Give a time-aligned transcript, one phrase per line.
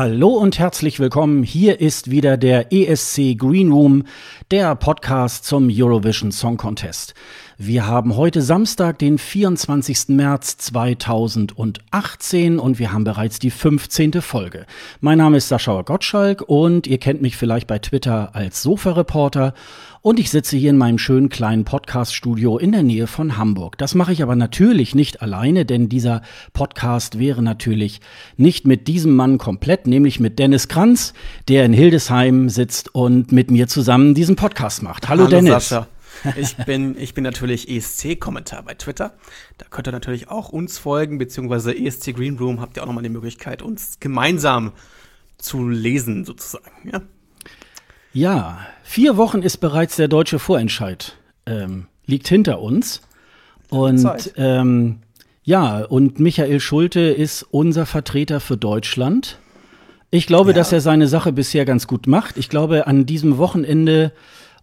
[0.00, 1.42] Hallo und herzlich willkommen.
[1.42, 4.04] Hier ist wieder der ESC Green Room,
[4.50, 7.12] der Podcast zum Eurovision Song Contest.
[7.58, 10.08] Wir haben heute Samstag, den 24.
[10.08, 14.22] März 2018 und wir haben bereits die 15.
[14.22, 14.64] Folge.
[15.02, 19.52] Mein Name ist Sascha Gottschalk und ihr kennt mich vielleicht bei Twitter als Sofa-Reporter
[20.02, 23.76] und ich sitze hier in meinem schönen kleinen Podcast-Studio in der Nähe von Hamburg.
[23.76, 28.00] Das mache ich aber natürlich nicht alleine, denn dieser Podcast wäre natürlich
[28.36, 31.12] nicht mit diesem Mann komplett, nämlich mit Dennis Kranz,
[31.48, 35.08] der in Hildesheim sitzt und mit mir zusammen diesen Podcast macht.
[35.08, 35.68] Hallo, Hallo Dennis.
[35.68, 35.86] Sascha.
[36.36, 39.14] Ich bin, ich bin natürlich ESC-Kommentar bei Twitter.
[39.58, 43.04] Da könnt ihr natürlich auch uns folgen, beziehungsweise ESC Green Room habt ihr auch nochmal
[43.04, 44.72] die Möglichkeit, uns gemeinsam
[45.38, 46.90] zu lesen, sozusagen.
[46.92, 47.00] Ja,
[48.12, 51.16] ja, vier Wochen ist bereits der deutsche Vorentscheid.
[51.46, 53.02] Ähm, liegt hinter uns.
[53.68, 54.98] Und ähm,
[55.44, 59.38] ja, und Michael Schulte ist unser Vertreter für Deutschland.
[60.10, 60.56] Ich glaube, ja.
[60.56, 62.36] dass er seine Sache bisher ganz gut macht.
[62.36, 64.12] Ich glaube, an diesem Wochenende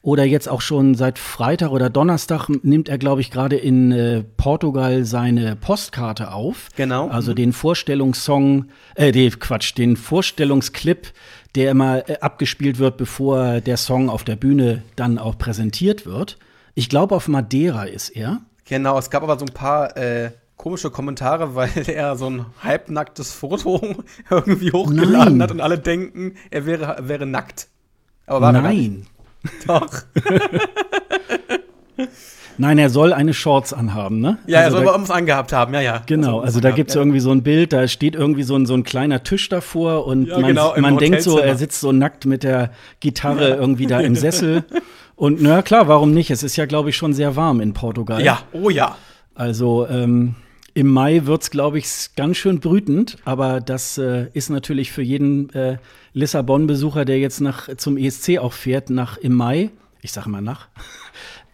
[0.02, 4.23] oder jetzt auch schon seit Freitag oder Donnerstag nimmt er, glaube ich, gerade in äh,
[4.38, 6.70] Portugal seine Postkarte auf.
[6.75, 7.09] Genau.
[7.09, 11.12] Also den Vorstellungssong, äh, den Quatsch, den Vorstellungsclip
[11.56, 16.38] der immer äh, abgespielt wird, bevor der Song auf der Bühne dann auch präsentiert wird.
[16.76, 18.42] Ich glaube, auf Madeira ist er.
[18.66, 23.34] Genau, es gab aber so ein paar äh, komische Kommentare, weil er so ein halbnacktes
[23.34, 25.42] Foto irgendwie hochgeladen Nein.
[25.42, 27.68] hat und alle denken, er wäre, wäre nackt.
[28.25, 29.08] Aber war Nein.
[29.68, 30.03] Doch.
[32.57, 34.38] Nein, er soll eine Shorts anhaben, ne?
[34.47, 36.01] Ja, also er soll irgendwas angehabt haben, ja, ja.
[36.06, 37.01] Genau, also da gibt es ja.
[37.01, 40.25] irgendwie so ein Bild, da steht irgendwie so ein, so ein kleiner Tisch davor und
[40.25, 43.56] ja, man, genau, man denkt so, er sitzt so nackt mit der Gitarre ja.
[43.56, 44.63] irgendwie da im Sessel.
[45.16, 46.31] und na klar, warum nicht?
[46.31, 48.23] Es ist ja, glaube ich, schon sehr warm in Portugal.
[48.23, 48.95] Ja, oh ja.
[49.35, 50.35] Also, ähm,
[50.78, 55.01] im Mai wird es, glaube ich, ganz schön brütend, aber das äh, ist natürlich für
[55.01, 55.78] jeden äh,
[56.13, 59.72] Lissabon-Besucher, der jetzt nach, zum ESC auch fährt, nach im Mai,
[60.03, 60.68] ich sage mal nach,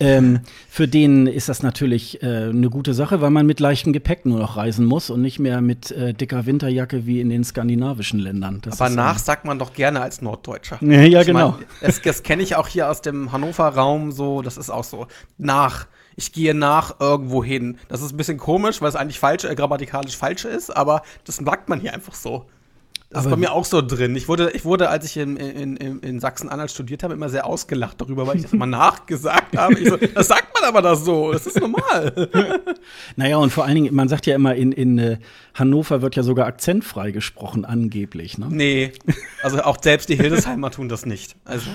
[0.03, 4.25] ähm, für den ist das natürlich äh, eine gute Sache, weil man mit leichtem Gepäck
[4.25, 8.19] nur noch reisen muss und nicht mehr mit äh, dicker Winterjacke wie in den skandinavischen
[8.19, 8.59] Ländern.
[8.61, 10.77] Das Aber nach sagt man doch gerne als Norddeutscher.
[10.81, 11.51] Ja, ja ich genau.
[11.51, 15.07] Mein, das, das kenne ich auch hier aus dem Hannover-Raum so, das ist auch so.
[15.37, 15.87] Nach.
[16.15, 17.77] Ich gehe nach irgendwo hin.
[17.87, 21.37] Das ist ein bisschen komisch, weil es eigentlich falsch, äh, grammatikalisch falsch ist, aber das
[21.37, 22.45] sagt man hier einfach so.
[23.13, 24.15] Das ist bei mir auch so drin.
[24.15, 27.45] Ich wurde, ich wurde als ich in, in, in, in Sachsen-Anhalt studiert habe, immer sehr
[27.45, 29.75] ausgelacht darüber, weil ich das immer nachgesagt habe.
[29.87, 32.29] So, das sagt man aber das so, das ist normal.
[33.15, 35.17] naja, und vor allen Dingen, man sagt ja immer, in, in äh,
[35.53, 38.37] Hannover wird ja sogar akzentfrei gesprochen, angeblich.
[38.37, 38.47] Ne?
[38.49, 38.93] Nee,
[39.43, 41.35] also auch selbst die Hildesheimer tun das nicht.
[41.45, 41.69] Also.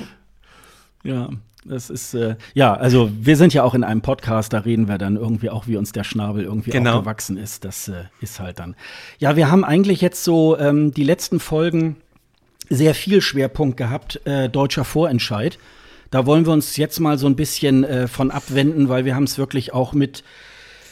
[1.05, 1.31] Ja,
[1.69, 4.99] das ist, äh, ja, also wir sind ja auch in einem Podcast, da reden wir
[4.99, 7.01] dann irgendwie auch, wie uns der Schnabel irgendwie genau.
[7.01, 7.65] gewachsen ist.
[7.65, 8.75] Das äh, ist halt dann.
[9.19, 11.97] Ja, wir haben eigentlich jetzt so ähm, die letzten Folgen
[12.69, 15.59] sehr viel Schwerpunkt gehabt, äh, deutscher Vorentscheid.
[16.11, 19.25] Da wollen wir uns jetzt mal so ein bisschen äh, von abwenden, weil wir haben
[19.25, 20.25] es wirklich auch mit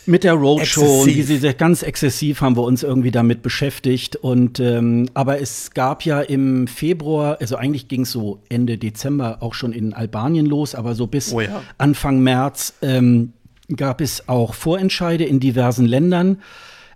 [0.06, 4.16] mit der Roadshow sie ganz exzessiv haben wir uns irgendwie damit beschäftigt.
[4.16, 9.38] Und ähm, aber es gab ja im Februar, also eigentlich ging es so Ende Dezember
[9.40, 11.62] auch schon in Albanien los, aber so bis oh ja.
[11.78, 13.32] Anfang März ähm,
[13.74, 16.38] gab es auch Vorentscheide in diversen Ländern.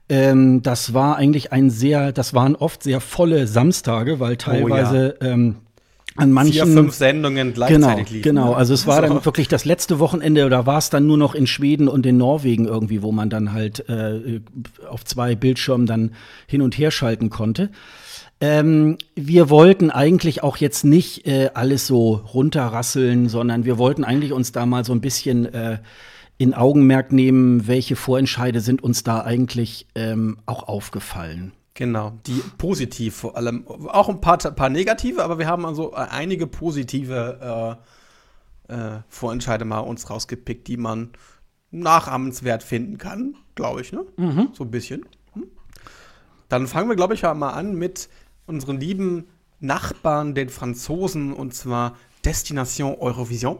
[0.09, 5.25] Ähm, das war eigentlich ein sehr, das waren oft sehr volle Samstage, weil teilweise oh
[5.25, 5.31] ja.
[5.31, 5.57] ähm,
[6.21, 8.23] an manchen vier, fünf Sendungen gleichzeitig genau, liefen.
[8.23, 11.35] Genau, also es war dann wirklich das letzte Wochenende oder war es dann nur noch
[11.35, 14.41] in Schweden und in Norwegen irgendwie, wo man dann halt äh,
[14.89, 16.13] auf zwei Bildschirmen dann
[16.47, 17.71] hin und her schalten konnte.
[18.41, 24.33] Ähm, wir wollten eigentlich auch jetzt nicht äh, alles so runterrasseln, sondern wir wollten eigentlich
[24.33, 25.79] uns da mal so ein bisschen äh,
[26.39, 31.53] in Augenmerk nehmen, welche Vorentscheide sind uns da eigentlich ähm, auch aufgefallen.
[31.81, 33.67] Genau, die positiv vor allem.
[33.67, 37.79] Auch ein paar, paar negative, aber wir haben also einige positive
[38.69, 41.13] äh, äh, Vorentscheide mal uns rausgepickt, die man
[41.71, 44.05] nachahmenswert finden kann, glaube ich, ne?
[44.19, 44.51] Mhm.
[44.53, 45.07] So ein bisschen.
[45.33, 45.45] Hm?
[46.51, 48.11] Dann fangen wir, glaube ich, mal an mit
[48.45, 49.29] unseren lieben
[49.61, 51.97] Nachbarn, den Franzosen, und zwar
[52.27, 53.57] Destination Eurovision,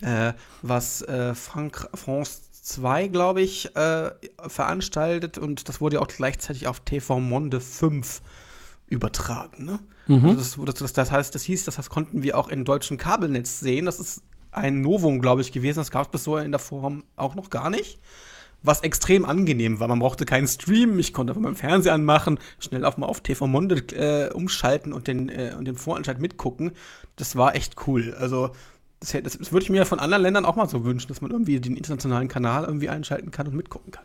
[0.00, 0.32] äh,
[0.62, 4.12] was äh, Frank France 2, glaube ich, äh,
[4.46, 8.22] veranstaltet und das wurde auch gleichzeitig auf TV Monde 5
[8.86, 9.64] übertragen.
[9.64, 9.80] Ne?
[10.06, 10.30] Mhm.
[10.30, 13.58] Also das, das, das, heißt, das hieß, das, das konnten wir auch im deutschen Kabelnetz
[13.58, 13.86] sehen.
[13.86, 14.22] Das ist
[14.52, 15.80] ein Novum, glaube ich, gewesen.
[15.80, 17.98] Das gab es bis so in der Form auch noch gar nicht.
[18.62, 19.88] Was extrem angenehm war.
[19.88, 21.00] Man brauchte keinen Stream.
[21.00, 25.08] Ich konnte einfach meinen Fernseher anmachen, schnell auf mal auf TV Monde äh, umschalten und
[25.08, 26.70] den, äh, und den Voranscheid mitgucken.
[27.16, 28.14] Das war echt cool.
[28.16, 28.52] Also,
[29.02, 31.58] das, das, würde ich mir von anderen Ländern auch mal so wünschen, dass man irgendwie
[31.58, 34.04] den internationalen Kanal irgendwie einschalten kann und mitgucken kann.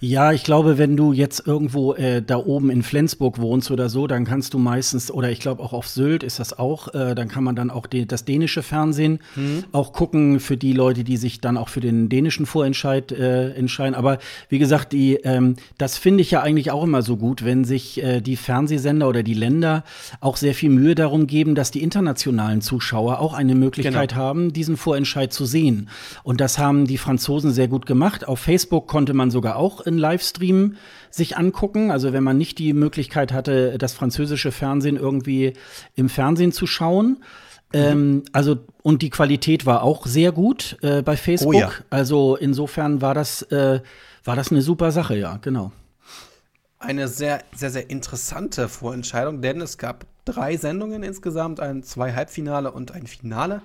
[0.00, 4.06] Ja, ich glaube, wenn du jetzt irgendwo äh, da oben in Flensburg wohnst oder so,
[4.06, 7.26] dann kannst du meistens, oder ich glaube auch auf Sylt ist das auch, äh, dann
[7.26, 9.64] kann man dann auch die, das dänische Fernsehen mhm.
[9.72, 13.96] auch gucken für die Leute, die sich dann auch für den dänischen Vorentscheid äh, entscheiden.
[13.96, 14.18] Aber
[14.48, 18.00] wie gesagt, die, ähm, das finde ich ja eigentlich auch immer so gut, wenn sich
[18.00, 19.82] äh, die Fernsehsender oder die Länder
[20.20, 24.22] auch sehr viel Mühe darum geben, dass die internationalen Zuschauer auch eine Möglichkeit genau.
[24.22, 25.88] haben, diesen Vorentscheid zu sehen.
[26.22, 28.28] Und das haben die Franzosen sehr gut gemacht.
[28.28, 30.76] Auf Facebook konnte man sogar auch in Livestream
[31.10, 31.90] sich angucken.
[31.90, 35.54] Also wenn man nicht die Möglichkeit hatte, das französische Fernsehen irgendwie
[35.96, 37.18] im Fernsehen zu schauen.
[37.72, 41.54] Ähm, also und die Qualität war auch sehr gut äh, bei Facebook.
[41.54, 41.70] Oh ja.
[41.90, 43.80] Also insofern war das äh,
[44.24, 45.72] war das eine super Sache, ja, genau.
[46.78, 52.70] Eine sehr sehr sehr interessante Vorentscheidung, denn es gab drei Sendungen insgesamt, ein zwei Halbfinale
[52.72, 53.62] und ein Finale.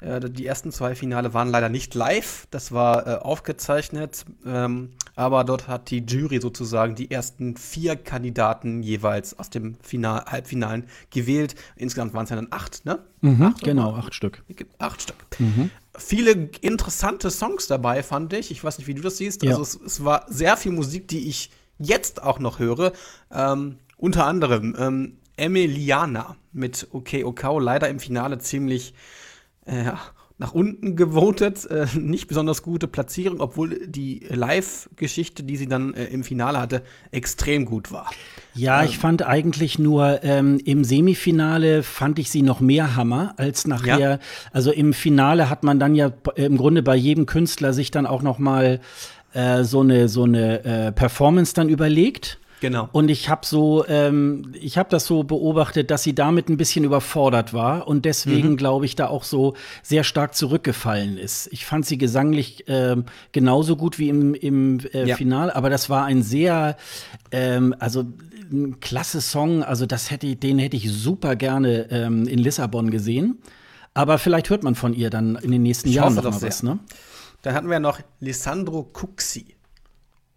[0.00, 5.44] Äh, die ersten zwei Finale waren leider nicht live, das war äh, aufgezeichnet, ähm, aber
[5.44, 11.54] dort hat die Jury sozusagen die ersten vier Kandidaten jeweils aus dem Final Halbfinalen gewählt.
[11.76, 12.98] Insgesamt waren es ja dann acht, ne?
[13.20, 14.42] Mhm, acht genau, acht Stück.
[14.78, 15.16] Acht Stück.
[15.38, 15.70] Mhm.
[15.96, 18.50] Viele interessante Songs dabei, fand ich.
[18.50, 19.44] Ich weiß nicht, wie du das siehst.
[19.44, 19.50] Ja.
[19.50, 22.92] Also es, es, war sehr viel Musik, die ich jetzt auch noch höre.
[23.30, 28.94] Ähm, unter anderem ähm, Emiliana mit OK Okao, leider im Finale ziemlich
[29.66, 29.92] äh,
[30.36, 31.64] nach unten gewotet.
[31.66, 36.82] Äh, nicht besonders gute Platzierung, obwohl die Live-Geschichte, die sie dann äh, im Finale hatte,
[37.12, 38.10] extrem gut war.
[38.54, 43.34] Ja, ähm, ich fand eigentlich nur ähm, im Semifinale fand ich sie noch mehr Hammer
[43.36, 43.98] als nachher.
[43.98, 44.18] Ja.
[44.52, 48.22] Also im Finale hat man dann ja im Grunde bei jedem Künstler sich dann auch
[48.22, 48.80] noch mal
[49.34, 52.38] äh, so eine so eine äh, Performance dann überlegt.
[52.64, 52.88] Genau.
[52.92, 56.82] Und ich habe so, ähm, ich habe das so beobachtet, dass sie damit ein bisschen
[56.82, 58.56] überfordert war und deswegen mhm.
[58.56, 59.52] glaube ich da auch so
[59.82, 61.46] sehr stark zurückgefallen ist.
[61.52, 65.16] Ich fand sie gesanglich ähm, genauso gut wie im, im äh, ja.
[65.16, 66.78] Final, aber das war ein sehr,
[67.32, 68.06] ähm, also
[68.50, 69.62] ein klasse Song.
[69.62, 73.42] Also das hätte, den hätte ich super gerne ähm, in Lissabon gesehen.
[73.92, 76.62] Aber vielleicht hört man von ihr dann in den nächsten ich Jahren noch mal was.
[76.62, 76.78] Ne?
[77.42, 79.53] Dann hatten wir noch Lissandro Cuxi.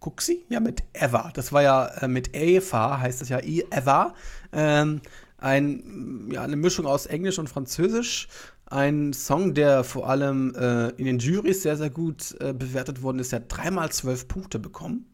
[0.08, 0.44] Cuxi?
[0.48, 1.30] Ja, mit Eva.
[1.34, 4.14] Das war ja äh, mit Eva, heißt das ja Eva.
[4.52, 5.00] Ähm,
[5.38, 8.28] ein, ja, eine Mischung aus Englisch und Französisch.
[8.66, 13.18] Ein Song, der vor allem äh, in den Jurys sehr, sehr gut äh, bewertet worden
[13.18, 13.32] ist.
[13.32, 15.06] Der hat dreimal zwölf Punkte bekommen.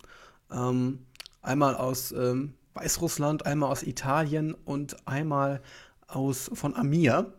[0.51, 1.01] Ähm,
[1.43, 5.61] einmal aus ähm, Weißrussland, einmal aus Italien und einmal
[6.09, 7.33] aus von Amir.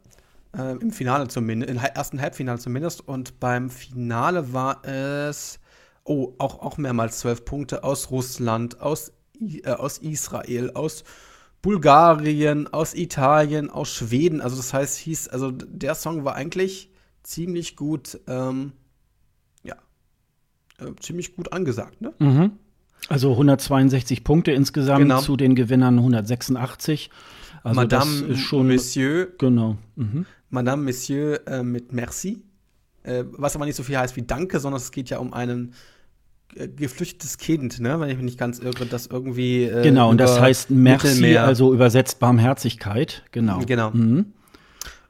[0.57, 3.07] Äh, Im Finale zumindest, im ersten Halbfinale zumindest.
[3.07, 5.59] Und beim Finale war es
[6.05, 9.11] oh, auch, auch mehrmals zwölf Punkte aus Russland, aus,
[9.41, 11.03] äh, aus Israel, aus
[11.61, 14.39] Bulgarien, aus Italien, aus Schweden.
[14.39, 16.91] Also das heißt, hieß, also der Song war eigentlich
[17.23, 18.73] ziemlich gut, ähm,
[19.63, 19.75] ja,
[20.77, 22.13] äh, ziemlich gut angesagt, ne?
[22.19, 22.51] Mhm.
[23.07, 25.21] Also 162 Punkte insgesamt genau.
[25.21, 27.09] zu den Gewinnern 186.
[27.63, 29.27] Also Madame das ist schon, Monsieur.
[29.37, 29.77] Genau.
[29.95, 30.25] Mhm.
[30.49, 32.43] Madame Monsieur äh, mit Merci.
[33.03, 35.73] Äh, was aber nicht so viel heißt wie Danke, sondern es geht ja um einen
[36.53, 37.99] geflüchtetes Kind, ne?
[37.99, 39.63] wenn ich mich nicht ganz irre, das irgendwie.
[39.63, 41.43] Äh, genau, und das heißt Merci, Mittelmeer.
[41.43, 43.59] also übersetzt Barmherzigkeit, genau.
[43.65, 43.91] Genau.
[43.91, 44.33] Mhm.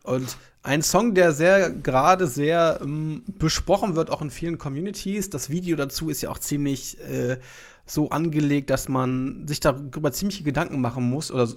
[0.04, 5.30] Und ein Song, der sehr gerade sehr ähm, besprochen wird, auch in vielen Communities.
[5.30, 7.38] Das Video dazu ist ja auch ziemlich äh,
[7.86, 11.48] so angelegt, dass man sich darüber ziemlich Gedanken machen muss oder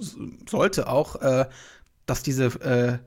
[0.48, 1.46] sollte auch, äh,
[2.04, 2.98] dass diese äh,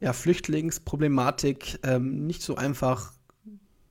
[0.00, 3.12] ja, Flüchtlingsproblematik ähm, nicht so einfach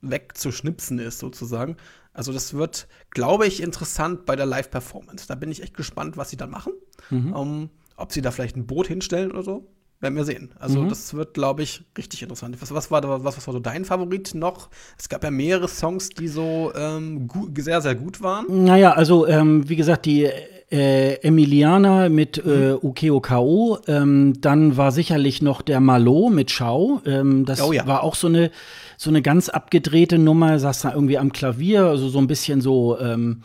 [0.01, 1.77] wegzuschnipsen ist, sozusagen.
[2.17, 5.27] Also das wird, glaube ich, interessant bei der Live-Performance.
[5.27, 6.73] Da bin ich echt gespannt, was sie dann machen.
[7.11, 7.33] Mhm.
[7.33, 9.67] Um, ähm, ob sie da vielleicht ein Boot hinstellen oder so.
[9.99, 10.51] Werden wir sehen.
[10.59, 10.89] Also mhm.
[10.89, 12.59] das wird, glaube ich, richtig interessant.
[12.59, 14.69] Was, was, war, was, was war so dein Favorit noch?
[14.97, 18.65] Es gab ja mehrere Songs, die so ähm, sehr, sehr gut waren.
[18.65, 20.29] Naja, also ähm, wie gesagt, die
[20.71, 22.79] äh, Emiliana mit äh, mhm.
[22.81, 23.79] UKOKO.
[23.87, 27.01] Ähm, dann war sicherlich noch der Malo mit Schau.
[27.05, 27.87] Ähm, das oh ja.
[27.87, 28.51] war auch so eine
[28.97, 32.99] so eine ganz abgedrehte Nummer, saß da irgendwie am Klavier, also so ein bisschen so,
[32.99, 33.43] ähm,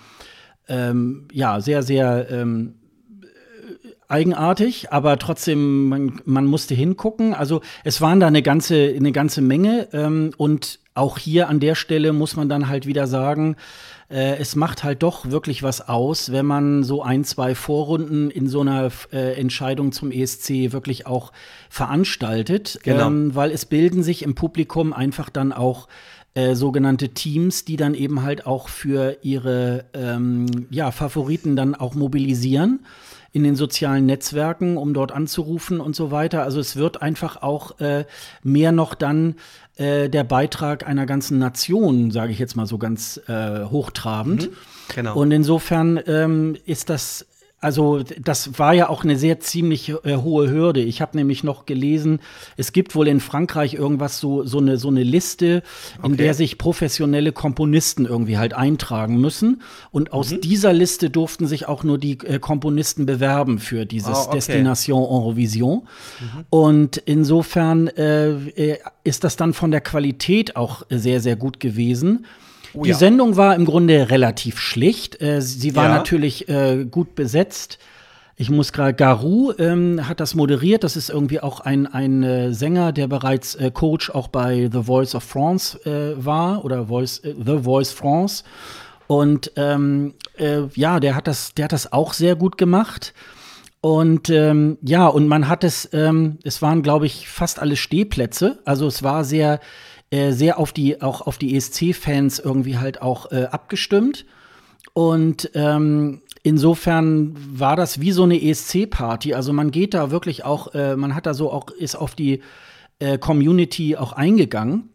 [0.68, 2.74] ähm, ja, sehr, sehr ähm,
[4.08, 7.34] eigenartig, aber trotzdem, man, man musste hingucken.
[7.34, 11.74] Also es waren da eine ganze, eine ganze Menge ähm, und auch hier an der
[11.74, 13.56] Stelle muss man dann halt wieder sagen,
[14.12, 18.46] äh, es macht halt doch wirklich was aus, wenn man so ein, zwei Vorrunden in
[18.46, 21.32] so einer äh, Entscheidung zum ESC wirklich auch
[21.70, 23.06] veranstaltet, genau.
[23.06, 25.88] ähm, weil es bilden sich im Publikum einfach dann auch
[26.34, 31.94] äh, sogenannte Teams, die dann eben halt auch für ihre ähm, ja, Favoriten dann auch
[31.94, 32.80] mobilisieren
[33.32, 36.42] in den sozialen Netzwerken, um dort anzurufen und so weiter.
[36.42, 38.04] Also es wird einfach auch äh,
[38.42, 39.36] mehr noch dann
[39.76, 44.50] äh, der Beitrag einer ganzen Nation, sage ich jetzt mal so ganz äh, hochtrabend.
[44.50, 44.56] Mhm,
[44.94, 45.16] genau.
[45.16, 47.26] Und insofern ähm, ist das
[47.62, 50.80] also das war ja auch eine sehr ziemlich äh, hohe Hürde.
[50.80, 52.18] Ich habe nämlich noch gelesen,
[52.56, 55.62] es gibt wohl in Frankreich irgendwas so so eine so eine Liste,
[55.98, 56.16] in okay.
[56.16, 60.40] der sich professionelle Komponisten irgendwie halt eintragen müssen und aus mhm.
[60.40, 64.36] dieser Liste durften sich auch nur die äh, Komponisten bewerben für dieses oh, okay.
[64.38, 65.82] Destination Eurovision.
[66.20, 66.44] Mhm.
[66.50, 72.26] Und insofern äh, äh, ist das dann von der Qualität auch sehr sehr gut gewesen.
[72.74, 72.96] Oh, die ja.
[72.96, 75.20] Sendung war im Grunde relativ schlicht.
[75.20, 75.96] Äh, sie war ja.
[75.96, 77.78] natürlich äh, gut besetzt.
[78.36, 80.84] Ich muss gerade, Garou ähm, hat das moderiert.
[80.84, 84.82] Das ist irgendwie auch ein, ein äh, Sänger, der bereits äh, Coach auch bei The
[84.84, 85.78] Voice of France
[86.16, 88.44] war oder Voice, The Voice France.
[89.06, 90.14] Und ähm,
[90.74, 93.12] ja, der hat, das, der hat das auch sehr gut gemacht.
[93.82, 98.60] Und ähm, ja, und man hat es, ähm, es waren, glaube ich, fast alle Stehplätze.
[98.64, 99.58] Also es war sehr,
[100.12, 104.26] äh, sehr auf die, auch auf die ESC-Fans irgendwie halt auch äh, abgestimmt.
[104.92, 109.32] Und ähm, insofern war das wie so eine ESC-Party.
[109.32, 112.42] Also man geht da wirklich auch, äh, man hat da so auch, ist auf die
[112.98, 114.90] äh, Community auch eingegangen.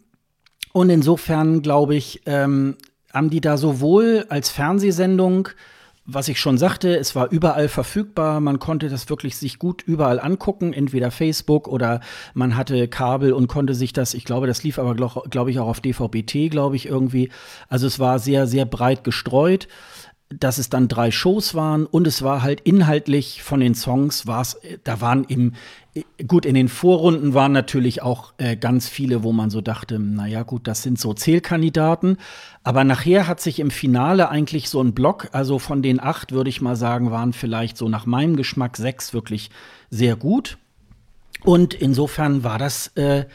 [0.71, 2.75] Und insofern, glaube ich, ähm,
[3.11, 5.49] haben die da sowohl als Fernsehsendung
[6.09, 8.39] was ich schon sagte, es war überall verfügbar.
[8.39, 11.99] Man konnte das wirklich sich gut überall angucken, entweder Facebook oder
[12.33, 15.59] man hatte Kabel und konnte sich das, ich glaube, das lief aber, glaube glaub ich,
[15.59, 17.29] auch auf DVB-T, glaube ich, irgendwie.
[17.67, 19.67] Also es war sehr, sehr breit gestreut
[20.29, 24.41] dass es dann drei Shows waren und es war halt inhaltlich von den Songs war
[24.41, 25.53] es, da waren im
[26.27, 30.43] gut in den Vorrunden waren natürlich auch äh, ganz viele, wo man so dachte, naja
[30.43, 32.17] gut, das sind so Zählkandidaten,
[32.63, 36.49] aber nachher hat sich im Finale eigentlich so ein Block, also von den acht würde
[36.49, 39.49] ich mal sagen, waren vielleicht so nach meinem Geschmack sechs wirklich
[39.89, 40.57] sehr gut.
[41.43, 43.25] Und insofern war das äh,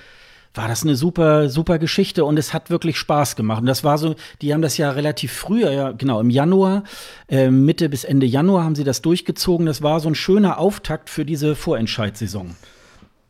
[0.54, 3.60] war das eine super, super Geschichte und es hat wirklich Spaß gemacht.
[3.60, 6.84] Und das war so, die haben das ja relativ früh, ja, genau, im Januar,
[7.28, 9.66] äh, Mitte bis Ende Januar haben sie das durchgezogen.
[9.66, 12.54] Das war so ein schöner Auftakt für diese Vorentscheidssaison.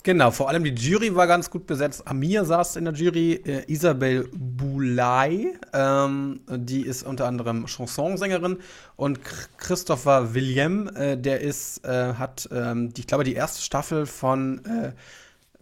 [0.04, 2.08] Genau, vor allem die Jury war ganz gut besetzt.
[2.08, 8.58] Amir saß in der Jury, äh, Isabel Boulay, ähm, die ist unter anderem Chansonsängerin
[8.96, 9.20] und
[9.58, 14.64] Christopher William, äh, der ist, äh, hat, ähm, die, ich glaube, die erste Staffel von
[14.64, 14.92] äh,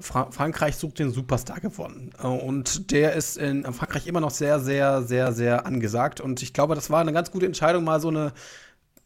[0.00, 2.10] Fra Frankreich sucht den Superstar gewonnen.
[2.22, 6.20] Äh, und der ist in Frankreich immer noch sehr, sehr, sehr, sehr angesagt.
[6.20, 8.32] Und ich glaube, das war eine ganz gute Entscheidung, mal so eine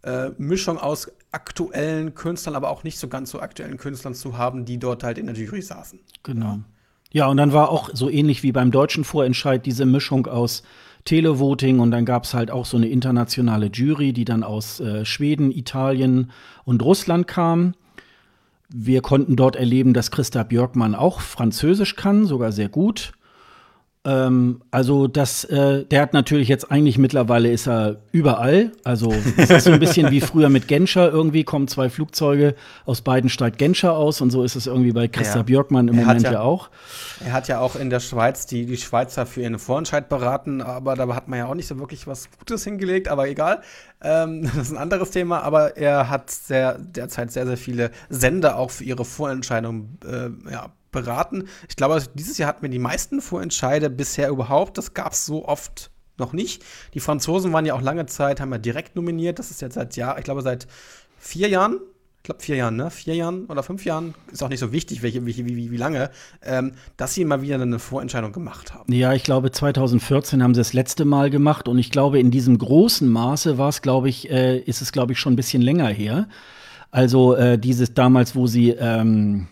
[0.02, 4.64] äh, Mischung aus aktuellen Künstlern, aber auch nicht so ganz so aktuellen Künstlern zu haben,
[4.64, 5.98] die dort halt in der Jury saßen.
[6.22, 6.60] Genau.
[7.10, 10.62] Ja, und dann war auch so ähnlich wie beim deutschen Vorentscheid diese Mischung aus
[11.04, 15.04] Televoting und dann gab es halt auch so eine internationale Jury, die dann aus äh,
[15.04, 16.30] Schweden, Italien
[16.64, 17.74] und Russland kam.
[18.76, 23.12] Wir konnten dort erleben, dass Christa Björkmann auch Französisch kann, sogar sehr gut.
[24.06, 28.72] Ähm, also das, äh, der hat natürlich jetzt eigentlich mittlerweile ist er überall.
[28.84, 31.10] Also es ist so ein bisschen wie früher mit Genscher.
[31.10, 32.54] Irgendwie kommen zwei Flugzeuge
[32.84, 35.42] aus beiden steigt Genscher aus und so ist es irgendwie bei Christa ja.
[35.42, 36.68] Björkmann im er Moment ja, ja, auch.
[37.24, 40.96] Er hat ja auch in der Schweiz die, die Schweizer für ihren Vorentscheid beraten, aber
[40.96, 43.62] da hat man ja auch nicht so wirklich was Gutes hingelegt, aber egal.
[44.04, 48.58] Ähm, das ist ein anderes Thema, aber er hat sehr, derzeit sehr, sehr viele Sender
[48.58, 51.48] auch für ihre Vorentscheidung äh, ja, beraten.
[51.68, 54.78] Ich glaube, dieses Jahr hatten wir die meisten Vorentscheide bisher überhaupt.
[54.78, 56.62] Das gab es so oft noch nicht.
[56.92, 59.38] Die Franzosen waren ja auch lange Zeit, haben ja direkt nominiert.
[59.38, 60.68] Das ist jetzt seit Jahr, ich glaube seit
[61.18, 61.80] vier Jahren.
[62.24, 62.90] Ich glaube vier Jahren, ne?
[62.90, 66.08] Vier Jahren oder fünf Jahren, ist auch nicht so wichtig, welche, wie, wie, wie lange,
[66.42, 68.90] ähm, dass sie mal wieder eine Vorentscheidung gemacht haben.
[68.90, 72.56] Ja, ich glaube 2014 haben sie das letzte Mal gemacht und ich glaube in diesem
[72.56, 75.88] großen Maße war es, glaube ich, äh, ist es glaube ich schon ein bisschen länger
[75.88, 76.26] her.
[76.90, 79.48] Also äh, dieses damals, wo sie ähm,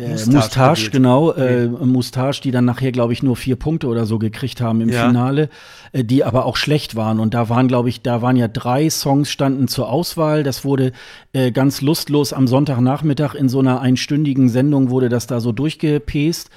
[0.00, 4.18] äh, Mustache, genau, äh, Mustache, die dann nachher, glaube ich, nur vier Punkte oder so
[4.18, 5.06] gekriegt haben im ja.
[5.06, 5.48] Finale,
[5.92, 7.20] äh, die aber auch schlecht waren.
[7.20, 10.42] Und da waren, glaube ich, da waren ja drei Songs standen zur Auswahl.
[10.42, 10.92] Das wurde
[11.32, 16.50] äh, ganz lustlos am Sonntagnachmittag in so einer einstündigen Sendung wurde das da so durchgepest.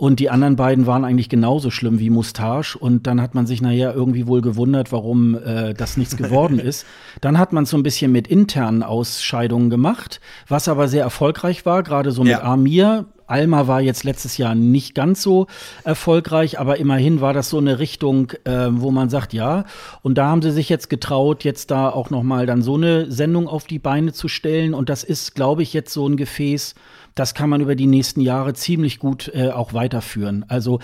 [0.00, 2.78] Und die anderen beiden waren eigentlich genauso schlimm wie Mustache.
[2.78, 6.86] Und dann hat man sich nachher irgendwie wohl gewundert, warum äh, das nichts geworden ist.
[7.20, 11.82] Dann hat man so ein bisschen mit internen Ausscheidungen gemacht, was aber sehr erfolgreich war,
[11.82, 12.42] gerade so mit ja.
[12.44, 13.04] Amir.
[13.26, 15.48] Alma war jetzt letztes Jahr nicht ganz so
[15.84, 19.66] erfolgreich, aber immerhin war das so eine Richtung, äh, wo man sagt, ja.
[20.00, 23.12] Und da haben sie sich jetzt getraut, jetzt da auch noch mal dann so eine
[23.12, 24.72] Sendung auf die Beine zu stellen.
[24.72, 26.74] Und das ist, glaube ich, jetzt so ein Gefäß,
[27.14, 30.44] das kann man über die nächsten Jahre ziemlich gut äh, auch weiterführen.
[30.48, 30.80] Also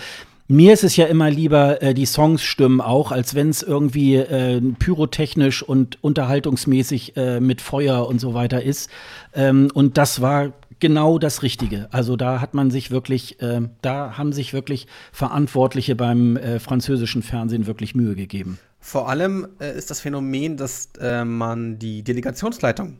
[0.49, 4.15] Mir ist es ja immer lieber, äh, die Songs stimmen auch, als wenn es irgendwie
[4.15, 8.89] äh, pyrotechnisch und unterhaltungsmäßig äh, mit Feuer und so weiter ist.
[9.33, 11.89] Ähm, und das war genau das Richtige.
[11.91, 17.23] Also da hat man sich wirklich, äh, da haben sich wirklich Verantwortliche beim äh, französischen
[17.23, 18.57] Fernsehen wirklich Mühe gegeben.
[18.79, 22.99] Vor allem äh, ist das Phänomen, dass äh, man die Delegationsleitung,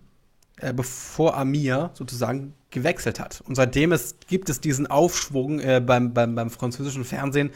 [0.60, 3.42] äh, bevor Amir sozusagen gewechselt hat.
[3.48, 7.52] Und seitdem es, gibt es diesen Aufschwung äh, beim, beim, beim französischen Fernsehen,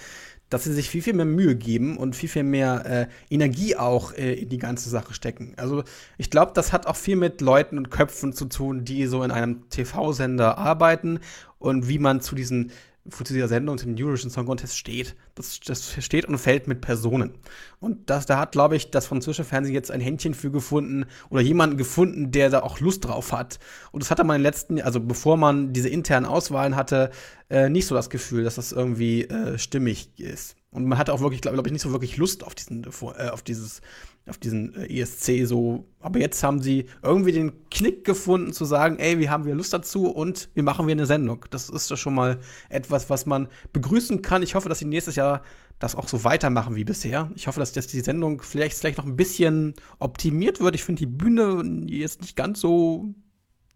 [0.52, 4.14] dass sie sich viel, viel mehr Mühe geben und viel, viel mehr äh, Energie auch
[4.14, 5.54] äh, in die ganze Sache stecken.
[5.56, 5.84] Also
[6.18, 9.32] ich glaube, das hat auch viel mit Leuten und Köpfen zu tun, die so in
[9.32, 11.20] einem TV-Sender arbeiten
[11.58, 12.72] und wie man zu diesen
[13.10, 15.16] zu dieser Sendung, zum Eurovision Song Contest steht.
[15.36, 17.32] Das, das steht und fällt mit Personen.
[17.80, 21.42] Und das, da hat, glaube ich, das französische Fernsehen jetzt ein Händchen für gefunden oder
[21.42, 23.60] jemanden gefunden, der da auch Lust drauf hat.
[23.92, 27.10] Und das hatte man in den letzten, also bevor man diese internen Auswahlen hatte,
[27.50, 30.56] äh, nicht so das Gefühl, dass das irgendwie äh, stimmig ist.
[30.74, 33.30] Und man hatte auch wirklich, glaube glaub ich, nicht so wirklich Lust auf diesen, äh,
[33.30, 33.82] auf dieses
[34.28, 35.86] auf diesen äh, ESC so.
[36.00, 39.74] Aber jetzt haben sie irgendwie den Knick gefunden zu sagen, ey, wir haben wir Lust
[39.74, 41.46] dazu und wir machen wir eine Sendung.
[41.50, 44.44] Das ist doch schon mal etwas, was man begrüßen kann.
[44.44, 45.42] Ich hoffe, dass sie nächstes Jahr
[45.80, 47.32] das auch so weitermachen wie bisher.
[47.36, 50.76] Ich hoffe, dass, dass die Sendung vielleicht, vielleicht noch ein bisschen optimiert wird.
[50.76, 53.14] Ich finde die Bühne jetzt nicht ganz so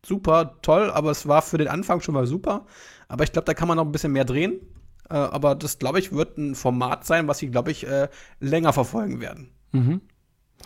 [0.06, 2.68] super toll, aber es war für den Anfang schon mal super.
[3.08, 4.60] Aber ich glaube, da kann man noch ein bisschen mehr drehen.
[5.10, 8.10] Äh, aber das, glaube ich, wird ein Format sein, was sie, glaube ich, äh,
[8.40, 9.52] länger verfolgen werden.
[9.72, 10.02] Mhm.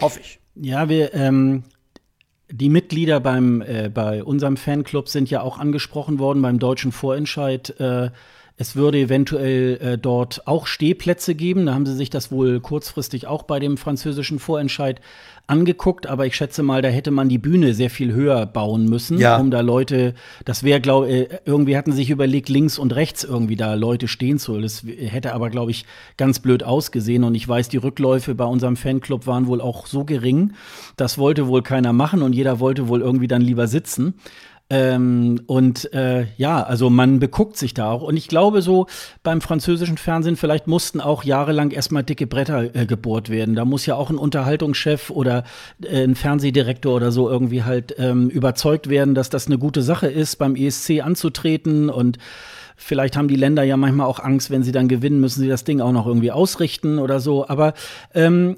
[0.02, 0.40] Hoffe ich.
[0.56, 1.64] Ja, wir, ähm,
[2.52, 7.76] die Mitglieder beim, äh, bei unserem Fanclub sind ja auch angesprochen worden beim deutschen Vorentscheid.
[8.62, 11.66] Es würde eventuell äh, dort auch Stehplätze geben.
[11.66, 15.00] Da haben sie sich das wohl kurzfristig auch bei dem französischen Vorentscheid
[15.48, 19.18] angeguckt, aber ich schätze mal, da hätte man die Bühne sehr viel höher bauen müssen,
[19.18, 19.38] ja.
[19.38, 20.14] um da Leute,
[20.44, 24.40] das wäre, glaube äh, irgendwie hatten sich überlegt, links und rechts irgendwie da Leute stehen
[24.40, 24.60] zu.
[24.60, 25.86] Das hätte aber, glaube ich,
[26.18, 27.24] ganz blöd ausgesehen.
[27.24, 30.52] Und ich weiß, die Rückläufe bei unserem Fanclub waren wohl auch so gering,
[30.98, 34.16] das wollte wohl keiner machen und jeder wollte wohl irgendwie dann lieber sitzen.
[34.72, 38.04] Ähm, und äh, ja, also man beguckt sich da auch.
[38.04, 38.86] Und ich glaube so,
[39.24, 43.56] beim französischen Fernsehen vielleicht mussten auch jahrelang erstmal dicke Bretter äh, gebohrt werden.
[43.56, 45.44] Da muss ja auch ein Unterhaltungschef oder
[45.84, 50.08] äh, ein Fernsehdirektor oder so irgendwie halt ähm, überzeugt werden, dass das eine gute Sache
[50.08, 52.20] ist, beim ESC anzutreten und
[52.82, 55.66] Vielleicht haben die Länder ja manchmal auch Angst, wenn sie dann gewinnen, müssen sie das
[55.66, 57.48] Ding auch noch irgendwie ausrichten oder so.
[57.48, 57.74] Aber
[58.16, 58.56] ähm,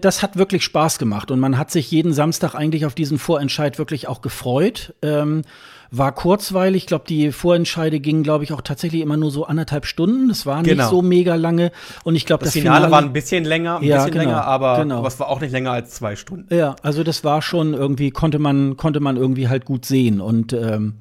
[0.00, 3.78] das hat wirklich Spaß gemacht und man hat sich jeden Samstag eigentlich auf diesen Vorentscheid
[3.78, 4.94] wirklich auch gefreut.
[5.02, 5.42] Ähm,
[5.90, 6.84] war kurzweilig.
[6.84, 10.28] Ich glaube, die Vorentscheide gingen, glaube ich, auch tatsächlich immer nur so anderthalb Stunden.
[10.28, 10.82] Das war genau.
[10.82, 11.72] nicht so mega lange.
[12.04, 14.24] Und ich glaube, das, das Finale, Finale, war ein bisschen länger, ein ja, bisschen genau,
[14.24, 14.98] länger, aber, genau.
[14.98, 16.52] aber es war auch nicht länger als zwei Stunden.
[16.54, 20.52] Ja, also das war schon irgendwie konnte man konnte man irgendwie halt gut sehen und
[20.52, 20.94] ähm,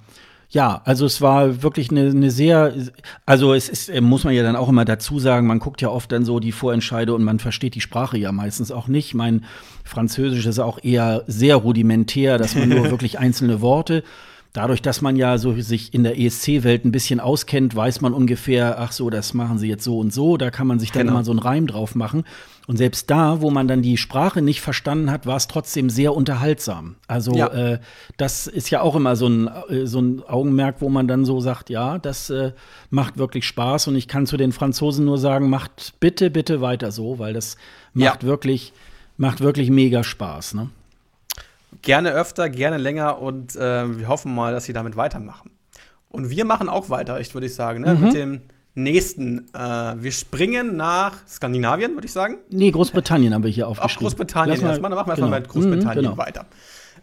[0.55, 2.73] ja, also es war wirklich eine, eine sehr,
[3.25, 5.89] also es ist, äh, muss man ja dann auch immer dazu sagen, man guckt ja
[5.89, 9.13] oft dann so die Vorentscheide und man versteht die Sprache ja meistens auch nicht.
[9.13, 9.43] Mein
[9.83, 14.01] Französisch ist auch eher sehr rudimentär, dass man nur wirklich einzelne Worte
[14.55, 18.79] Dadurch, dass man ja so sich in der ESC-Welt ein bisschen auskennt, weiß man ungefähr,
[18.79, 21.11] ach so, das machen sie jetzt so und so, da kann man sich dann genau.
[21.17, 22.23] immer so einen Reim drauf machen.
[22.65, 26.15] Und selbst da, wo man dann die Sprache nicht verstanden hat, war es trotzdem sehr
[26.15, 26.95] unterhaltsam.
[27.05, 27.47] Also ja.
[27.47, 27.79] äh,
[28.15, 31.41] das ist ja auch immer so ein, äh, so ein Augenmerk, wo man dann so
[31.41, 32.53] sagt, ja, das äh,
[32.89, 33.89] macht wirklich Spaß.
[33.89, 37.57] Und ich kann zu den Franzosen nur sagen, macht bitte, bitte weiter so, weil das
[37.93, 38.29] macht ja.
[38.29, 38.71] wirklich,
[39.17, 40.53] macht wirklich mega Spaß.
[40.53, 40.69] Ne?
[41.81, 45.51] Gerne öfter, gerne länger und äh, wir hoffen mal, dass sie damit weitermachen.
[46.09, 47.95] Und wir machen auch weiter, ich würde ich sagen, ne?
[47.95, 48.01] mhm.
[48.01, 48.41] mit dem
[48.75, 49.53] nächsten.
[49.53, 52.37] Äh, wir springen nach Skandinavien, würde ich sagen.
[52.49, 53.97] Nee, Großbritannien haben wir hier aufgeschrieben.
[53.97, 54.89] Auch Großbritannien mal, erstmal.
[54.91, 55.27] Dann machen wir genau.
[55.27, 56.17] erstmal mit Großbritannien mhm, genau.
[56.17, 56.45] weiter.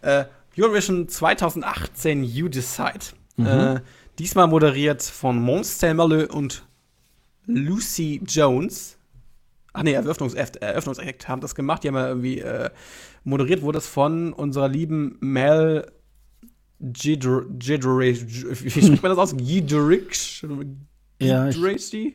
[0.01, 0.25] Äh,
[0.57, 3.05] Eurovision 2018 You Decide.
[3.37, 3.47] Mhm.
[3.47, 3.79] Äh,
[4.19, 6.63] diesmal moderiert von Mons Selmerle und
[7.45, 8.97] Lucy Jones.
[9.73, 11.83] Ach nee, Eröffnungsakt, Eröffnungsakt haben das gemacht.
[11.83, 12.69] Die haben ja irgendwie äh,
[13.23, 15.91] moderiert wurde es von unserer lieben Mel
[16.79, 18.25] Gidrich.
[18.63, 19.37] Wie spricht man das aus?
[19.37, 20.45] Gidrich?
[21.21, 21.49] Ja.
[21.49, 22.13] Gidrich?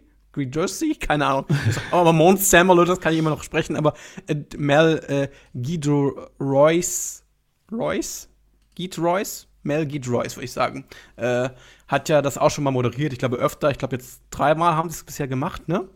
[1.01, 1.47] Keine Ahnung.
[1.91, 3.95] aber Mons Samuel, das kann ich immer noch sprechen, aber
[4.27, 7.25] äh, Mel äh, Guido Royce.
[7.73, 8.29] Royce?
[8.75, 9.47] Gid Royce?
[9.63, 10.85] Mel Gid Royce, würde ich sagen.
[11.17, 11.51] Äh,
[11.89, 13.13] hat ja das auch schon mal moderiert.
[13.13, 13.71] Ich glaube öfter.
[13.71, 15.89] Ich glaube jetzt dreimal haben sie es bisher gemacht, ne?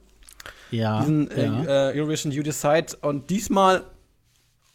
[0.71, 1.01] Ja.
[1.01, 1.91] Diesen äh, ja.
[1.91, 2.97] Äh, Eurovision You Decide.
[3.03, 3.85] Und diesmal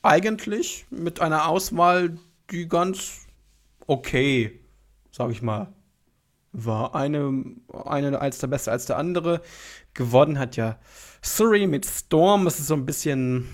[0.08, 2.17] eigentlich mit einer Auswahl,
[2.52, 3.28] die ganz
[3.86, 4.60] okay,
[5.12, 5.74] sag ich mal,
[6.52, 6.96] war.
[6.96, 7.46] Eine,
[7.86, 9.41] eine als der beste als der andere.
[9.93, 10.80] Gewonnen hat ja
[11.22, 12.46] Surrey mit Storm.
[12.46, 13.48] Das ist so ein bisschen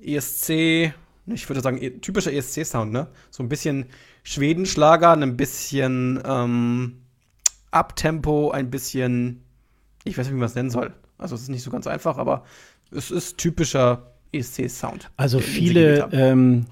[0.00, 0.92] ESC,
[1.26, 3.08] ich würde sagen, e, typischer ESC-Sound, ne?
[3.30, 3.86] So ein bisschen
[4.22, 7.02] Schwedenschlager, ein bisschen ähm,
[7.70, 9.44] Abtempo, ein bisschen
[10.08, 10.94] ich weiß nicht, wie man es nennen soll.
[11.18, 12.44] Also es ist nicht so ganz einfach, aber
[12.90, 15.10] es ist typischer ESC-Sound.
[15.16, 16.66] Also viele, ähm,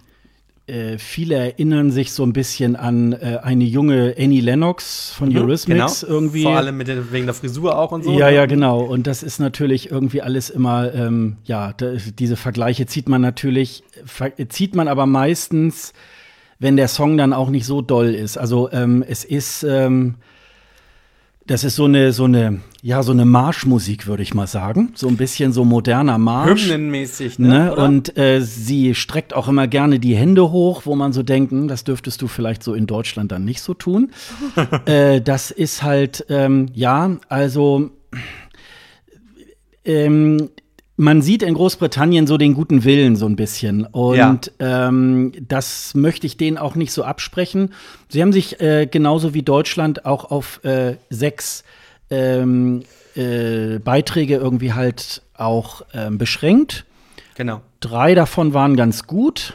[0.67, 5.37] äh, viele erinnern sich so ein bisschen an äh, eine junge Annie Lennox von mhm,
[5.37, 6.13] Eurythmics genau.
[6.13, 6.43] irgendwie.
[6.43, 8.19] Vor allem mit den, wegen der Frisur auch und so.
[8.19, 8.81] Ja, ja, genau.
[8.81, 13.85] Und das ist natürlich irgendwie alles immer, ähm, ja, da, diese Vergleiche zieht man natürlich,
[14.49, 15.93] zieht man aber meistens,
[16.59, 18.37] wenn der Song dann auch nicht so doll ist.
[18.37, 20.17] Also ähm, es ist ähm,
[21.47, 24.93] das ist so eine, so eine, ja, so eine Marschmusik, würde ich mal sagen.
[24.95, 26.69] So ein bisschen so moderner Marsch.
[26.69, 27.49] Hymnenmäßig, ne?
[27.49, 27.77] ne?
[27.77, 31.69] Und äh, sie streckt auch immer gerne die Hände hoch, wo man so denken, hm,
[31.69, 34.11] das dürftest du vielleicht so in Deutschland dann nicht so tun.
[34.87, 37.91] äh, das ist halt, ähm, ja, also
[39.85, 40.51] ähm,
[40.97, 43.85] man sieht in Großbritannien so den guten Willen so ein bisschen.
[43.85, 44.89] Und ja.
[44.89, 47.75] ähm, das möchte ich denen auch nicht so absprechen.
[48.09, 51.65] Sie haben sich äh, genauso wie Deutschland auch auf äh, sechs
[52.11, 52.83] ähm,
[53.15, 56.87] äh, Beiträge irgendwie halt auch ähm, beschränkt.
[57.35, 57.61] Genau.
[57.81, 59.55] Drei davon waren ganz gut.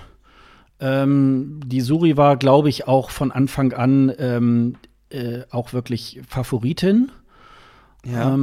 [0.80, 4.76] Ähm, die Suri war, glaube ich, auch von Anfang an ähm,
[5.10, 7.12] äh, auch wirklich Favoritin.
[8.06, 8.34] Ja.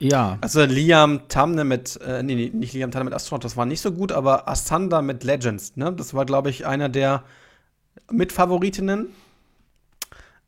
[0.00, 0.38] Ja.
[0.40, 3.82] Also Liam Tamne mit, äh, nee, nee, nicht Liam Tamne mit Astronaut, das war nicht
[3.82, 5.92] so gut, aber Asanda mit Legends, ne?
[5.92, 7.22] Das war, glaube ich, einer der
[8.10, 9.08] Mitfavoritinnen,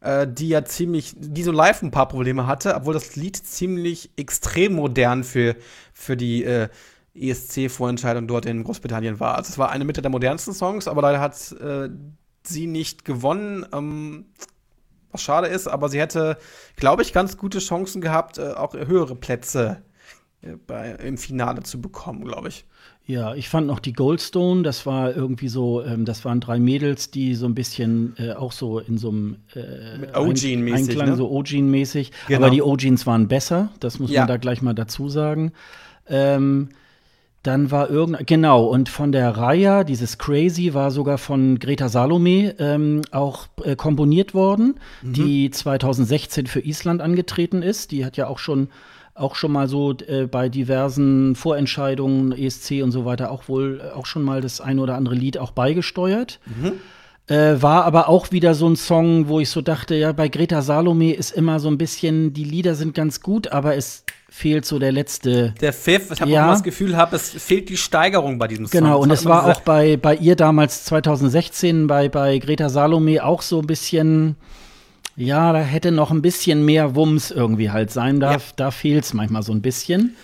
[0.01, 4.11] äh, die ja ziemlich, die so live ein paar Probleme hatte, obwohl das Lied ziemlich
[4.17, 5.55] extrem modern für,
[5.93, 6.69] für die äh,
[7.15, 9.37] ESC-Vorentscheidung dort in Großbritannien war.
[9.37, 11.91] Also es war eine Mitte der modernsten Songs, aber leider hat äh,
[12.43, 13.67] sie nicht gewonnen.
[13.73, 14.27] Ähm,
[15.13, 16.37] was schade ist, aber sie hätte,
[16.77, 19.83] glaube ich, ganz gute Chancen gehabt, äh, auch höhere Plätze
[20.41, 22.65] äh, bei, im Finale zu bekommen, glaube ich.
[23.05, 27.11] Ja, ich fand noch die Goldstone, das war irgendwie so, ähm, das waren drei Mädels,
[27.11, 31.17] die so ein bisschen äh, auch so in so einem äh, Ein Einklang, ne?
[31.17, 32.13] so Ogin-mäßig.
[32.29, 32.39] Genau.
[32.39, 34.21] Aber die Ogins waren besser, das muss ja.
[34.21, 35.53] man da gleich mal dazu sagen.
[36.07, 36.69] Ähm,
[37.43, 42.55] dann war irgendein, genau, und von der Raya, dieses Crazy, war sogar von Greta Salome
[42.59, 45.13] ähm, auch äh, komponiert worden, mhm.
[45.13, 47.91] die 2016 für Island angetreten ist.
[47.91, 48.69] Die hat ja auch schon,
[49.15, 53.93] auch schon mal so äh, bei diversen Vorentscheidungen, ESC und so weiter, auch wohl äh,
[53.97, 56.39] auch schon mal das ein oder andere Lied auch beigesteuert.
[56.47, 56.75] Mhm.
[57.27, 60.63] Äh, war aber auch wieder so ein Song, wo ich so dachte, ja, bei Greta
[60.63, 64.79] Salome ist immer so ein bisschen, die Lieder sind ganz gut, aber es fehlt so
[64.79, 65.53] der letzte.
[65.61, 66.49] Der Pfiff, ich habe ja.
[66.49, 68.81] das Gefühl, hab, es fehlt die Steigerung bei diesem Song.
[68.81, 73.43] Genau, und es war auch bei, bei ihr damals 2016, bei, bei Greta Salome auch
[73.43, 74.37] so ein bisschen,
[75.17, 78.21] ja, da hätte noch ein bisschen mehr Wumms irgendwie halt sein.
[78.21, 78.39] Da, ja.
[78.57, 80.17] da fehlt es manchmal so ein bisschen.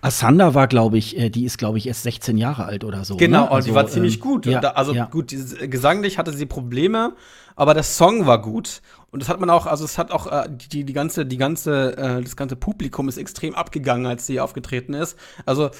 [0.00, 3.18] Asanda war, glaube ich, äh, die ist, glaube ich, erst 16 Jahre alt oder so.
[3.18, 3.50] Genau, ne?
[3.50, 4.46] also, die war ziemlich ähm, gut.
[4.46, 5.04] Ja, da, also ja.
[5.04, 5.32] gut,
[5.70, 7.12] gesanglich hatte sie Probleme,
[7.56, 8.82] aber der Song war gut.
[9.10, 11.96] Und das hat man auch, also es hat auch äh, die, die ganze, die ganze,
[11.96, 15.18] äh, das ganze Publikum ist extrem abgegangen, als sie aufgetreten ist.
[15.44, 15.70] Also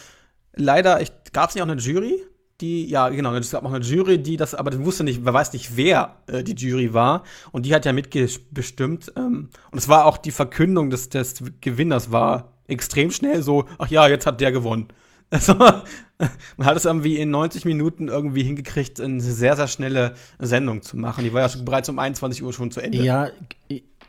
[0.54, 2.22] leider gab es nicht auch eine Jury,
[2.60, 5.34] die, ja, genau, es gab auch eine Jury, die das, aber das wusste nicht, wer
[5.34, 7.24] weiß nicht, wer äh, die Jury war.
[7.50, 9.12] Und die hat ja mitbestimmt.
[9.16, 13.88] Ähm, und es war auch die Verkündung des, des Gewinners war extrem schnell so, ach
[13.88, 14.88] ja, jetzt hat der gewonnen.
[15.32, 15.54] Also,
[16.56, 20.96] man hat es irgendwie in 90 Minuten irgendwie hingekriegt, eine sehr, sehr schnelle Sendung zu
[20.98, 21.24] machen.
[21.24, 22.98] Die war ja schon bereits um 21 Uhr schon zu Ende.
[22.98, 23.30] Ja,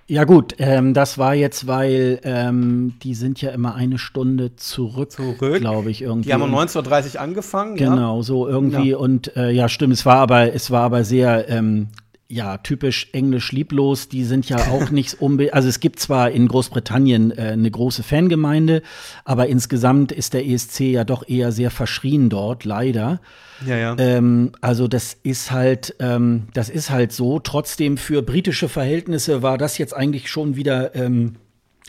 [0.05, 5.13] ja gut, ähm, das war jetzt, weil ähm, die sind ja immer eine Stunde zurück,
[5.13, 5.62] zurück.
[5.62, 6.27] glaube ich, irgendwie.
[6.27, 7.77] Die haben um 19.30 Uhr angefangen.
[7.77, 8.23] Genau, ja.
[8.23, 8.89] so irgendwie.
[8.89, 8.97] Ja.
[8.97, 11.88] Und äh, ja, stimmt, es war aber, es war aber sehr ähm,
[12.33, 16.47] ja, typisch englisch lieblos, die sind ja auch nicht unbedingt, also es gibt zwar in
[16.47, 18.81] Großbritannien äh, eine große Fangemeinde,
[19.23, 23.21] aber insgesamt ist der ESC ja doch eher sehr verschrien dort, leider.
[23.65, 23.95] Ja, ja.
[23.99, 27.39] Ähm, also das ist halt, ähm, das ist halt so.
[27.39, 31.35] Trotzdem für britische Verhältnisse war das jetzt eigentlich schon wieder ähm,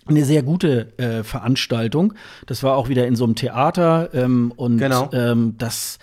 [0.07, 2.13] eine sehr gute äh, Veranstaltung.
[2.47, 5.11] Das war auch wieder in so einem Theater ähm, und genau.
[5.13, 5.99] Ähm, das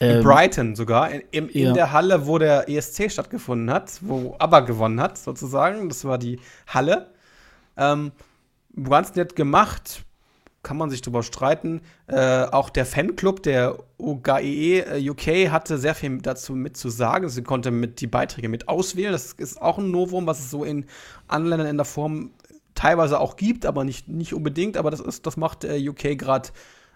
[0.00, 4.34] in ähm, Brighton sogar, in, in, in der Halle, wo der ESC stattgefunden hat, wo
[4.38, 5.88] ABBA gewonnen hat, sozusagen.
[5.88, 7.10] Das war die Halle.
[7.76, 8.12] Ähm,
[8.82, 10.04] ganz nett gemacht,
[10.62, 11.82] kann man sich drüber streiten.
[12.06, 17.28] Äh, auch der Fanclub der UGAE äh, UK hatte sehr viel dazu mit zu sagen.
[17.28, 19.12] Sie konnte mit die Beiträge mit auswählen.
[19.12, 20.86] Das ist auch ein Novum, was es so in
[21.28, 22.30] anderen Ländern in der Form
[22.74, 24.78] teilweise auch gibt, aber nicht, nicht unbedingt.
[24.78, 26.48] Aber das, ist, das macht äh, UK gerade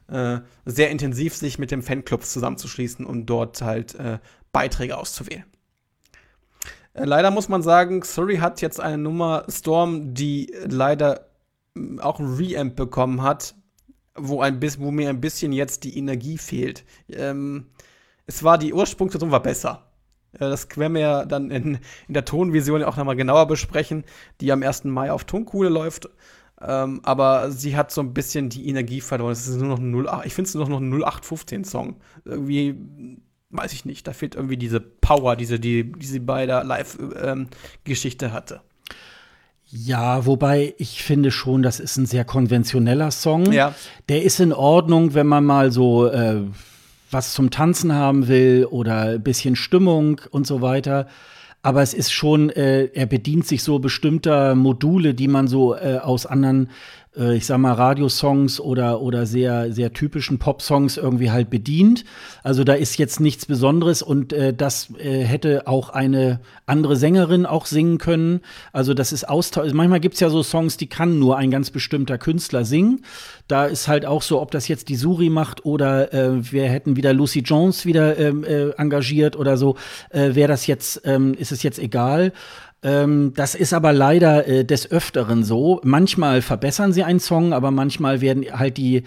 [0.08, 4.18] äh, sehr intensiv sich mit dem Fanclubs zusammenzuschließen und dort halt äh,
[4.52, 5.44] Beiträge auszuwählen.
[6.94, 11.26] Äh, leider muss man sagen, Surrey hat jetzt eine Nummer Storm, die leider
[11.74, 13.54] mm, auch ein Reamp bekommen hat,
[14.14, 16.84] wo, ein bisschen, wo mir ein bisschen jetzt die Energie fehlt.
[17.10, 17.66] Ähm,
[18.26, 19.90] es war die Ursprungsversion war besser.
[20.34, 24.04] Äh, das werden wir ja dann in, in der Tonvision auch nochmal genauer besprechen,
[24.40, 24.84] die am 1.
[24.84, 26.08] Mai auf Tonkuhle läuft.
[26.66, 29.32] Ähm, aber sie hat so ein bisschen die Energie verloren.
[29.32, 31.96] Es ist nur noch ein 08, ich finde es nur noch ein 0815-Song.
[32.24, 32.74] Irgendwie,
[33.50, 38.26] weiß ich nicht, da fehlt irgendwie diese Power, diese, die, die sie bei der Live-Geschichte
[38.26, 38.60] ähm, hatte.
[39.66, 43.50] Ja, wobei ich finde schon, das ist ein sehr konventioneller Song.
[43.52, 43.74] Ja.
[44.08, 46.42] Der ist in Ordnung, wenn man mal so äh,
[47.10, 51.08] was zum Tanzen haben will oder ein bisschen Stimmung und so weiter
[51.64, 55.96] aber es ist schon, äh, er bedient sich so bestimmter Module, die man so äh,
[55.96, 56.68] aus anderen
[57.16, 62.04] äh, ich sag mal, Radiosongs oder, oder sehr, sehr typischen Popsongs irgendwie halt bedient.
[62.42, 67.46] Also da ist jetzt nichts Besonderes und äh, das äh, hätte auch eine andere Sängerin
[67.46, 68.40] auch singen können.
[68.72, 69.72] Also das ist Austausch.
[69.72, 73.02] Manchmal gibt's ja so Songs, die kann nur ein ganz bestimmter Künstler singen.
[73.48, 76.96] Da ist halt auch so, ob das jetzt die Suri macht oder äh, wir hätten
[76.96, 79.76] wieder Lucy Jones wieder ähm, äh, engagiert oder so,
[80.10, 82.32] äh, wäre das jetzt, ähm, ist es jetzt egal.
[82.84, 85.80] Ähm, das ist aber leider äh, des Öfteren so.
[85.82, 89.04] Manchmal verbessern sie einen Song, aber manchmal werden halt die,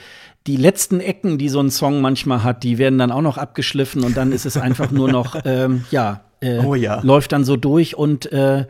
[0.48, 4.04] die letzten Ecken, die so ein Song manchmal hat, die werden dann auch noch abgeschliffen
[4.04, 7.56] und dann ist es einfach nur noch, ähm, ja, äh, oh ja, läuft dann so
[7.56, 8.66] durch und äh,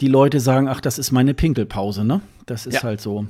[0.00, 2.22] die Leute sagen, ach, das ist meine Pinkelpause, ne?
[2.46, 2.82] Das ist ja.
[2.82, 3.26] halt so.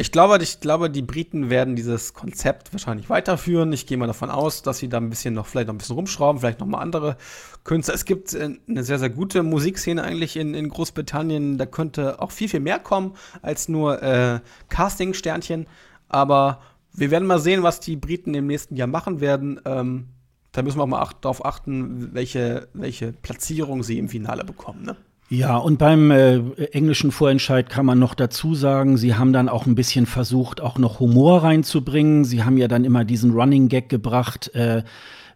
[0.00, 3.70] Ich glaube, ich glaube, die Briten werden dieses Konzept wahrscheinlich weiterführen.
[3.74, 5.94] Ich gehe mal davon aus, dass sie da ein bisschen noch, vielleicht noch ein bisschen
[5.94, 7.18] rumschrauben, vielleicht noch mal andere
[7.64, 7.92] Künstler.
[7.92, 11.58] Es gibt äh, eine sehr, sehr gute Musikszene eigentlich in, in Großbritannien.
[11.58, 15.66] Da könnte auch viel, viel mehr kommen als nur äh, Casting-Sternchen.
[16.08, 16.62] Aber
[16.94, 19.60] wir werden mal sehen, was die Briten im nächsten Jahr machen werden.
[19.66, 20.06] Ähm,
[20.52, 24.82] da müssen wir auch mal ach darauf achten, welche, welche Platzierung sie im Finale bekommen.
[24.82, 24.96] Ne?
[25.32, 26.38] Ja, und beim äh,
[26.72, 30.76] englischen Vorentscheid kann man noch dazu sagen, sie haben dann auch ein bisschen versucht, auch
[30.76, 32.24] noch Humor reinzubringen.
[32.24, 34.82] Sie haben ja dann immer diesen Running Gag gebracht, äh,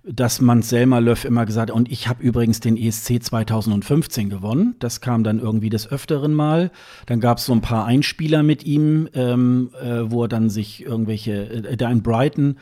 [0.03, 4.75] dass man Selma Löff immer gesagt hat, und ich habe übrigens den ESC 2015 gewonnen.
[4.81, 6.73] Das kam dann irgendwie des Öfteren mal.
[7.07, 10.85] Dann gab es so ein paar Einspieler mit ihm, ähm, äh, wo er dann sich
[10.85, 12.57] irgendwelche, äh, da in Brighton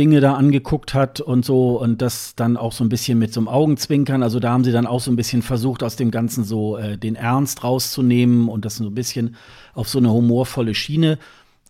[0.00, 3.40] Dinge da angeguckt hat und so und das dann auch so ein bisschen mit so
[3.40, 4.22] einem Augenzwinkern.
[4.22, 6.96] Also da haben sie dann auch so ein bisschen versucht, aus dem Ganzen so äh,
[6.96, 9.36] den Ernst rauszunehmen und das so ein bisschen
[9.74, 11.18] auf so eine humorvolle Schiene.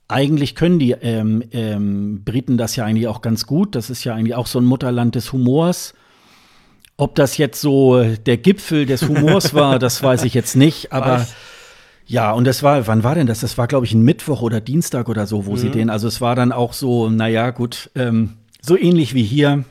[0.06, 3.74] Eigentlich können die ähm, ähm, Briten das ja eigentlich auch ganz gut.
[3.74, 5.94] Das ist ja eigentlich auch so ein Mutterland des Humors.
[6.96, 11.26] Ob das jetzt so der Gipfel des Humors war, das weiß ich jetzt nicht, aber
[12.10, 13.38] ja, und das war, wann war denn das?
[13.38, 15.56] Das war, glaube ich, ein Mittwoch oder Dienstag oder so, wo mhm.
[15.56, 19.62] sie den, also es war dann auch so, naja, gut, ähm, so ähnlich wie hier.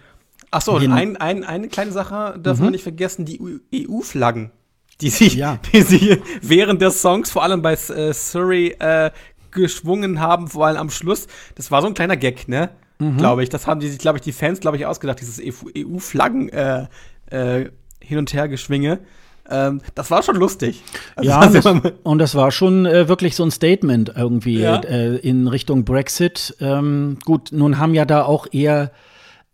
[0.49, 2.63] Ach so, und ein, ein, eine kleine Sache darf mhm.
[2.63, 3.41] man nicht vergessen, die
[3.75, 4.51] EU-Flaggen,
[5.01, 5.59] die sie, ja.
[5.73, 9.11] die sie während des Songs, vor allem bei äh, Surrey, äh,
[9.51, 11.27] geschwungen haben, vor allem am Schluss.
[11.55, 12.69] Das war so ein kleiner Gag, ne?
[12.99, 13.17] Mhm.
[13.17, 13.49] Glaube ich.
[13.49, 16.87] Das haben die sich, glaube ich, die Fans, glaube ich, ausgedacht, dieses EU-Flaggen äh,
[17.31, 18.99] äh, hin und her geschwinge.
[19.49, 20.83] Ähm, das war schon lustig.
[21.15, 21.65] Also ja, das,
[22.03, 24.77] und das war schon äh, wirklich so ein Statement irgendwie ja.
[24.77, 26.55] äh, in Richtung Brexit.
[26.59, 28.91] Ähm, gut, nun haben ja da auch eher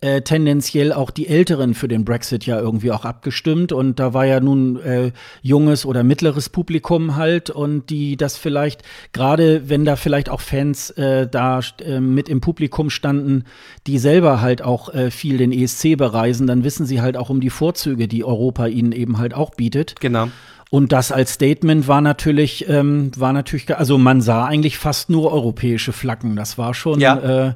[0.02, 3.72] äh, tendenziell auch die Älteren für den Brexit ja irgendwie auch abgestimmt.
[3.72, 8.84] Und da war ja nun äh, junges oder mittleres Publikum halt und die das vielleicht,
[9.14, 13.46] gerade wenn da vielleicht auch Fans äh, da äh, mit im Publikum standen,
[13.88, 17.40] die selber halt auch äh, viel den ESC bereisen, dann wissen sie halt auch um
[17.40, 19.96] die Vorzüge, die Europa ihnen eben halt auch bietet.
[20.02, 20.28] Genau.
[20.70, 25.32] Und das als Statement war natürlich, ähm, war natürlich, also man sah eigentlich fast nur
[25.32, 26.36] europäische Flaggen.
[26.36, 27.56] Das war schon, ja.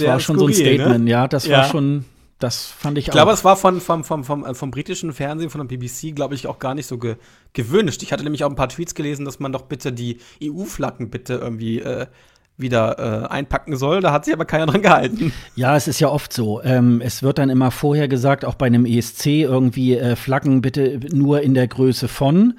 [0.00, 0.74] Äh, das war schon skurril, so ein ne?
[0.74, 1.10] Statement, ne?
[1.10, 1.28] ja.
[1.28, 1.58] Das ja.
[1.58, 2.04] war schon,
[2.38, 3.14] das fand ich, ich auch.
[3.14, 6.14] Ich glaube, es war von, vom, vom, vom, äh, vom britischen Fernsehen, von der BBC,
[6.14, 7.16] glaube ich, auch gar nicht so ge
[7.52, 8.02] gewünscht.
[8.02, 11.34] Ich hatte nämlich auch ein paar Tweets gelesen, dass man doch bitte die EU-Flaggen bitte
[11.34, 12.06] irgendwie äh,
[12.56, 14.00] wieder äh, einpacken soll.
[14.00, 15.32] Da hat sich aber keiner dran gehalten.
[15.56, 16.62] Ja, es ist ja oft so.
[16.62, 21.00] Ähm, es wird dann immer vorher gesagt, auch bei einem ESC irgendwie äh, Flaggen bitte
[21.12, 22.58] nur in der Größe von.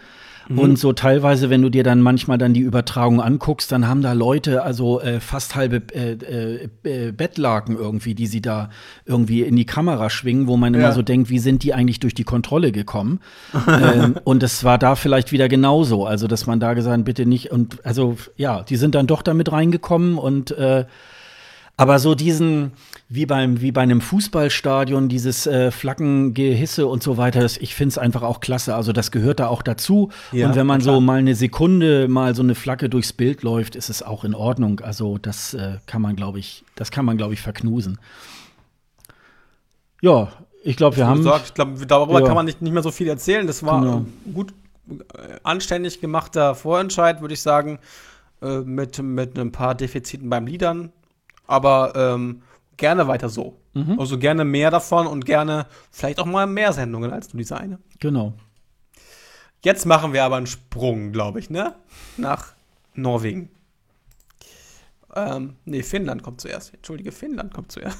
[0.51, 0.59] Mhm.
[0.59, 4.13] Und so teilweise, wenn du dir dann manchmal dann die Übertragung anguckst, dann haben da
[4.13, 8.69] Leute also äh, fast halbe äh, äh, äh, Bettlaken irgendwie, die sie da
[9.05, 10.79] irgendwie in die Kamera schwingen, wo man ja.
[10.79, 13.19] immer so denkt, wie sind die eigentlich durch die Kontrolle gekommen?
[13.67, 17.51] ähm, und es war da vielleicht wieder genauso, also dass man da gesagt, bitte nicht
[17.51, 20.85] und also ja, die sind dann doch damit reingekommen und äh,
[21.77, 22.73] aber so diesen,
[23.09, 27.93] wie beim, wie bei einem Fußballstadion, dieses äh, Flaggengehisse und so weiter, das, ich finde
[27.93, 28.75] es einfach auch klasse.
[28.75, 30.09] Also das gehört da auch dazu.
[30.31, 30.95] Ja, und wenn man klar.
[30.95, 34.35] so mal eine Sekunde mal so eine Flagge durchs Bild läuft, ist es auch in
[34.35, 34.79] Ordnung.
[34.81, 37.99] Also das äh, kann man, glaube ich, das kann man, glaube ich, verknusen.
[40.01, 40.31] Ja,
[40.63, 41.17] ich glaube, wir haben.
[41.17, 42.25] Gesagt, ich glaube, darüber ja.
[42.25, 43.47] kann man nicht, nicht mehr so viel erzählen.
[43.47, 44.05] Das war genau.
[44.33, 44.53] gut,
[44.89, 47.79] äh, anständig gemachter Vorentscheid, würde ich sagen,
[48.41, 50.91] äh, mit, mit ein paar Defiziten beim Liedern
[51.51, 52.41] aber ähm,
[52.77, 53.57] gerne weiter so.
[53.73, 53.99] Mhm.
[53.99, 57.79] Also gerne mehr davon und gerne vielleicht auch mal mehr Sendungen als nur diese eine.
[57.99, 58.33] Genau.
[59.63, 61.75] Jetzt machen wir aber einen Sprung, glaube ich, ne?
[62.17, 62.53] Nach
[62.95, 63.49] Norwegen.
[65.15, 66.73] Ähm, nee, Finnland kommt zuerst.
[66.73, 67.97] Entschuldige, Finnland kommt zuerst.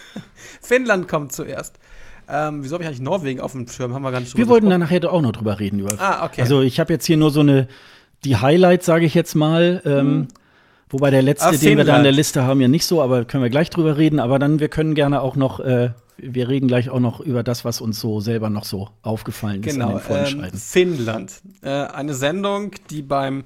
[0.62, 1.78] Finnland kommt zuerst.
[2.26, 3.92] Ähm, wieso habe ich eigentlich Norwegen auf dem Schirm?
[3.92, 5.80] Haben wir gar nicht Wir wollten da nachher auch noch drüber reden.
[5.80, 6.40] Über ah, okay.
[6.40, 7.68] Also ich habe jetzt hier nur so eine,
[8.24, 9.82] die Highlights, sage ich jetzt mal.
[9.84, 10.28] Ähm, hm.
[10.88, 13.24] Wobei der letzte, ah, den wir da in der Liste haben, ja nicht so, aber
[13.24, 14.20] können wir gleich drüber reden.
[14.20, 17.64] Aber dann, wir können gerne auch noch, äh, wir reden gleich auch noch über das,
[17.64, 19.72] was uns so selber noch so aufgefallen ist.
[19.72, 21.40] Genau, ähm, Finnland.
[21.62, 23.44] Äh, eine Sendung, die beim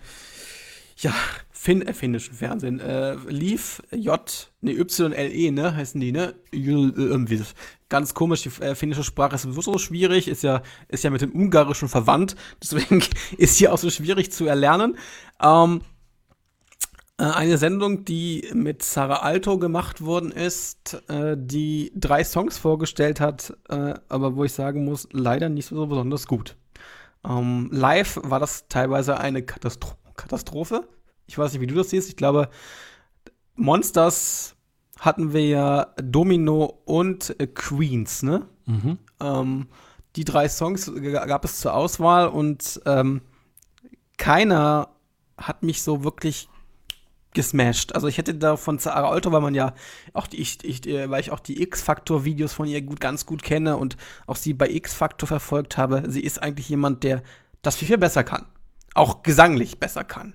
[0.96, 1.14] ja,
[1.50, 3.82] Finn, äh, finnischen Fernsehen äh, lief.
[3.90, 6.34] J, ne, YLE, ne, heißen die, ne?
[6.50, 7.40] Irgendwie
[7.88, 11.32] ganz komisch, die äh, finnische Sprache ist so schwierig, ist ja, ist ja mit dem
[11.32, 13.02] Ungarischen verwandt, deswegen
[13.36, 14.96] ist hier auch so schwierig zu erlernen.
[15.42, 15.97] Ähm, äh,
[17.24, 23.56] eine Sendung, die mit Sarah Alto gemacht worden ist, äh, die drei Songs vorgestellt hat,
[23.68, 26.56] äh, aber wo ich sagen muss, leider nicht so besonders gut.
[27.28, 30.88] Ähm, live war das teilweise eine Katastro Katastrophe.
[31.28, 32.08] Ich weiß nicht, wie du das siehst.
[32.08, 32.48] Ich glaube,
[33.54, 34.56] Monsters
[34.98, 38.46] hatten wir ja Domino und äh, Queens, ne?
[38.66, 38.98] Mhm.
[39.20, 39.68] Ähm,
[40.16, 43.20] die drei Songs gab es zur Auswahl und ähm,
[44.16, 44.88] keiner
[45.36, 46.48] hat mich so wirklich
[47.34, 47.94] gesmashed.
[47.94, 49.74] Also ich hätte da von Zara Alto, weil man ja
[50.12, 53.42] auch die, ich, ich, äh, weil ich auch die X-Factor-Videos von ihr gut, ganz gut
[53.42, 57.22] kenne und auch sie bei X-Factor verfolgt habe, sie ist eigentlich jemand, der
[57.62, 58.46] das viel, viel besser kann.
[58.94, 60.34] Auch gesanglich besser kann.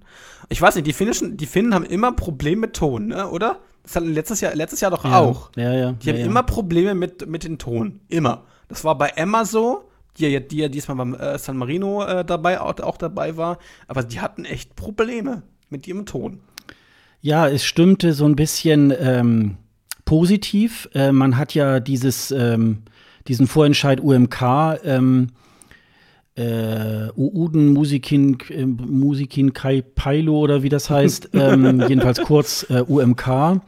[0.50, 3.60] Ich weiß nicht, die Finnischen, die Finnen haben immer Probleme mit Ton, ne, oder?
[3.84, 5.20] Das hatten letztes Jahr, letztes Jahr doch ja.
[5.20, 5.50] auch.
[5.56, 5.92] Ja, ja.
[5.94, 8.00] Die haben ja, immer Probleme mit, mit den Ton.
[8.08, 8.46] Immer.
[8.70, 12.24] Das war bei Emma so, die ja, die ja diesmal beim äh, San Marino äh,
[12.24, 13.58] dabei, auch, auch dabei war.
[13.88, 16.40] Aber die hatten echt Probleme mit ihrem Ton.
[17.26, 19.56] Ja, es stimmte so ein bisschen ähm,
[20.04, 20.90] positiv.
[20.94, 22.80] Äh, man hat ja dieses, ähm,
[23.30, 25.28] diesen Vorentscheid UMK ähm,
[26.36, 32.82] äh, Uuden Musikin, äh, Musikin Kai Pailo oder wie das heißt, ähm, jedenfalls kurz äh,
[32.82, 33.62] UMK,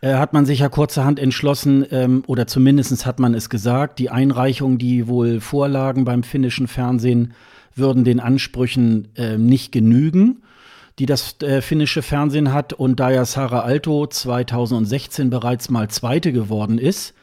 [0.00, 4.10] äh, hat man sich ja kurzerhand entschlossen, ähm, oder zumindest hat man es gesagt, die
[4.10, 7.34] Einreichungen, die wohl vorlagen beim finnischen Fernsehen,
[7.74, 10.44] würden den Ansprüchen äh, nicht genügen,
[10.98, 12.72] die das äh, finnische Fernsehen hat.
[12.72, 17.14] Und da ja Sarah Alto 2016 bereits mal Zweite geworden ist,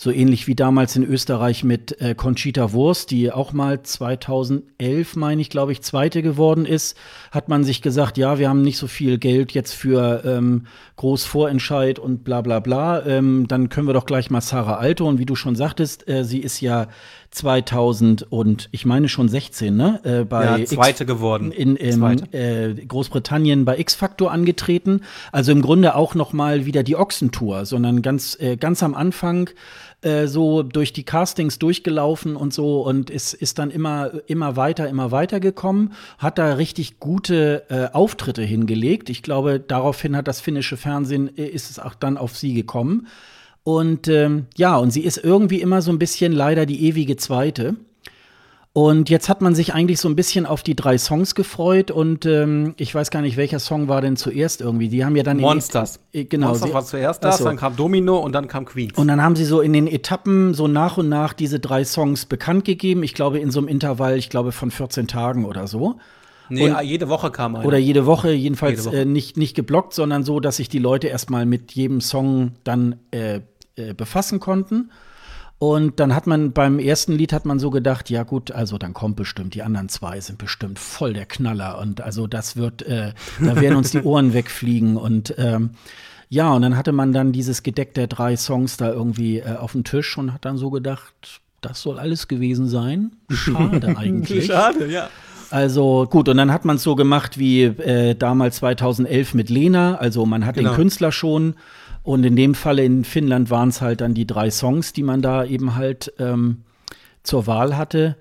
[0.00, 5.42] so ähnlich wie damals in Österreich mit äh, Conchita Wurst, die auch mal 2011, meine
[5.42, 6.96] ich, glaube ich, Zweite geworden ist,
[7.30, 10.64] hat man sich gesagt, ja, wir haben nicht so viel Geld jetzt für ähm,
[10.96, 13.04] Großvorentscheid und bla bla bla.
[13.04, 15.06] Ähm, dann können wir doch gleich mal Sarah Alto.
[15.06, 16.86] Und wie du schon sagtest, äh, sie ist ja
[17.30, 20.00] 2000 und ich meine schon 16, ne?
[20.02, 21.52] Äh, bei ja, Zweite X geworden.
[21.52, 25.02] In, in äh, Großbritannien bei X-Factor angetreten.
[25.30, 29.50] Also im Grunde auch noch mal wieder die Ochsentour, sondern ganz, äh, ganz am Anfang
[30.02, 34.88] äh, so durch die Castings durchgelaufen und so und ist, ist dann immer, immer weiter,
[34.88, 39.08] immer weiter gekommen, hat da richtig gute äh, Auftritte hingelegt.
[39.08, 43.06] Ich glaube, daraufhin hat das finnische Fernsehen, äh, ist es auch dann auf sie gekommen.
[43.70, 47.76] Und ähm, ja, und sie ist irgendwie immer so ein bisschen leider die ewige Zweite.
[48.72, 52.26] Und jetzt hat man sich eigentlich so ein bisschen auf die drei Songs gefreut und
[52.26, 54.88] ähm, ich weiß gar nicht, welcher Song war denn zuerst irgendwie.
[54.88, 56.00] Die haben ja dann Monsters.
[56.10, 56.48] In, genau.
[56.48, 58.98] Monsters war zuerst das, dann kam Domino und dann kam Queens.
[58.98, 62.26] Und dann haben sie so in den Etappen so nach und nach diese drei Songs
[62.26, 63.04] bekannt gegeben.
[63.04, 65.96] Ich glaube in so einem Intervall, ich glaube von 14 Tagen oder so.
[66.48, 67.64] Nee, und, jede Woche kam einer.
[67.64, 69.02] Oder jede Woche, jedenfalls jede Woche.
[69.02, 72.96] Äh, nicht, nicht geblockt, sondern so, dass sich die Leute erstmal mit jedem Song dann
[73.12, 73.40] äh,
[73.80, 74.90] äh, befassen konnten.
[75.58, 78.94] Und dann hat man beim ersten Lied hat man so gedacht, ja gut, also dann
[78.94, 83.12] kommt bestimmt, die anderen zwei sind bestimmt voll der Knaller und also das wird, äh,
[83.38, 85.72] da werden uns die Ohren wegfliegen und ähm,
[86.30, 89.72] ja, und dann hatte man dann dieses Gedeck der drei Songs da irgendwie äh, auf
[89.72, 93.16] dem Tisch und hat dann so gedacht, das soll alles gewesen sein.
[93.28, 94.46] Schade eigentlich.
[94.46, 95.10] Schade, ja.
[95.50, 99.96] Also gut, und dann hat man es so gemacht wie äh, damals 2011 mit Lena.
[99.96, 100.70] Also man hat genau.
[100.70, 101.56] den Künstler schon
[102.02, 105.22] und in dem Falle in Finnland waren es halt dann die drei Songs, die man
[105.22, 106.62] da eben halt ähm,
[107.22, 108.16] zur Wahl hatte.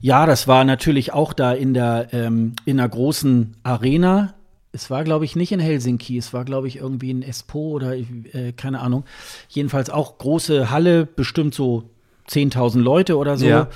[0.00, 4.34] Ja, das war natürlich auch da in der, ähm, in einer großen Arena.
[4.70, 7.96] Es war, glaube ich, nicht in Helsinki, es war, glaube ich, irgendwie in Espoo oder
[7.96, 9.04] äh, keine Ahnung.
[9.48, 11.90] Jedenfalls auch große Halle, bestimmt so
[12.28, 13.46] 10.000 Leute oder so.
[13.46, 13.68] Ja.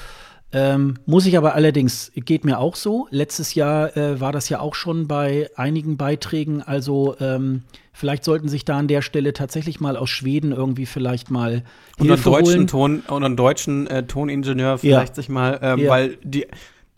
[0.53, 3.09] Ähm, muss ich aber allerdings, geht mir auch so.
[3.11, 6.63] Letztes Jahr äh, war das ja auch schon bei einigen Beiträgen.
[6.63, 7.63] Also ähm,
[7.93, 11.63] vielleicht sollten sich da an der Stelle tatsächlich mal aus Schweden irgendwie vielleicht mal
[11.99, 15.15] und einen deutschen Ton und einen deutschen äh, Toningenieur vielleicht ja.
[15.15, 15.91] sich mal, ähm, ja.
[15.91, 16.47] weil die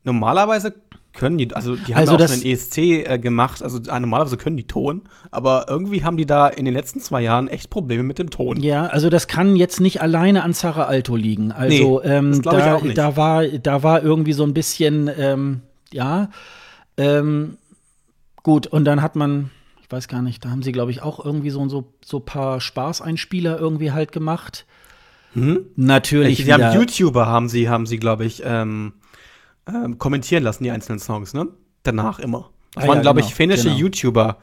[0.05, 0.75] normalerweise
[1.13, 4.57] können die, also die haben also auch einen ESC äh, gemacht, also äh, normalerweise können
[4.57, 8.19] die Ton, aber irgendwie haben die da in den letzten zwei Jahren echt Probleme mit
[8.19, 8.61] dem Ton.
[8.61, 11.53] Ja, also das kann jetzt nicht alleine an Sarah Alto liegen.
[11.53, 15.61] Also nee, ähm, da, da, war, da war irgendwie so ein bisschen, ähm,
[15.93, 16.31] ja,
[16.97, 17.59] ähm,
[18.45, 19.51] Gut, und dann hat man,
[19.95, 23.59] weiß gar nicht, da haben sie, glaube ich, auch irgendwie so so so paar Spaßeinspieler
[23.59, 24.67] irgendwie halt gemacht.
[25.35, 25.67] Hm?
[25.77, 26.45] Natürlich.
[26.45, 28.95] Sie haben YouTuber haben sie, haben sie, glaube ich, ähm,
[29.67, 31.49] ähm, kommentieren lassen, die einzelnen Songs, ne?
[31.83, 32.51] Danach immer.
[32.75, 33.77] Das ah, waren, ja, glaube genau, ich, finnische genau.
[33.77, 34.39] YouTuber.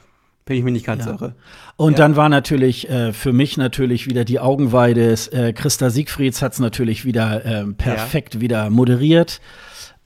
[0.45, 1.11] Bin ich mir nicht ganz ja.
[1.11, 1.35] irre.
[1.75, 1.97] Und ja.
[1.99, 5.15] dann war natürlich äh, für mich natürlich wieder die Augenweide.
[5.31, 9.39] Äh, Christa Siegfrieds hat es natürlich wieder äh, perfekt wieder moderiert.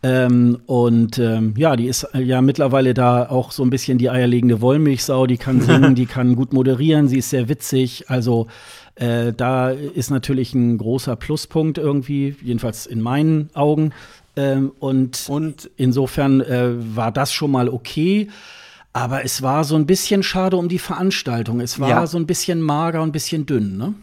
[0.06, 4.12] Ähm, und ähm, ja, die ist äh, ja mittlerweile da auch so ein bisschen die
[4.12, 5.26] eierlegende Wollmilchsau.
[5.26, 8.08] Die kann singen, die kann gut moderieren, sie ist sehr witzig.
[8.08, 8.46] Also
[8.94, 13.94] äh, da ist natürlich ein großer Pluspunkt irgendwie, jedenfalls in meinen Augen.
[14.36, 18.28] Ähm, und, und insofern äh, war das schon mal okay.
[18.94, 21.62] Aber es war so ein bisschen schade um die Veranstaltung.
[21.62, 22.08] Es war ja.
[22.08, 23.96] so ein bisschen mager und ein bisschen dünn, ne?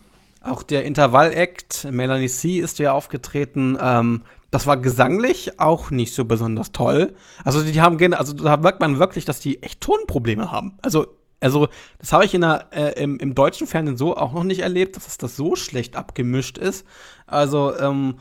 [0.42, 2.58] Auch der Intervall-Act, Melanie C.
[2.58, 3.78] ist ja aufgetreten.
[3.80, 4.22] Ähm,
[4.52, 7.14] das war gesanglich auch nicht so besonders toll.
[7.42, 10.78] Also die haben also da merkt man wirklich, dass die echt Tonprobleme haben.
[10.82, 11.06] Also
[11.40, 14.60] also das habe ich in der, äh, im, im deutschen Fernsehen so auch noch nicht
[14.60, 16.86] erlebt, dass das so schlecht abgemischt ist.
[17.26, 18.18] Also ähm,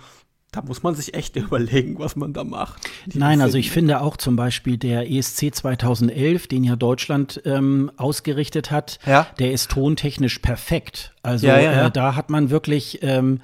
[0.51, 2.89] da muss man sich echt überlegen, was man da macht.
[3.13, 8.71] Nein, also ich finde auch zum Beispiel der ESC 2011, den ja Deutschland ähm, ausgerichtet
[8.71, 9.27] hat, ja?
[9.37, 11.13] der ist tontechnisch perfekt.
[11.21, 13.41] Also ja, ja, äh, da hat man wirklich ähm,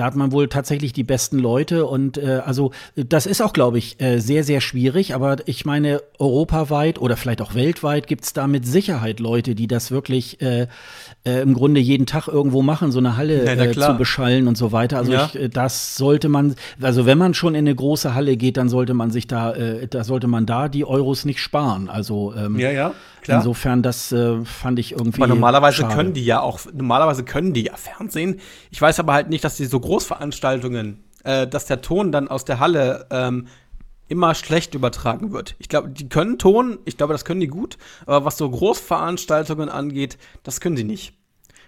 [0.00, 3.76] da hat man wohl tatsächlich die besten Leute und äh, also das ist auch, glaube
[3.76, 5.14] ich, äh, sehr, sehr schwierig.
[5.14, 9.66] Aber ich meine, europaweit oder vielleicht auch weltweit gibt es da mit Sicherheit Leute, die
[9.66, 10.68] das wirklich äh,
[11.26, 14.56] äh, im Grunde jeden Tag irgendwo machen, so eine Halle ja, äh, zu beschallen und
[14.56, 14.96] so weiter.
[14.96, 15.26] Also ja.
[15.26, 18.70] ich, äh, das sollte man, also wenn man schon in eine große Halle geht, dann
[18.70, 21.90] sollte man sich da, da sollte man da die Euros nicht sparen.
[21.90, 22.94] Also ähm, ja, ja.
[23.22, 23.38] Klar.
[23.38, 25.20] Insofern, das äh, fand ich irgendwie.
[25.20, 25.94] Aber normalerweise schade.
[25.94, 28.40] können die ja auch, normalerweise können die ja Fernsehen.
[28.70, 32.44] Ich weiß aber halt nicht, dass die so Großveranstaltungen, äh, dass der Ton dann aus
[32.44, 33.46] der Halle ähm,
[34.08, 35.54] immer schlecht übertragen wird.
[35.58, 39.68] Ich glaube, die können Ton, ich glaube, das können die gut, aber was so Großveranstaltungen
[39.68, 41.14] angeht, das können sie nicht.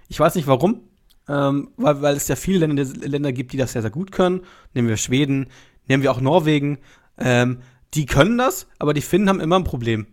[0.09, 0.81] Ich weiß nicht warum,
[1.29, 4.41] ähm, weil, weil es ja viele Länder, Länder gibt, die das sehr, sehr gut können.
[4.75, 5.47] Nehmen wir Schweden,
[5.87, 6.79] nehmen wir auch Norwegen.
[7.17, 7.61] Ähm,
[7.95, 10.07] die können das, aber die Finnen haben immer ein Problem.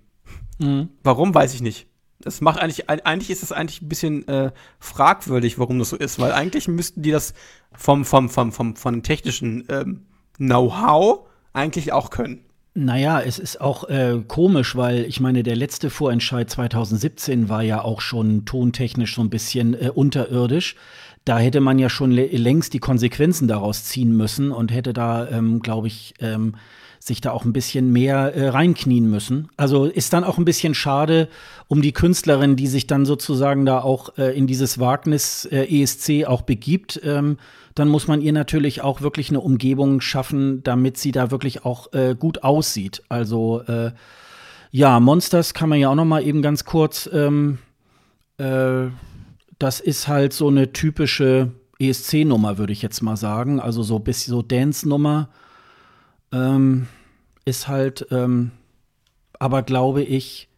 [0.60, 0.90] Mhm.
[1.04, 1.88] Warum, weiß ich nicht.
[2.22, 6.20] Das macht eigentlich, eigentlich ist es eigentlich ein bisschen äh, fragwürdig, warum das so ist,
[6.20, 7.34] weil eigentlich müssten die das
[7.72, 10.06] vom, vom, vom, vom, vom technischen ähm,
[10.38, 12.44] Know-how eigentlich auch können.
[12.76, 17.82] Naja, es ist auch äh, komisch, weil ich meine, der letzte Vorentscheid 2017 war ja
[17.82, 20.76] auch schon tontechnisch so ein bisschen äh, unterirdisch.
[21.26, 25.62] Da hätte man ja schon längst die Konsequenzen daraus ziehen müssen und hätte da, ähm,
[25.62, 26.56] glaube ich, ähm,
[27.00, 29.50] sich da auch ein bisschen mehr äh, reinknien müssen.
[29.58, 31.30] Also ist dann auch ein bisschen schade
[31.68, 36.26] um die Künstlerin, die sich dann sozusagen da auch äh, in dieses Wagnis äh, ESC
[36.28, 37.00] auch begibt.
[37.04, 37.38] Ähm,
[37.76, 41.94] dann muss man ihr natürlich auch wirklich eine Umgebung schaffen, damit sie da wirklich auch
[41.94, 43.02] äh, gut aussieht.
[43.08, 43.92] Also äh,
[44.72, 47.10] ja, Monsters kann man ja auch noch mal eben ganz kurz.
[47.12, 47.60] Ähm,
[48.38, 48.88] äh,
[49.58, 53.60] das ist halt so eine typische ESC-Nummer, würde ich jetzt mal sagen.
[53.60, 55.30] Also so bis so Dance-Nummer
[56.32, 56.88] ähm,
[57.46, 58.52] ist halt, ähm,
[59.40, 60.50] aber glaube ich,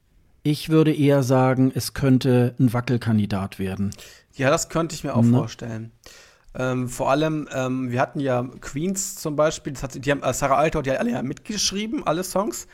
[0.44, 3.92] ich würde eher sagen, es könnte ein Wackelkandidat werden.
[4.34, 5.38] Ja, das könnte ich mir auch ne?
[5.38, 5.92] vorstellen.
[6.54, 10.58] Ähm, vor allem, ähm, wir hatten ja Queens zum Beispiel, hat, die haben, äh, Sarah
[10.58, 12.68] Alter, die hat alle ja mitgeschrieben, alle Songs.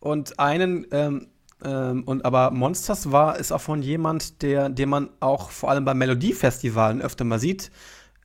[0.00, 1.28] Und einen, ähm,
[1.64, 5.84] ähm, und aber Monsters war, ist auch von jemand, der, den man auch vor allem
[5.84, 7.70] bei Melodiefestivalen öfter mal sieht.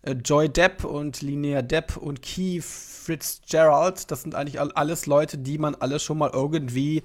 [0.01, 2.65] Äh, Joy Depp und Linnea Depp und Keith
[3.09, 7.01] Fitzgerald, das sind eigentlich alles Leute, die man alle schon mal irgendwie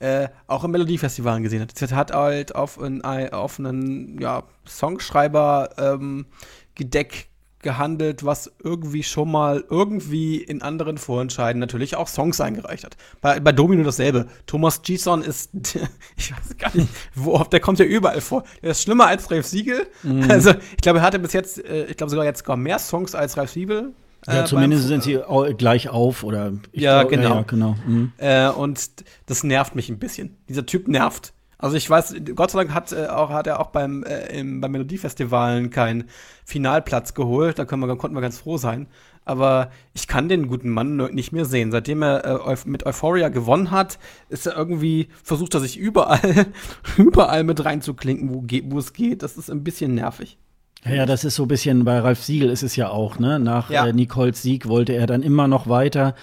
[0.00, 1.78] äh, auch im Melodiefestivalen gesehen hat.
[1.78, 6.26] Sie hat halt auf, ein, auf einen ja, Songschreiber ähm,
[6.74, 7.28] Gedeck
[7.60, 12.96] gehandelt, was irgendwie schon mal irgendwie in anderen Vorentscheiden natürlich auch Songs eingereicht hat.
[13.20, 14.26] Bei, bei Domino dasselbe.
[14.46, 15.50] Thomas Gison ist,
[16.16, 18.42] ich weiß gar nicht, wo, der kommt ja überall vor.
[18.60, 19.86] Der ist schlimmer als Ralf Siegel.
[20.02, 20.28] Mhm.
[20.28, 23.14] Also, ich glaube, er hatte bis jetzt, äh, ich glaube sogar jetzt sogar mehr Songs
[23.14, 23.94] als Ralf Siegel.
[24.26, 25.20] Ja, äh, zumindest sind sie
[25.58, 27.34] gleich auf oder ja, glaub, genau.
[27.34, 27.76] Ja, genau.
[27.86, 28.12] Mhm.
[28.18, 28.90] Äh, und
[29.26, 30.36] das nervt mich ein bisschen.
[30.48, 31.32] Dieser Typ nervt.
[31.58, 34.60] Also ich weiß, Gott sei Dank hat, äh, auch, hat er auch beim, äh, im,
[34.60, 36.04] beim Melodiefestivalen keinen
[36.44, 37.58] Finalplatz geholt.
[37.58, 38.86] Da können wir, konnten wir ganz froh sein.
[39.24, 41.70] Aber ich kann den guten Mann nicht mehr sehen.
[41.70, 43.98] Seitdem er äh, mit Euphoria gewonnen hat,
[44.28, 46.46] ist er irgendwie, versucht er sich überall,
[46.98, 49.22] überall mit reinzuklinken, wo, wo es geht.
[49.22, 50.38] Das ist ein bisschen nervig.
[50.84, 53.38] Ja, das ist so ein bisschen bei Ralf Siegel ist es ja auch, ne?
[53.38, 53.86] Nach ja.
[53.86, 56.14] äh, Nicoles Sieg wollte er dann immer noch weiter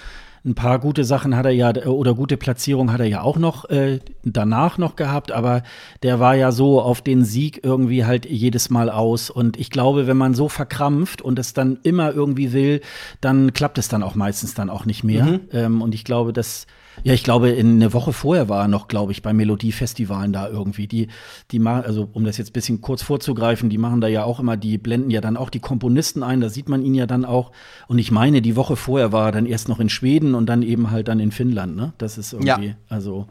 [0.44, 3.70] ein paar gute Sachen hat er ja, oder gute Platzierungen hat er ja auch noch
[3.70, 5.62] äh, danach noch gehabt, aber
[6.02, 9.30] der war ja so auf den Sieg irgendwie halt jedes Mal aus.
[9.30, 12.82] Und ich glaube, wenn man so verkrampft und es dann immer irgendwie will,
[13.22, 15.26] dann klappt es dann auch meistens dann auch nicht mehr.
[15.26, 15.40] Mhm.
[15.52, 16.66] Ähm, und ich glaube, dass
[17.04, 20.48] Ja, ich glaube, in eine Woche vorher war er noch, glaube ich, bei Melodiefestivalen da
[20.48, 20.88] irgendwie.
[20.88, 21.08] Die,
[21.52, 24.40] die machen, also um das jetzt ein bisschen kurz vorzugreifen, die machen da ja auch
[24.40, 27.26] immer, die blenden ja dann auch die Komponisten ein, da sieht man ihn ja dann
[27.26, 27.52] auch.
[27.88, 30.62] Und ich meine, die Woche vorher war er dann erst noch in Schweden und dann
[30.62, 31.94] eben halt dann in Finnland, ne?
[31.98, 32.76] Das ist irgendwie, ja.
[32.90, 33.28] also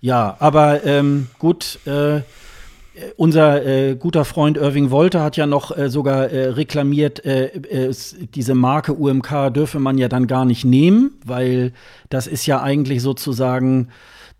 [0.00, 2.20] ja, aber ähm, gut, äh,
[3.16, 7.94] unser äh, guter Freund Irving Wolter hat ja noch äh, sogar äh, reklamiert, äh, äh,
[8.34, 11.72] diese Marke UMK dürfe man ja dann gar nicht nehmen, weil
[12.08, 13.88] das ist ja eigentlich sozusagen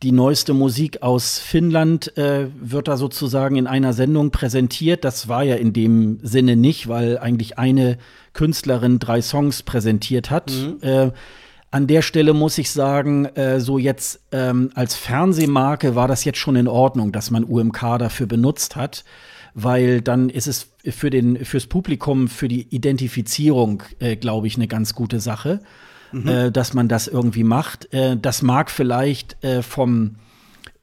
[0.03, 5.03] die neueste Musik aus Finnland, äh, wird da sozusagen in einer Sendung präsentiert.
[5.05, 7.99] Das war ja in dem Sinne nicht, weil eigentlich eine
[8.33, 10.53] Künstlerin drei Songs präsentiert hat.
[10.53, 11.13] Mhm.
[11.71, 16.39] An der Stelle muss ich sagen, äh, so jetzt ähm, als Fernsehmarke war das jetzt
[16.39, 19.05] schon in Ordnung, dass man UMK dafür benutzt hat,
[19.55, 24.67] weil dann ist es für den fürs Publikum für die Identifizierung, äh, glaube ich, eine
[24.67, 25.61] ganz gute Sache,
[26.13, 26.29] mhm.
[26.29, 27.93] äh, dass man das irgendwie macht.
[27.93, 30.17] Äh, das mag vielleicht äh, vom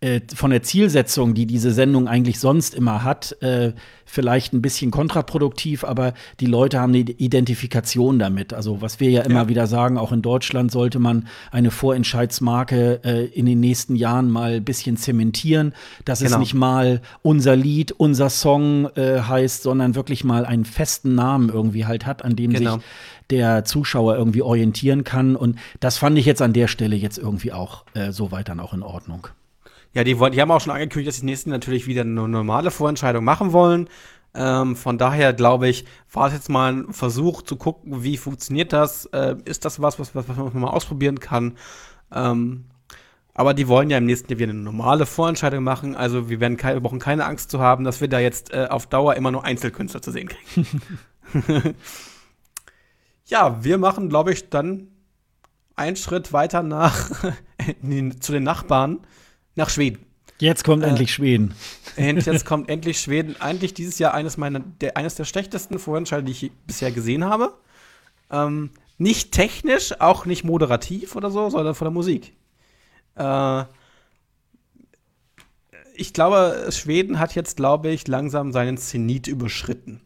[0.06, 3.74] äh, von der Zielsetzung, die diese Sendung eigentlich sonst immer hat, äh,
[4.06, 8.54] vielleicht ein bisschen kontraproduktiv, aber die Leute haben eine Identifikation damit.
[8.54, 9.50] Also was wir ja immer ja.
[9.50, 14.54] wieder sagen, auch in Deutschland sollte man eine Vorentscheidsmarke äh, in den nächsten Jahren mal
[14.54, 15.74] ein bisschen zementieren,
[16.06, 16.34] dass genau.
[16.34, 21.50] es nicht mal unser Lied, unser Song äh, heißt, sondern wirklich mal einen festen Namen
[21.50, 22.76] irgendwie halt hat, an dem genau.
[22.76, 22.84] sich
[23.32, 25.36] der Zuschauer irgendwie orientieren kann.
[25.36, 28.60] Und das fand ich jetzt an der Stelle jetzt irgendwie auch äh, so weit dann
[28.60, 29.30] auch in Ordnung.
[29.96, 33.24] Ja, die, die haben auch schon angekündigt, dass die nächsten natürlich wieder eine normale Vorentscheidung
[33.24, 33.90] machen wollen.
[34.34, 38.74] Ähm, von daher glaube ich, war es jetzt mal ein Versuch zu gucken, wie funktioniert
[38.74, 39.06] das?
[39.08, 41.58] Äh, ist das was, was, was, man mal ausprobieren kann?
[42.14, 42.66] Ähm,
[43.34, 45.96] aber die wollen ja im nächsten Jahr wieder eine normale Vorentscheidung machen.
[45.96, 48.88] Also wir werden keine, brauchen keine Angst zu haben, dass wir da jetzt äh, auf
[48.88, 50.68] Dauer immer nur Einzelkünstler zu sehen kriegen.
[53.28, 54.90] ja, wir machen, glaube ich, dann
[55.78, 57.12] einen Schritt weiter nach
[58.20, 59.00] zu den Nachbarn
[59.56, 60.06] nach Schweden.
[60.40, 61.54] Jetzt kommt äh, endlich Schweden.
[61.98, 63.40] Jetzt kommt endlich Schweden.
[63.40, 67.54] Eigentlich dieses Jahr eines meiner, der, eines der schlechtesten Vorentscheide, die ich bisher gesehen habe.
[68.30, 72.34] Ähm, nicht technisch, auch nicht moderativ oder so, sondern von der Musik.
[73.16, 73.64] Äh,
[75.96, 80.02] ich glaube, Schweden hat jetzt, glaube ich, langsam seinen Zenit überschritten.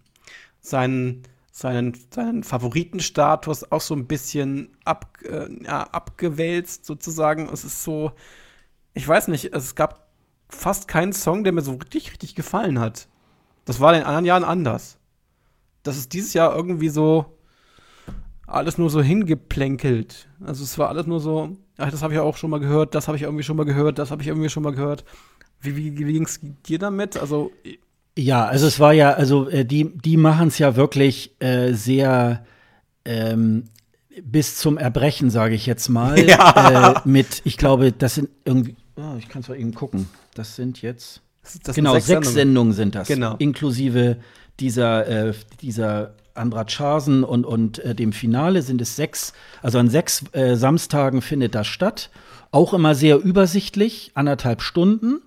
[0.60, 7.50] Seinen, seinen, seinen Favoritenstatus auch so ein bisschen ab, äh, ja, abgewälzt, sozusagen.
[7.52, 8.12] Es ist so,
[8.94, 10.08] ich weiß nicht, es gab
[10.50, 13.08] fast keinen Song, der mir so richtig, richtig gefallen hat.
[13.66, 14.98] Das war in den anderen Jahren anders.
[15.84, 17.38] Das ist dieses Jahr irgendwie so
[18.48, 20.28] alles nur so hingeplänkelt.
[20.44, 23.08] Also es war alles nur so, ach, das habe ich auch schon mal gehört, das
[23.08, 25.06] habe ich irgendwie schon mal gehört, das habe ich irgendwie schon mal gehört.
[25.62, 27.18] Wie, wie, wie ging es dir damit?
[27.18, 27.52] Also
[28.18, 32.46] ja, also es war ja, also äh, die, die machen es ja wirklich äh, sehr
[33.06, 33.66] ähm,
[34.24, 36.18] bis zum Erbrechen, sage ich jetzt mal.
[36.30, 37.02] Ja.
[37.04, 40.08] Äh, mit, ich glaube, das sind irgendwie, oh, ich kann es mal eben gucken.
[40.36, 41.22] Das sind jetzt,
[41.64, 42.74] das genau, sechs, sechs Sendungen.
[42.74, 43.08] sind das.
[43.08, 43.36] Genau.
[43.40, 44.18] Inklusive
[44.60, 49.34] dieser, äh, dieser Andrat Scharsen und, und äh, dem Finale sind es sechs.
[49.62, 52.10] Also an sechs äh, Samstagen findet das statt.
[52.52, 55.22] Auch immer sehr übersichtlich, anderthalb Stunden.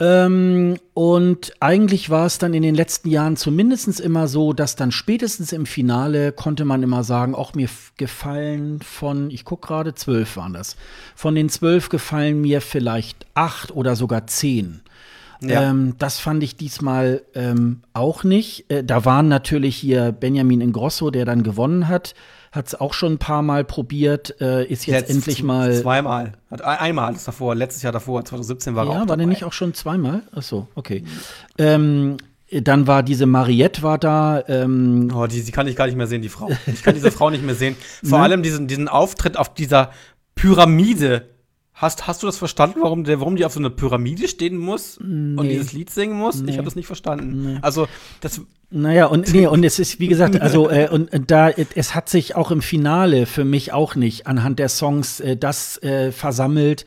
[0.00, 4.92] Ähm, und eigentlich war es dann in den letzten Jahren zumindest immer so, dass dann
[4.92, 10.36] spätestens im Finale konnte man immer sagen, auch mir gefallen von, ich gucke gerade, zwölf
[10.36, 10.76] waren das.
[11.16, 14.82] Von den zwölf gefallen mir vielleicht acht oder sogar zehn.
[15.40, 15.70] Ja.
[15.70, 18.70] Ähm, das fand ich diesmal ähm, auch nicht.
[18.70, 22.14] Äh, da waren natürlich hier Benjamin Ingrosso, der dann gewonnen hat
[22.52, 25.74] hat es auch schon ein paar Mal probiert, äh, ist jetzt, jetzt endlich mal.
[25.80, 26.32] Zweimal.
[26.50, 29.02] Hat einmal das davor, letztes Jahr davor, 2017 war er ja, auch.
[29.02, 30.22] Ja, war der nicht auch schon zweimal?
[30.34, 31.04] Ach so, okay.
[31.58, 32.16] Ähm,
[32.50, 34.42] dann war diese Mariette war da.
[34.48, 36.50] Ähm oh, die, die kann ich gar nicht mehr sehen, die Frau.
[36.66, 37.76] Ich kann diese Frau nicht mehr sehen.
[38.02, 38.24] Vor ne?
[38.24, 39.90] allem diesen, diesen Auftritt auf dieser
[40.34, 41.28] Pyramide
[41.78, 44.98] Hast, hast du das verstanden, warum, der, warum die auf so einer Pyramide stehen muss
[45.00, 45.40] nee.
[45.40, 46.42] und dieses Lied singen muss?
[46.42, 46.50] Nee.
[46.50, 47.52] Ich habe das nicht verstanden.
[47.54, 47.58] Nee.
[47.62, 47.86] Also,
[48.20, 48.40] das.
[48.70, 52.08] Naja, und, nee, und es ist, wie gesagt, also, äh, und, und da, es hat
[52.08, 56.84] sich auch im Finale für mich auch nicht anhand der Songs äh, das äh, versammelt,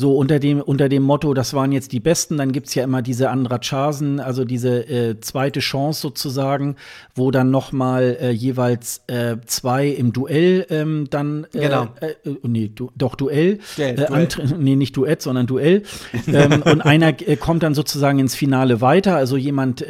[0.00, 2.84] so unter dem, unter dem Motto, das waren jetzt die Besten, dann gibt es ja
[2.84, 6.76] immer diese Andrachasen, also diese äh, zweite Chance sozusagen,
[7.14, 11.88] wo dann noch mal äh, jeweils äh, zwei im Duell ähm, dann äh, genau.
[12.00, 14.28] Äh, äh, nee, du, doch Duell, Duell, Duell.
[14.58, 15.82] nee, nicht Duett, sondern Duell.
[16.26, 19.84] ähm, und einer kommt dann sozusagen ins Finale weiter, also jemand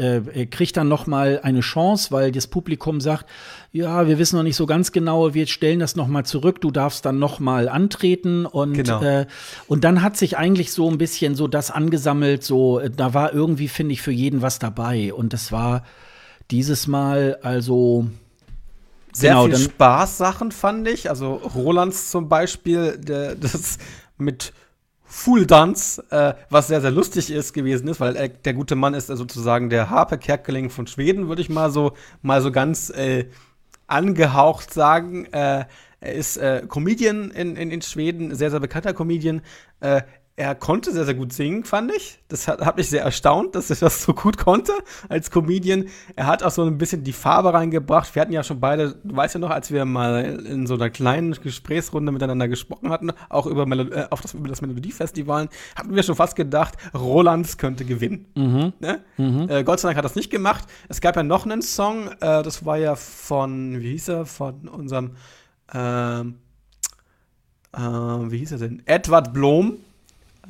[0.50, 3.26] kriegt dann noch mal eine Chance, weil das Publikum sagt,
[3.72, 6.70] ja, wir wissen noch nicht so ganz genau, wir stellen das noch mal zurück, du
[6.70, 9.02] darfst dann noch mal antreten und genau.
[9.02, 9.26] äh,
[9.68, 13.32] und dann hat sich eigentlich so ein bisschen so das angesammelt, so äh, da war
[13.32, 15.84] irgendwie finde ich für jeden was dabei und das war
[16.50, 18.06] dieses Mal also
[19.12, 21.10] sehr genau, viel Spaßsachen fand ich.
[21.10, 23.78] Also Rolands zum Beispiel, der, das
[24.18, 24.52] mit
[25.04, 28.94] Full Dance, äh, was sehr, sehr lustig ist gewesen ist, weil äh, der gute Mann
[28.94, 31.92] ist äh, sozusagen der Harpe Kerkeling von Schweden, würde ich mal so,
[32.22, 33.26] mal so ganz äh,
[33.90, 35.26] angehaucht sagen.
[35.26, 35.64] Äh,
[36.00, 39.42] er ist äh, Comedian in, in, in Schweden, sehr, sehr bekannter Comedian.
[39.80, 40.02] Äh,
[40.40, 42.18] er konnte sehr, sehr gut singen, fand ich.
[42.28, 44.72] Das hat, hat mich sehr erstaunt, dass er das so gut konnte
[45.10, 45.88] als Comedian.
[46.16, 48.14] Er hat auch so ein bisschen die Farbe reingebracht.
[48.14, 50.88] Wir hatten ja schon beide, du weißt ja noch, als wir mal in so einer
[50.88, 55.94] kleinen Gesprächsrunde miteinander gesprochen hatten, auch über, Melo äh, auf das, über das Melodiefestival, hatten
[55.94, 58.24] wir schon fast gedacht, Rolands könnte gewinnen.
[58.34, 58.72] Mhm.
[58.80, 59.00] Ne?
[59.18, 59.46] Mhm.
[59.50, 60.64] Äh, Gott sei Dank hat das nicht gemacht.
[60.88, 64.68] Es gab ja noch einen Song, äh, das war ja von, wie hieß er, von
[64.68, 65.16] unserem,
[65.74, 66.36] ähm,
[67.74, 68.82] äh, wie hieß er denn?
[68.86, 69.76] Edward Blom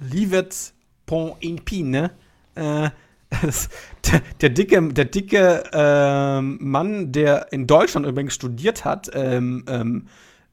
[0.00, 0.72] Livet
[1.06, 2.10] Pont in Pine.
[2.54, 2.90] Äh,
[3.30, 10.06] der, der, dicke, der dicke äh, Mann, der in Deutschland übrigens studiert hat ähm, ähm,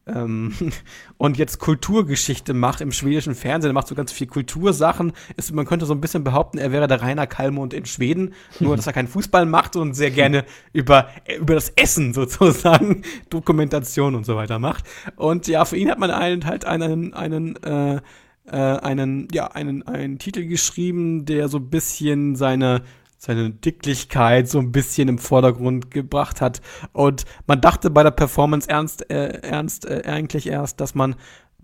[0.07, 0.53] ähm,
[1.17, 5.13] und jetzt Kulturgeschichte macht im schwedischen Fernsehen, er macht so ganz viel Kultursachen.
[5.35, 8.75] Ist, man könnte so ein bisschen behaupten, er wäre der Rainer Kallmund in Schweden, nur
[8.75, 14.25] dass er keinen Fußball macht und sehr gerne über, über das Essen sozusagen Dokumentation und
[14.25, 14.85] so weiter macht.
[15.15, 18.01] Und ja, für ihn hat man einen, halt einen, einen äh,
[18.47, 22.83] äh, einen, ja, einen, einen Titel geschrieben, der so ein bisschen seine,
[23.17, 26.61] seine Dicklichkeit so ein bisschen im Vordergrund gebracht hat.
[26.91, 31.15] Und man dachte bei der Performance ernst, äh, ernst äh, eigentlich erst, dass man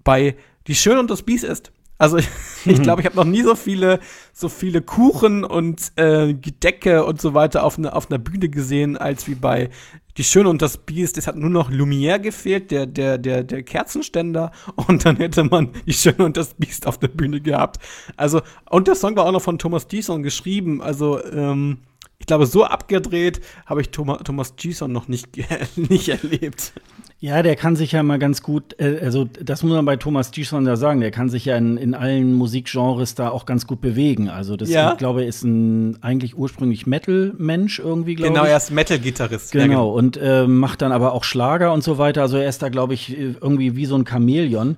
[0.04, 0.36] bei
[0.68, 1.73] Die Schön und das Biest ist.
[1.98, 4.00] Also ich glaube, ich, glaub, ich habe noch nie so viele,
[4.34, 8.98] so viele Kuchen und äh, Gedecke und so weiter auf, ne, auf einer Bühne gesehen,
[8.98, 9.70] als wie bei
[10.18, 11.18] Die Schöne und das Biest.
[11.18, 14.52] Es hat nur noch Lumière gefehlt, der, der, der, der Kerzenständer.
[14.88, 17.80] Und dann hätte man Die Schöne und das Biest auf der Bühne gehabt.
[18.16, 20.82] Also, und der Song war auch noch von Thomas Gison geschrieben.
[20.82, 21.80] Also, ähm,
[22.24, 25.28] ich glaube, so abgedreht habe ich Thomas, Thomas Gison noch nicht,
[25.76, 26.72] nicht erlebt.
[27.20, 30.32] Ja, der kann sich ja mal ganz gut, äh, also das muss man bei Thomas
[30.32, 33.82] Gison ja sagen, der kann sich ja in, in allen Musikgenres da auch ganz gut
[33.82, 34.30] bewegen.
[34.30, 34.94] Also das, ja.
[34.94, 38.46] ich glaube, ist ein eigentlich ursprünglich Metal-Mensch irgendwie, glaube genau, ich.
[38.46, 39.52] Genau, er ist Metal-Gitarrist.
[39.52, 42.22] Genau, ja, genau, und äh, macht dann aber auch Schlager und so weiter.
[42.22, 44.78] Also er ist da, glaube ich, irgendwie wie so ein Chamäleon.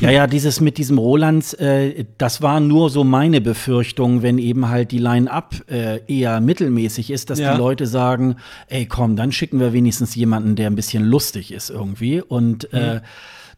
[0.00, 4.68] Ja, ja, dieses mit diesem Roland, äh, das war nur so meine Befürchtung, wenn eben
[4.68, 7.52] halt die Line-Up äh, eher mittelmäßig ist, dass ja.
[7.52, 8.36] die Leute sagen,
[8.68, 12.22] ey, komm, dann schicken wir wenigstens jemanden, der ein bisschen lustig ist irgendwie.
[12.22, 13.00] Und äh, mhm.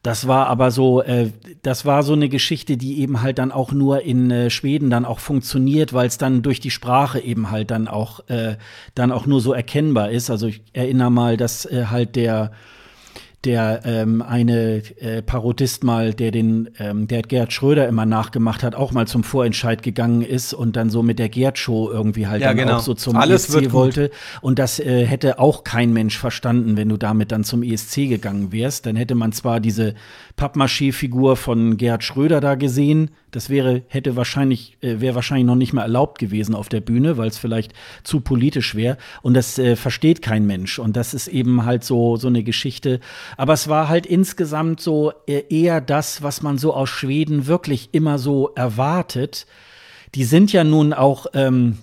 [0.02, 1.30] Das war aber so, äh,
[1.62, 5.04] das war so eine Geschichte, die eben halt dann auch nur in äh, Schweden dann
[5.04, 8.56] auch funktioniert, weil es dann durch die Sprache eben halt dann auch äh,
[8.96, 10.28] dann auch nur so erkennbar ist.
[10.28, 12.50] Also ich erinnere mal, dass äh, halt der
[13.44, 18.76] der ähm, eine äh, Parodist mal, der den, ähm, der Gerd Schröder immer nachgemacht hat,
[18.76, 22.48] auch mal zum Vorentscheid gegangen ist und dann so mit der Gerd-Show irgendwie halt ja,
[22.48, 22.76] dann genau.
[22.76, 24.10] auch so zum Alles ESC wollte.
[24.42, 28.52] Und das äh, hätte auch kein Mensch verstanden, wenn du damit dann zum ESC gegangen
[28.52, 28.86] wärst.
[28.86, 29.94] Dann hätte man zwar diese
[30.36, 35.72] Pappmaché-Figur von Gerd Schröder da gesehen, das wäre, hätte wahrscheinlich, äh, wäre wahrscheinlich noch nicht
[35.72, 37.72] mehr erlaubt gewesen auf der Bühne, weil es vielleicht
[38.04, 38.98] zu politisch wäre.
[39.22, 40.78] Und das äh, versteht kein Mensch.
[40.78, 43.00] Und das ist eben halt so, so eine Geschichte.
[43.36, 47.90] Aber es war halt insgesamt so äh, eher das, was man so aus Schweden wirklich
[47.92, 49.46] immer so erwartet.
[50.14, 51.78] Die sind ja nun auch, ähm,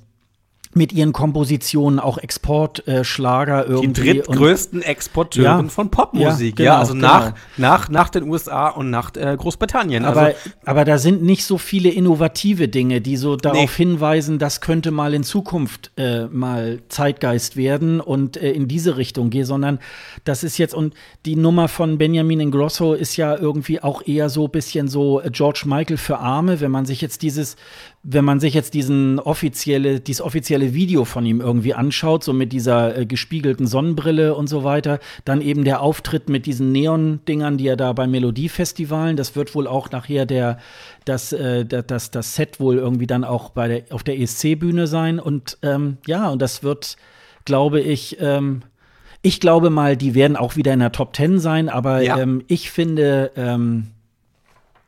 [0.75, 3.87] mit ihren Kompositionen auch Exportschlager äh, irgendwie.
[3.87, 7.07] Die drittgrößten Exporteuren ja, von Popmusik, ja, genau, ja also genau.
[7.07, 10.05] nach, nach, nach den USA und nach äh, Großbritannien.
[10.05, 13.83] Aber, also, aber da sind nicht so viele innovative Dinge, die so darauf nee.
[13.85, 19.31] hinweisen, das könnte mal in Zukunft äh, mal Zeitgeist werden und äh, in diese Richtung
[19.31, 19.79] gehen, sondern
[20.23, 20.93] das ist jetzt, und
[21.25, 25.31] die Nummer von Benjamin Ingrosso ist ja irgendwie auch eher so ein bisschen so äh,
[25.31, 27.55] George Michael für Arme, wenn man sich jetzt dieses
[28.01, 32.53] wenn man sich jetzt diesen offizielle, dieses offizielle Video von ihm irgendwie anschaut, so mit
[32.53, 37.67] dieser äh, gespiegelten Sonnenbrille und so weiter, dann eben der Auftritt mit diesen Neon-Dingern, die
[37.67, 40.59] er da bei Melodiefestivalen, das wird wohl auch nachher der,
[41.03, 45.19] das, äh, das, das Set wohl irgendwie dann auch bei der, auf der ESC-Bühne sein.
[45.19, 46.95] Und ähm, ja, und das wird,
[47.43, 48.61] glaube ich, ähm,
[49.21, 52.17] ich glaube mal, die werden auch wieder in der Top Ten sein, aber ja.
[52.17, 53.87] ähm, ich finde, ähm,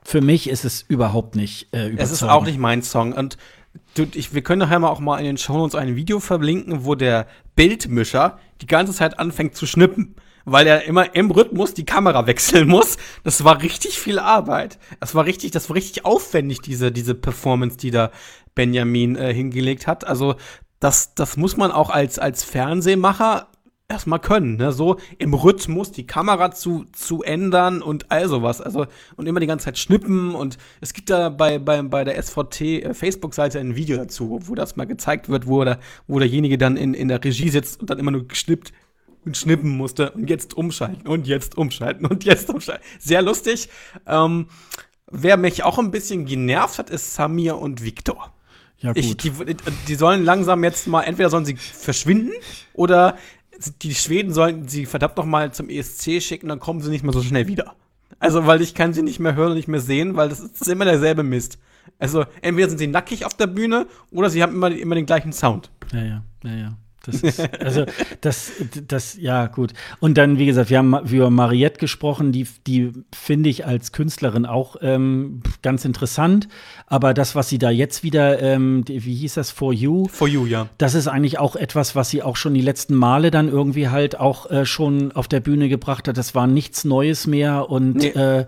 [0.03, 2.01] für mich ist es überhaupt nicht äh, überzeugend.
[2.01, 3.13] Es ist auch nicht mein Song.
[3.13, 3.37] Und
[3.95, 6.95] du, ich, wir können nachher mal auch mal in den Shownotes ein Video verlinken, wo
[6.95, 10.15] der Bildmischer die ganze Zeit anfängt zu schnippen.
[10.43, 12.97] Weil er immer im Rhythmus die Kamera wechseln muss.
[13.23, 14.79] Das war richtig viel Arbeit.
[14.99, 18.09] Das war richtig, das war richtig aufwendig, diese, diese Performance, die da
[18.55, 20.05] Benjamin äh, hingelegt hat.
[20.05, 20.35] Also,
[20.79, 23.49] das, das muss man auch als, als Fernsehmacher
[23.91, 24.71] erstmal können, ne?
[24.71, 28.61] so im Rhythmus die Kamera zu, zu ändern und all sowas.
[28.61, 32.21] Also, und immer die ganze Zeit schnippen und es gibt da bei, bei, bei der
[32.21, 36.57] SVT äh, Facebook-Seite ein Video dazu, wo das mal gezeigt wird, wo, der, wo derjenige
[36.57, 38.73] dann in, in der Regie sitzt und dann immer nur geschnippt
[39.25, 42.83] und schnippen musste und jetzt umschalten und jetzt umschalten und jetzt umschalten.
[42.99, 43.69] Sehr lustig.
[44.07, 44.47] Ähm,
[45.11, 48.33] wer mich auch ein bisschen genervt hat, ist Samir und Viktor.
[48.79, 48.97] Ja, gut.
[48.97, 49.31] Ich, die,
[49.87, 52.31] die sollen langsam jetzt mal, entweder sollen sie verschwinden
[52.73, 53.17] oder
[53.81, 57.13] die Schweden sollen sie verdammt noch mal zum ESC schicken, dann kommen sie nicht mehr
[57.13, 57.75] so schnell wieder.
[58.19, 60.67] Also, weil ich kann sie nicht mehr hören und nicht mehr sehen, weil das ist
[60.67, 61.57] immer derselbe Mist.
[61.97, 65.33] Also, entweder sind sie nackig auf der Bühne oder sie haben immer, immer den gleichen
[65.33, 65.71] Sound.
[65.91, 66.77] Ja, ja, ja, ja.
[67.03, 67.85] Das ist, also,
[68.21, 68.51] das,
[68.87, 69.73] das, ja, gut.
[69.99, 74.45] Und dann, wie gesagt, wir haben über Mariette gesprochen, die, die finde ich als Künstlerin
[74.45, 76.47] auch ähm, ganz interessant.
[76.85, 80.07] Aber das, was sie da jetzt wieder, ähm, wie hieß das, For You?
[80.09, 80.67] For You, ja.
[80.77, 84.19] Das ist eigentlich auch etwas, was sie auch schon die letzten Male dann irgendwie halt
[84.19, 86.17] auch äh, schon auf der Bühne gebracht hat.
[86.17, 88.09] Das war nichts Neues mehr und nee.
[88.09, 88.45] äh,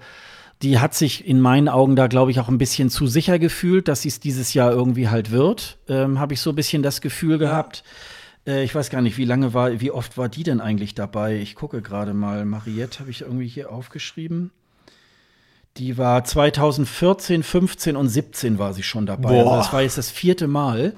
[0.61, 3.87] die hat sich in meinen Augen da, glaube ich, auch ein bisschen zu sicher gefühlt,
[3.87, 5.77] dass sie es dieses Jahr irgendwie halt wird.
[5.89, 7.83] Ähm, Habe ich so ein bisschen das Gefühl gehabt.
[7.85, 8.12] Ja
[8.47, 11.37] äh, ich weiß gar nicht, wie lange war, wie oft war die denn eigentlich dabei?
[11.37, 12.45] Ich gucke gerade mal.
[12.45, 14.51] Mariette habe ich irgendwie hier aufgeschrieben.
[15.77, 19.39] Die war 2014, 15 und 17 war sie schon dabei.
[19.39, 20.93] Also das war jetzt das vierte Mal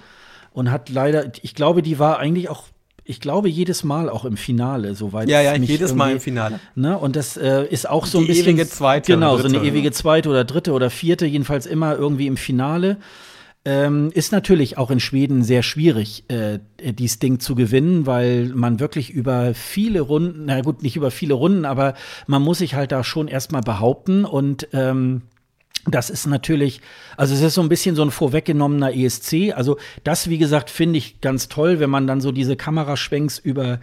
[0.51, 2.65] und hat leider, ich glaube, die war eigentlich auch
[3.07, 6.59] ich glaube, jedes Mal auch im Finale, soweit Ja, ja, jedes Mal im Finale.
[6.73, 6.97] Ne?
[6.97, 8.47] Und das äh, ist auch so ein die bisschen.
[8.47, 9.13] ewige zweite.
[9.13, 12.97] Genau, so eine ewige zweite oder dritte oder vierte, jedenfalls immer irgendwie im Finale.
[13.67, 18.79] Ähm, ist natürlich auch in Schweden sehr schwierig, äh, dieses Ding zu gewinnen, weil man
[18.79, 21.95] wirklich über viele Runden, na gut, nicht über viele Runden, aber
[22.27, 25.23] man muss sich halt da schon erstmal behaupten und ähm,
[25.87, 26.81] das ist natürlich,
[27.17, 29.53] also es ist so ein bisschen so ein vorweggenommener ESC.
[29.55, 33.79] Also das, wie gesagt, finde ich ganz toll, wenn man dann so diese Kameraschwenks über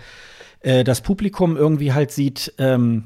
[0.61, 2.55] äh, das Publikum irgendwie halt sieht.
[2.59, 3.05] Ähm,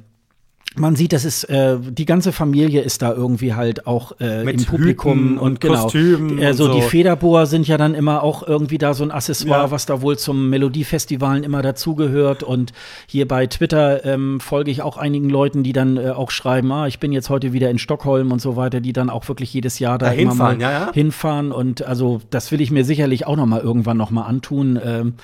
[0.74, 4.64] man sieht, das ist äh, die ganze Familie ist da irgendwie halt auch äh, im
[4.64, 5.82] Publikum Hüten und, und genau.
[5.84, 9.04] Kostümen äh, so, und so die Federbohr sind ja dann immer auch irgendwie da so
[9.04, 9.70] ein Accessoire, ja.
[9.70, 12.72] was da wohl zum Melodiefestivalen immer dazugehört und
[13.06, 16.86] hier bei Twitter ähm, folge ich auch einigen Leuten, die dann äh, auch schreiben, ah,
[16.86, 19.78] ich bin jetzt heute wieder in Stockholm und so weiter, die dann auch wirklich jedes
[19.78, 20.92] Jahr da, da hinfahren, ja, ja.
[20.92, 24.78] hinfahren und also das will ich mir sicherlich auch noch mal irgendwann noch mal antun,
[24.84, 25.14] ähm,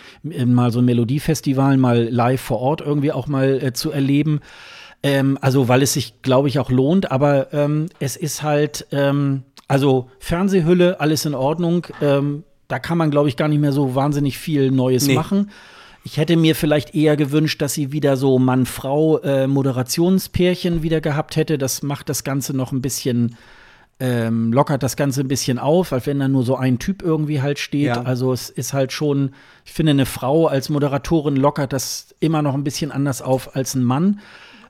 [0.55, 4.41] mal so ein Melodiefestival mal live vor Ort irgendwie auch mal äh, zu erleben.
[5.03, 9.43] Ähm, also, weil es sich, glaube ich, auch lohnt, aber ähm, es ist halt, ähm,
[9.69, 11.87] also Fernsehhülle, alles in Ordnung.
[12.01, 15.15] Ähm, da kann man, glaube ich, gar nicht mehr so wahnsinnig viel Neues nee.
[15.15, 15.51] machen.
[16.05, 21.59] Ich hätte mir vielleicht eher gewünscht, dass sie wieder so Mann-Frau-Moderationspärchen äh, wieder gehabt hätte.
[21.59, 23.37] Das macht das Ganze noch ein bisschen,
[24.01, 27.43] ähm, lockert das Ganze ein bisschen auf, als wenn da nur so ein Typ irgendwie
[27.43, 27.87] halt steht.
[27.87, 28.03] Ja.
[28.03, 29.33] Also es ist halt schon,
[29.65, 33.75] ich finde, eine Frau als Moderatorin lockert das immer noch ein bisschen anders auf als
[33.75, 34.21] ein Mann.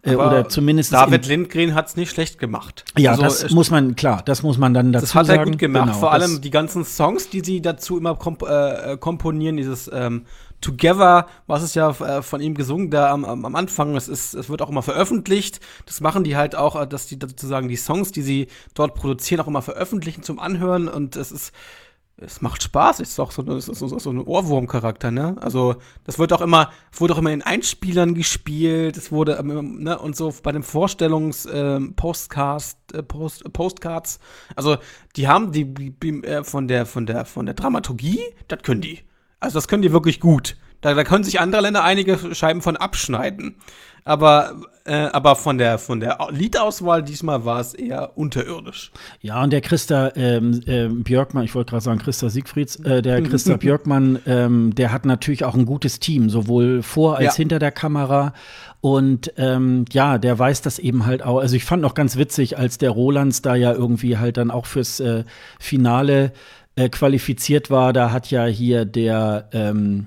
[0.04, 2.84] Äh, oder zumindest David Lindgren hat es nicht schlecht gemacht.
[2.98, 5.26] Ja, also, das muss man, klar, das muss man dann dazu sagen.
[5.26, 5.86] Das hat er gut gemacht.
[5.86, 10.26] Genau, Vor allem die ganzen Songs, die sie dazu immer komp äh, komponieren, dieses ähm,
[10.60, 14.48] Together, was ist ja äh, von ihm gesungen, da am, am Anfang, es, ist, es
[14.48, 15.60] wird auch immer veröffentlicht.
[15.86, 19.40] Das machen die halt auch, äh, dass die sozusagen die Songs, die sie dort produzieren,
[19.40, 20.88] auch immer veröffentlichen zum Anhören.
[20.88, 21.52] Und es ist
[22.16, 25.36] es macht Spaß, ist doch so, ist so, so ein Ohrwurm-Charakter, ne?
[25.40, 29.98] Also, das wird auch immer, wurde auch immer in Einspielern gespielt, es wurde, ähm, ne,
[29.98, 34.20] und so bei den Vorstellungs-Postcards, ähm, äh, Post, Postcards,
[34.54, 34.76] also,
[35.16, 35.92] die haben die, die
[36.24, 39.00] äh, von der, von der, von der Dramaturgie, das können die.
[39.40, 40.56] Also, das können die wirklich gut.
[40.82, 43.56] Da, da können sich andere Länder einige Scheiben von abschneiden.
[44.04, 48.90] Aber, äh, aber von der, von der Liedauswahl diesmal war es eher unterirdisch.
[49.20, 53.22] Ja, und der Christa ähm, äh, Björkmann, ich wollte gerade sagen Christa Siegfrieds, äh, der
[53.22, 57.34] Christa Björkmann, ähm, der hat natürlich auch ein gutes Team, sowohl vor als ja.
[57.34, 58.32] hinter der Kamera.
[58.80, 61.38] Und ähm, ja, der weiß das eben halt auch.
[61.38, 64.66] Also ich fand noch ganz witzig, als der Rolands da ja irgendwie halt dann auch
[64.66, 65.22] fürs äh,
[65.60, 66.32] Finale
[66.74, 70.06] äh, qualifiziert war, da hat ja hier der ähm,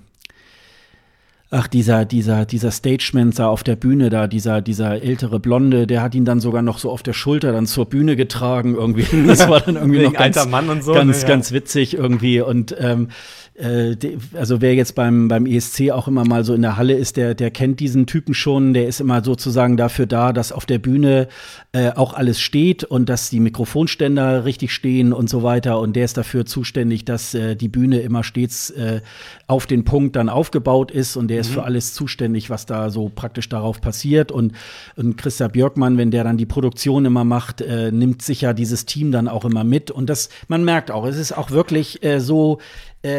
[1.52, 6.02] ach, dieser, dieser, dieser Stageman da auf der Bühne da, dieser, dieser ältere Blonde, der
[6.02, 9.06] hat ihn dann sogar noch so auf der Schulter dann zur Bühne getragen irgendwie.
[9.26, 10.36] Das war dann irgendwie noch ganz,
[10.82, 11.28] so, ganz, ja.
[11.28, 13.10] ganz witzig irgendwie und ähm,
[13.56, 13.96] äh,
[14.34, 17.34] also wer jetzt beim, beim ESC auch immer mal so in der Halle ist, der,
[17.36, 21.28] der kennt diesen Typen schon, der ist immer sozusagen dafür da, dass auf der Bühne
[21.72, 25.80] äh, auch alles steht und dass die Mikrofonständer richtig stehen und so weiter.
[25.80, 29.02] Und der ist dafür zuständig, dass äh, die Bühne immer stets äh,
[29.48, 31.54] auf den Punkt dann aufgebaut ist und der ist mhm.
[31.54, 34.32] für alles zuständig, was da so praktisch darauf passiert.
[34.32, 34.54] Und,
[34.96, 38.86] und Christa Björkmann, wenn der dann die Produktion immer macht, äh, nimmt sich ja dieses
[38.86, 39.92] Team dann auch immer mit.
[39.92, 42.60] Und das, man merkt auch, es ist auch wirklich äh, so,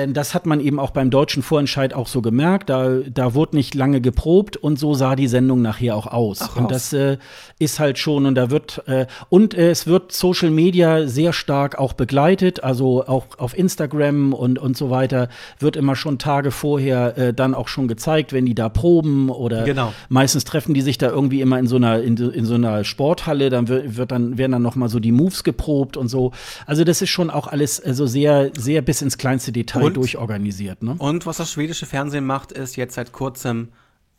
[0.09, 2.71] das hat man eben auch beim deutschen Vorentscheid auch so gemerkt.
[2.71, 6.41] Da, da wurde nicht lange geprobt und so sah die Sendung nachher auch aus.
[6.43, 7.19] Ach, und das äh,
[7.59, 11.79] ist halt schon, und da wird, äh, und äh, es wird Social Media sehr stark
[11.79, 15.29] auch begleitet, also auch auf Instagram und, und so weiter,
[15.59, 19.65] wird immer schon Tage vorher äh, dann auch schon gezeigt, wenn die da proben oder
[19.65, 19.93] genau.
[20.09, 23.51] meistens treffen die sich da irgendwie immer in so einer, in, in so einer Sporthalle,
[23.51, 26.33] dann wird, wird dann, werden dann noch mal so die Moves geprobt und so.
[26.67, 30.83] Also das ist schon auch alles also sehr, sehr bis ins kleinste Detail und, durchorganisiert.
[30.83, 30.97] Ne?
[30.99, 33.69] Und was das schwedische Fernsehen macht, ist jetzt seit kurzem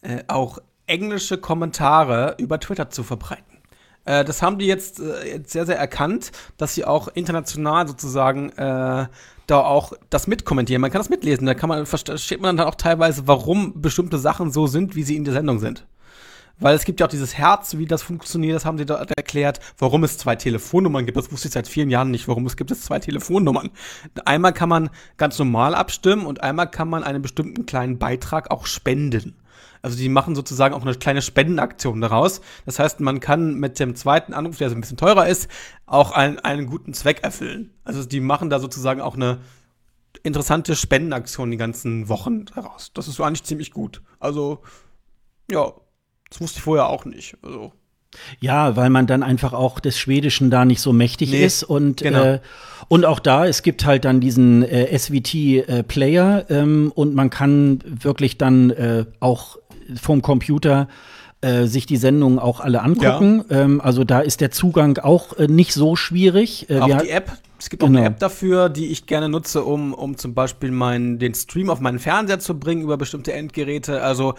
[0.02, 3.58] äh, auch englische Kommentare über Twitter zu verbreiten.
[4.06, 8.50] Äh, das haben die jetzt, äh, jetzt, sehr, sehr erkannt, dass sie auch international sozusagen
[8.52, 9.08] äh,
[9.48, 10.82] da auch das mitkommentieren.
[10.82, 14.52] Man kann das mitlesen, da kann man, versteht man dann auch teilweise, warum bestimmte Sachen
[14.52, 15.86] so sind, wie sie in der Sendung sind.
[16.60, 19.60] Weil es gibt ja auch dieses Herz, wie das funktioniert, das haben sie dort erklärt,
[19.78, 21.18] warum es zwei Telefonnummern gibt.
[21.18, 23.70] Das wusste ich seit vielen Jahren nicht, warum es gibt es zwei Telefonnummern.
[24.26, 28.66] Einmal kann man ganz normal abstimmen und einmal kann man einen bestimmten kleinen Beitrag auch
[28.66, 29.36] spenden.
[29.82, 32.42] Also die machen sozusagen auch eine kleine Spendenaktion daraus.
[32.66, 35.50] Das heißt, man kann mit dem zweiten Anruf, der so ein bisschen teurer ist,
[35.86, 37.72] auch einen, einen guten Zweck erfüllen.
[37.84, 39.40] Also die machen da sozusagen auch eine
[40.24, 42.92] interessante Spendenaktion die ganzen Wochen daraus.
[42.94, 44.02] Das ist so eigentlich ziemlich gut.
[44.20, 44.62] Also,
[45.50, 45.72] ja,
[46.30, 47.38] das wusste ich vorher auch nicht.
[47.42, 47.72] Also.
[48.40, 52.02] Ja, weil man dann einfach auch des Schwedischen da nicht so mächtig nee, ist und
[52.02, 52.24] genau.
[52.24, 52.40] äh,
[52.88, 57.30] und auch da es gibt halt dann diesen äh, SVT äh, Player ähm, und man
[57.30, 59.58] kann wirklich dann äh, auch
[60.02, 60.88] vom Computer
[61.42, 63.46] äh, sich die Sendungen auch alle angucken.
[63.50, 63.62] Ja.
[63.62, 66.68] Ähm, also da ist der Zugang auch äh, nicht so schwierig.
[66.70, 68.00] Auch die App, es gibt auch genau.
[68.00, 71.80] eine App dafür, die ich gerne nutze, um, um zum Beispiel meinen, den Stream auf
[71.80, 74.02] meinen Fernseher zu bringen über bestimmte Endgeräte.
[74.02, 74.36] Also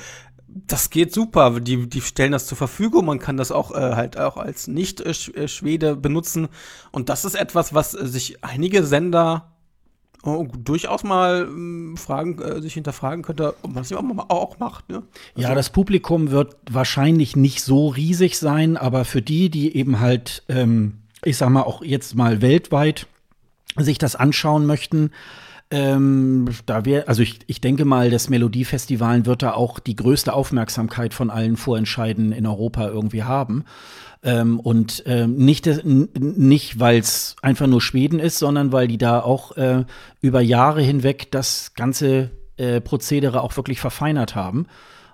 [0.48, 1.60] das geht super.
[1.60, 3.06] Die, die stellen das zur Verfügung.
[3.06, 6.48] Man kann das auch äh, halt auch als Nicht-Schwede benutzen.
[6.90, 9.52] Und das ist etwas, was äh, sich einige Sender
[10.22, 14.88] oh, durchaus mal äh, fragen, äh, sich hinterfragen könnte, ob man auch, auch macht.
[14.88, 15.02] Ne?
[15.36, 20.00] Also ja, das Publikum wird wahrscheinlich nicht so riesig sein, aber für die, die eben
[20.00, 23.06] halt, ähm, ich sag mal, auch jetzt mal weltweit
[23.76, 25.10] sich das anschauen möchten,
[25.70, 30.32] ähm, da wir, also ich, ich denke mal, das Melodiefestival wird da auch die größte
[30.32, 33.64] Aufmerksamkeit von allen Vorentscheiden in Europa irgendwie haben.
[34.22, 39.20] Ähm, und ähm, nicht, nicht weil es einfach nur Schweden ist, sondern weil die da
[39.20, 39.84] auch äh,
[40.20, 44.66] über Jahre hinweg das ganze äh, Prozedere auch wirklich verfeinert haben.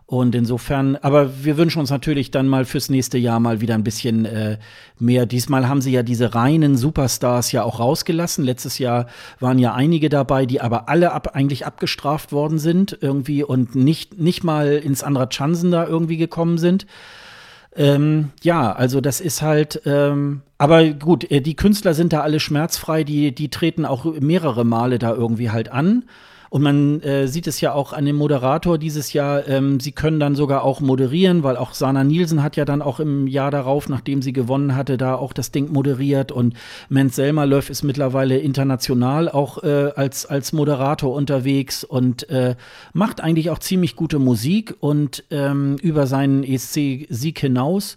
[0.07, 3.85] Und insofern, aber wir wünschen uns natürlich dann mal fürs nächste Jahr mal wieder ein
[3.85, 4.59] bisschen äh,
[4.99, 5.25] mehr.
[5.25, 8.45] Diesmal haben sie ja diese reinen Superstars ja auch rausgelassen.
[8.45, 9.07] Letztes Jahr
[9.41, 14.21] waren ja einige dabei, die aber alle ab, eigentlich abgestraft worden sind irgendwie und nicht,
[14.21, 16.87] nicht mal ins andere Chansen da irgendwie gekommen sind.
[17.75, 22.41] Ähm, ja, also das ist halt, ähm, aber gut, äh, die Künstler sind da alle
[22.41, 26.05] schmerzfrei, die, die treten auch mehrere Male da irgendwie halt an.
[26.55, 30.21] Und man äh, sieht es ja auch an dem Moderator dieses Jahr, ähm, sie können
[30.21, 33.89] dann sogar auch moderieren, weil auch Sana Nielsen hat ja dann auch im Jahr darauf,
[33.89, 36.31] nachdem sie gewonnen hatte, da auch das Ding moderiert.
[36.31, 36.55] Und
[36.89, 42.55] Mens Selmerlöf ist mittlerweile international auch äh, als, als Moderator unterwegs und äh,
[42.93, 47.97] macht eigentlich auch ziemlich gute Musik und ähm, über seinen ESC-Sieg hinaus.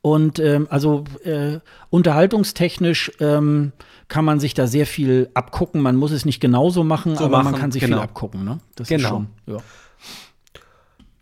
[0.00, 3.70] Und ähm, also äh, unterhaltungstechnisch ähm,
[4.12, 5.80] kann man sich da sehr viel abgucken.
[5.80, 7.96] Man muss es nicht genauso machen, so aber machen, man kann sich genau.
[7.96, 8.44] viel abgucken.
[8.44, 8.58] Ne?
[8.74, 9.08] Das genau.
[9.08, 9.56] Schon, ja.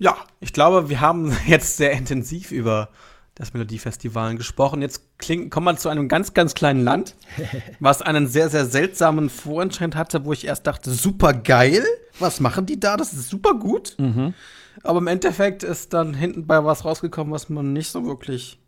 [0.01, 2.89] ja, ich glaube, wir haben jetzt sehr intensiv über
[3.37, 4.83] das Melodiefestival gesprochen.
[4.83, 7.15] Jetzt kling, kommen wir zu einem ganz, ganz kleinen Land,
[7.79, 11.85] was einen sehr, sehr seltsamen Vorentscheid hatte, wo ich erst dachte, super geil.
[12.19, 12.97] Was machen die da?
[12.97, 13.95] Das ist super gut.
[13.99, 14.35] Mhm.
[14.83, 18.59] Aber im Endeffekt ist dann hinten bei was rausgekommen, was man nicht so wirklich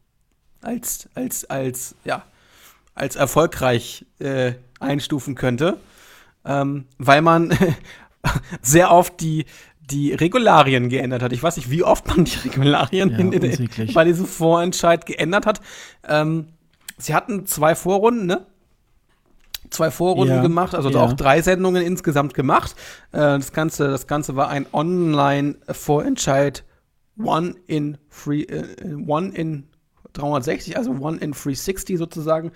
[0.61, 2.25] als, als, als, ja,
[2.95, 5.78] als erfolgreich äh, einstufen könnte,
[6.45, 7.57] ähm, weil man
[8.62, 9.47] sehr oft die,
[9.90, 11.32] die Regularien geändert hat.
[11.32, 15.47] Ich weiß nicht, wie oft man die Regularien ja, in, in, bei diesem Vorentscheid geändert
[15.47, 15.61] hat.
[16.07, 16.49] Ähm,
[16.99, 18.47] sie hatten zwei Vorrunden, ne?
[19.70, 21.01] Zwei Vorrunden ja, gemacht, also ja.
[21.01, 22.74] auch drei Sendungen insgesamt gemacht.
[23.12, 26.64] Äh, das, Ganze, das Ganze war ein Online-Vorentscheid
[27.18, 29.68] One in Free, äh, One in
[30.12, 32.52] 360, also One in 360 sozusagen.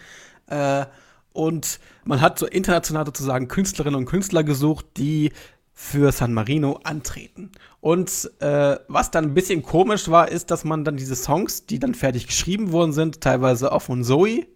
[0.46, 0.86] Äh,
[1.32, 5.32] und man hat so international sozusagen Künstlerinnen und Künstler gesucht, die
[5.78, 7.52] für San Marino antreten.
[7.80, 11.78] Und äh, was dann ein bisschen komisch war, ist, dass man dann diese Songs, die
[11.78, 14.46] dann fertig geschrieben worden sind, teilweise auch von Zoe,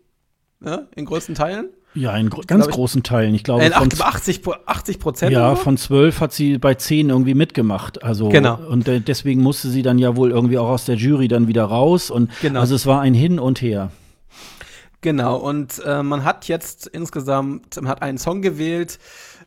[0.65, 1.69] ja, in größten Teilen.
[1.95, 3.35] Ja, in gro ganz ich, großen Teilen.
[3.35, 5.33] Ich glaube, äh, 80, 80 Prozent.
[5.33, 8.03] Ja, von zwölf hat sie bei zehn irgendwie mitgemacht.
[8.05, 8.59] Also, genau.
[8.69, 12.11] Und deswegen musste sie dann ja wohl irgendwie auch aus der Jury dann wieder raus.
[12.11, 12.61] Und genau.
[12.61, 13.91] also es war ein Hin und Her.
[15.01, 18.99] Genau, und äh, man hat jetzt insgesamt, man hat einen Song gewählt,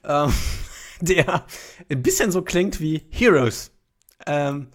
[0.04, 0.28] äh,
[1.02, 1.46] der
[1.90, 3.72] ein bisschen so klingt wie Heroes.
[4.26, 4.68] Ähm,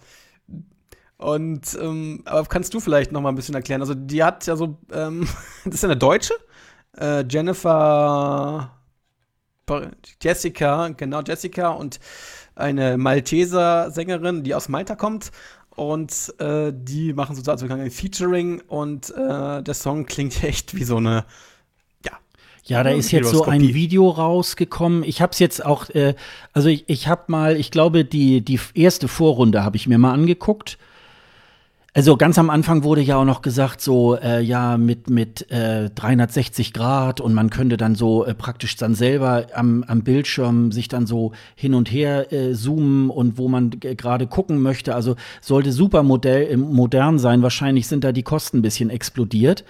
[1.17, 3.81] und ähm, aber kannst du vielleicht noch mal ein bisschen erklären?
[3.81, 5.27] Also die hat ja so, ähm,
[5.65, 6.33] das ist ja eine Deutsche,
[6.97, 8.71] äh, Jennifer,
[10.21, 11.99] Jessica, genau Jessica und
[12.55, 15.31] eine Malteser Sängerin, die aus Malta kommt
[15.69, 20.97] und äh, die machen sozusagen ein Featuring und äh, der Song klingt echt wie so
[20.97, 21.25] eine
[22.69, 25.03] ja, da ist jetzt so ein Video rausgekommen.
[25.03, 26.13] Ich habe es jetzt auch, äh,
[26.53, 30.13] also ich, ich habe mal, ich glaube, die, die erste Vorrunde habe ich mir mal
[30.13, 30.77] angeguckt.
[31.93, 35.89] Also ganz am Anfang wurde ja auch noch gesagt, so äh, ja mit mit äh,
[35.89, 40.87] 360 Grad und man könnte dann so äh, praktisch dann selber am, am Bildschirm sich
[40.87, 44.93] dann so hin und her äh, zoomen und wo man gerade gucken möchte.
[44.93, 47.41] Also sollte super modell, modern sein.
[47.41, 49.63] Wahrscheinlich sind da die Kosten ein bisschen explodiert.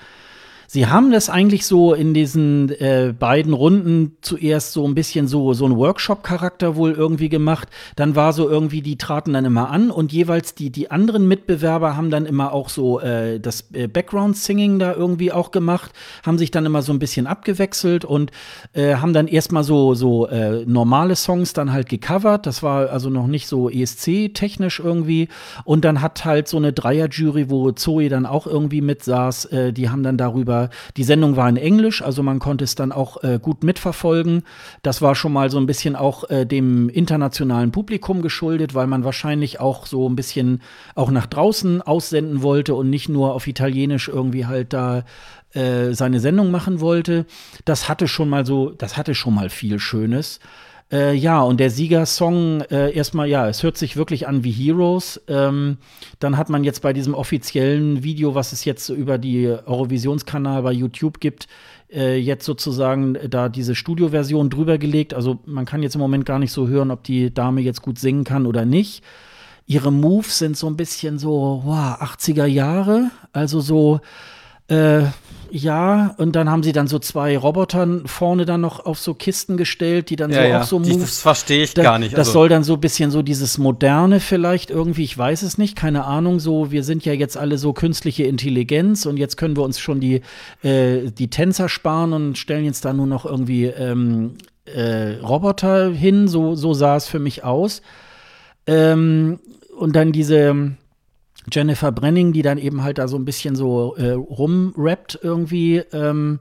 [0.71, 5.55] Sie haben das eigentlich so in diesen äh, beiden Runden zuerst so ein bisschen so,
[5.55, 7.69] so ein Workshop-Charakter wohl irgendwie gemacht.
[7.95, 11.97] Dann war so irgendwie, die traten dann immer an und jeweils die, die anderen Mitbewerber
[11.97, 15.91] haben dann immer auch so äh, das äh, Background-Singing da irgendwie auch gemacht,
[16.23, 18.29] haben sich dann immer so ein bisschen abgewechselt und
[18.73, 22.45] äh, haben dann erstmal so, so äh, normale Songs dann halt gecovert.
[22.45, 25.29] Das war also noch nicht so ESC-technisch irgendwie.
[25.65, 29.73] Und dann hat halt so eine Dreier-Jury, wo Zoe dann auch irgendwie mit saß, äh,
[29.73, 30.58] die haben dann darüber
[30.97, 34.43] die Sendung war in Englisch, also man konnte es dann auch äh, gut mitverfolgen.
[34.83, 39.03] Das war schon mal so ein bisschen auch äh, dem internationalen Publikum geschuldet, weil man
[39.03, 40.61] wahrscheinlich auch so ein bisschen
[40.95, 45.03] auch nach draußen aussenden wollte und nicht nur auf Italienisch irgendwie halt da
[45.53, 47.25] äh, seine Sendung machen wollte.
[47.65, 50.39] Das hatte schon mal so, das hatte schon mal viel Schönes.
[50.91, 55.21] Äh, ja, und der Siegersong, äh, erstmal, ja, es hört sich wirklich an wie Heroes.
[55.27, 55.77] Ähm,
[56.19, 60.71] dann hat man jetzt bei diesem offiziellen Video, was es jetzt über die Eurovisionskanal bei
[60.71, 61.47] YouTube gibt,
[61.91, 65.13] äh, jetzt sozusagen da diese Studioversion drüber gelegt.
[65.13, 67.99] Also man kann jetzt im Moment gar nicht so hören, ob die Dame jetzt gut
[67.99, 69.03] singen kann oder nicht.
[69.67, 73.99] Ihre Moves sind so ein bisschen so, wow, 80er Jahre, also so
[74.67, 75.03] äh,
[75.51, 79.57] ja, und dann haben sie dann so zwei Roboter vorne dann noch auf so Kisten
[79.57, 80.59] gestellt, die dann ja, so ja.
[80.59, 80.99] auch so Moves.
[80.99, 82.13] Das verstehe ich da, gar nicht.
[82.13, 82.31] Das also.
[82.33, 86.05] soll dann so ein bisschen so dieses Moderne vielleicht irgendwie, ich weiß es nicht, keine
[86.05, 89.79] Ahnung, so, wir sind ja jetzt alle so künstliche Intelligenz und jetzt können wir uns
[89.79, 90.21] schon die,
[90.63, 94.35] äh, die Tänzer sparen und stellen jetzt da nur noch irgendwie ähm,
[94.65, 97.81] äh, Roboter hin, so, so sah es für mich aus.
[98.67, 99.39] Ähm,
[99.77, 100.75] und dann diese
[101.51, 105.77] Jennifer Brenning, die dann eben halt da so ein bisschen so äh, rumrappt irgendwie.
[105.93, 106.39] Ähm,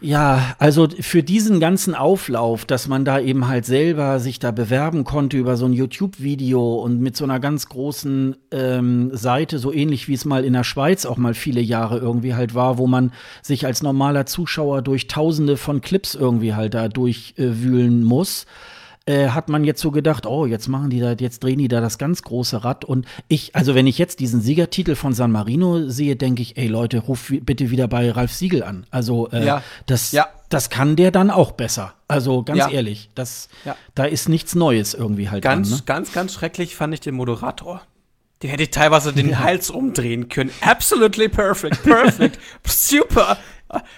[0.00, 5.02] ja, also für diesen ganzen Auflauf, dass man da eben halt selber sich da bewerben
[5.02, 10.06] konnte über so ein YouTube-Video und mit so einer ganz großen ähm, Seite, so ähnlich
[10.06, 13.12] wie es mal in der Schweiz auch mal viele Jahre irgendwie halt war, wo man
[13.42, 18.46] sich als normaler Zuschauer durch tausende von Clips irgendwie halt da durchwühlen äh, muss
[19.08, 21.80] äh, hat man jetzt so gedacht, oh, jetzt machen die da, jetzt drehen die da
[21.80, 22.84] das ganz große Rad.
[22.84, 26.66] Und ich, also wenn ich jetzt diesen Siegertitel von San Marino sehe, denke ich, ey
[26.66, 28.86] Leute, ruf bitte wieder bei Ralf Siegel an.
[28.90, 29.62] Also äh, ja.
[29.86, 30.26] das, ja.
[30.50, 31.94] das kann der dann auch besser.
[32.06, 32.68] Also ganz ja.
[32.68, 33.48] ehrlich, das,
[33.94, 35.42] da ist nichts Neues irgendwie halt.
[35.42, 35.84] Ganz, dran, ne?
[35.86, 37.80] ganz, ganz schrecklich fand ich den Moderator.
[38.42, 39.38] Der hätte teilweise den.
[39.42, 40.50] Hals umdrehen können.
[40.60, 43.38] Absolutely perfect, perfect, super.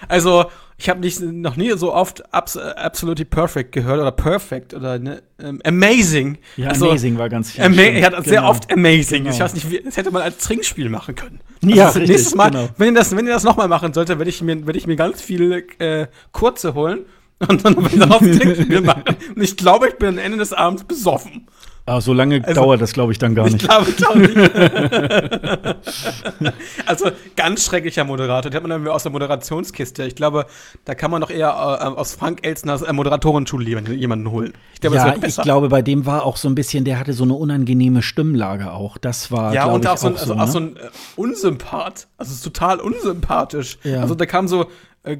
[0.07, 0.45] Also,
[0.77, 5.21] ich habe nicht noch nie so oft abs absolutely perfect gehört oder perfect oder ne,
[5.39, 6.39] ähm, amazing.
[6.57, 7.61] Ja, also, amazing war ganz viel.
[7.61, 8.21] Er hat genau.
[8.23, 9.23] sehr oft amazing.
[9.23, 9.35] Genau.
[9.35, 11.39] Ich weiß nicht, wie, das hätte man als Trinkspiel machen können.
[11.63, 12.69] Also ja, richtig, nächstes Mal, genau.
[12.77, 14.95] wenn ihr das, wenn ihr das nochmal machen solltet, werde ich mir, werde ich mir
[14.95, 17.05] ganz viele äh, kurze holen
[17.47, 17.99] und dann ein
[18.39, 19.03] Trinkspiel machen.
[19.35, 21.47] Und ich glaube, ich bin am Ende des Abends besoffen.
[21.85, 23.63] Ah, so lange also, dauert das, glaube ich, dann gar nicht.
[23.63, 24.37] Ich glaube, glaub nicht.
[26.85, 28.51] also ganz schrecklicher Moderator.
[28.51, 30.03] Den hat man dann aus der Moderationskiste.
[30.03, 30.45] Ich glaube,
[30.85, 34.53] da kann man doch eher äh, aus Frank Elsners äh, Moderatorenschule jemanden holen.
[34.75, 37.23] Ich glaube, ja, ich glaube, bei dem war auch so ein bisschen, der hatte so
[37.23, 38.99] eine unangenehme Stimmlage auch.
[38.99, 40.43] Das war, ja, und auch, so ein, also, ne?
[40.43, 40.79] auch so ein äh,
[41.15, 42.07] Unsympath.
[42.17, 43.79] Also ist total unsympathisch.
[43.83, 44.01] Ja.
[44.01, 44.67] Also da kam so,
[45.03, 45.17] äh,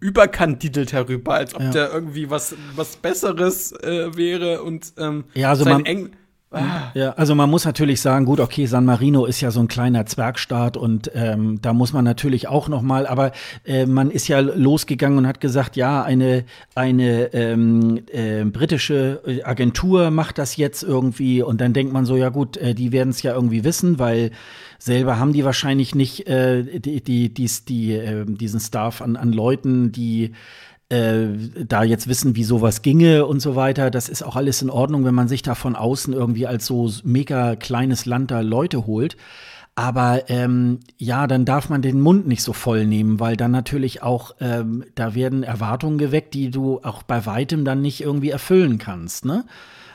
[0.00, 1.70] überkandidelt herüber, als ob ja.
[1.70, 6.10] der irgendwie was, was Besseres äh, wäre und ähm, ja, also man, Eng.
[6.94, 10.06] Ja, also man muss natürlich sagen, gut, okay, San Marino ist ja so ein kleiner
[10.06, 13.32] Zwergstaat und ähm, da muss man natürlich auch noch mal, aber
[13.66, 16.44] äh, man ist ja losgegangen und hat gesagt, ja, eine
[16.74, 22.30] eine ähm, äh, britische Agentur macht das jetzt irgendwie und dann denkt man so, ja
[22.30, 24.30] gut, äh, die werden es ja irgendwie wissen, weil
[24.78, 29.32] selber haben die wahrscheinlich nicht äh, die, die, dies, die, äh, diesen Staff an, an
[29.32, 30.32] Leuten, die
[30.88, 31.26] äh,
[31.66, 33.90] da jetzt wissen, wie sowas ginge und so weiter.
[33.90, 36.90] Das ist auch alles in Ordnung, wenn man sich da von außen irgendwie als so
[37.04, 39.16] mega kleines Land da Leute holt.
[39.74, 44.02] Aber ähm, ja, dann darf man den Mund nicht so voll nehmen, weil dann natürlich
[44.02, 48.78] auch, ähm, da werden Erwartungen geweckt, die du auch bei weitem dann nicht irgendwie erfüllen
[48.78, 49.44] kannst, ne?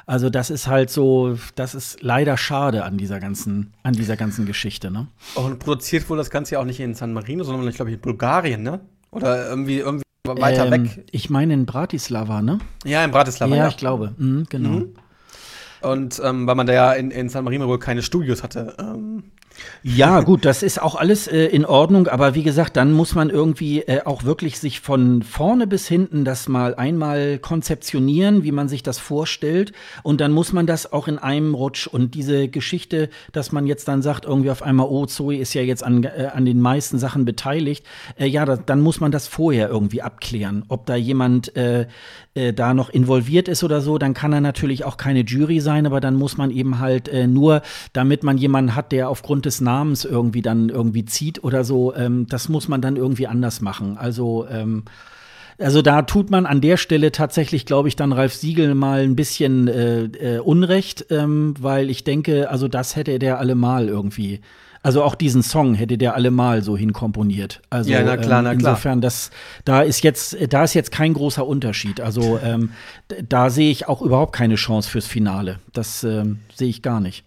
[0.06, 4.46] Also das ist halt so, das ist leider schade an dieser ganzen, an dieser ganzen
[4.46, 5.08] Geschichte, ne?
[5.36, 8.00] Und produziert wurde das Ganze ja auch nicht in San Marino, sondern ich glaube in
[8.00, 8.80] Bulgarien, ne?
[9.12, 11.05] Oder irgendwie, irgendwie weiter ähm, weg.
[11.11, 12.59] Ich meine in Bratislava, ne?
[12.86, 13.55] Ja, in Bratislava.
[13.55, 13.67] Ja, ja.
[13.67, 14.13] ich glaube.
[14.17, 14.69] Mhm, genau.
[14.69, 14.95] Mhm.
[15.82, 19.24] Und ähm, weil man da ja in, in San Marino wohl keine Studios hatte, ähm,
[19.86, 23.30] ja, gut, das ist auch alles äh, in Ordnung, aber wie gesagt, dann muss man
[23.30, 28.70] irgendwie äh, auch wirklich sich von vorne bis hinten das mal einmal konzeptionieren, wie man
[28.70, 29.74] sich das vorstellt.
[30.01, 33.88] Und dann muss man das auch in einem Rutsch und diese Geschichte, dass man jetzt
[33.89, 36.97] dann sagt, irgendwie auf einmal, oh, Zoe ist ja jetzt an, äh, an den meisten
[36.97, 37.86] Sachen beteiligt,
[38.18, 40.64] äh, ja, da, dann muss man das vorher irgendwie abklären.
[40.70, 41.88] Ob da jemand äh,
[42.36, 45.86] äh, da noch involviert ist oder so, dann kann er natürlich auch keine Jury sein,
[45.86, 50.06] aber dann muss man eben halt nur, damit man jemanden hat, der aufgrund des Namens
[50.06, 53.98] irgendwie dann irgendwie zieht oder so, ähm, das muss man dann irgendwie anders machen.
[53.98, 54.84] Also ähm,
[55.60, 59.16] also da tut man an der Stelle tatsächlich, glaube ich, dann Ralf Siegel mal ein
[59.16, 64.41] bisschen äh, äh, Unrecht, ähm, weil ich denke, also das hätte der allemal irgendwie
[64.84, 67.62] also auch diesen Song hätte der allemal so hinkomponiert.
[67.70, 69.32] Also ja, na klar, na ähm, insofern, das,
[69.64, 72.02] da ist jetzt, da ist jetzt kein großer Unterschied.
[72.02, 72.72] Also ähm,
[73.30, 75.60] da sehe ich auch überhaupt keine Chance fürs Finale.
[75.72, 77.24] Das ähm, sehe ich gar nicht.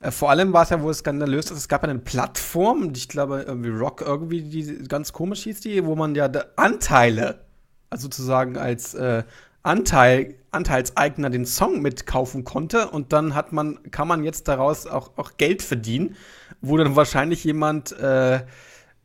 [0.00, 3.44] Äh, vor allem war es ja wohl skandalös, dass es gab eine Plattform, ich glaube
[3.46, 7.44] irgendwie Rock irgendwie, die ganz komisch hieß die, wo man ja Anteile,
[7.90, 9.24] also sozusagen als äh,
[9.62, 15.16] Anteil, Anteilseigner den Song mitkaufen konnte und dann hat man, kann man jetzt daraus auch,
[15.16, 16.16] auch Geld verdienen
[16.60, 18.44] wo dann wahrscheinlich jemand äh,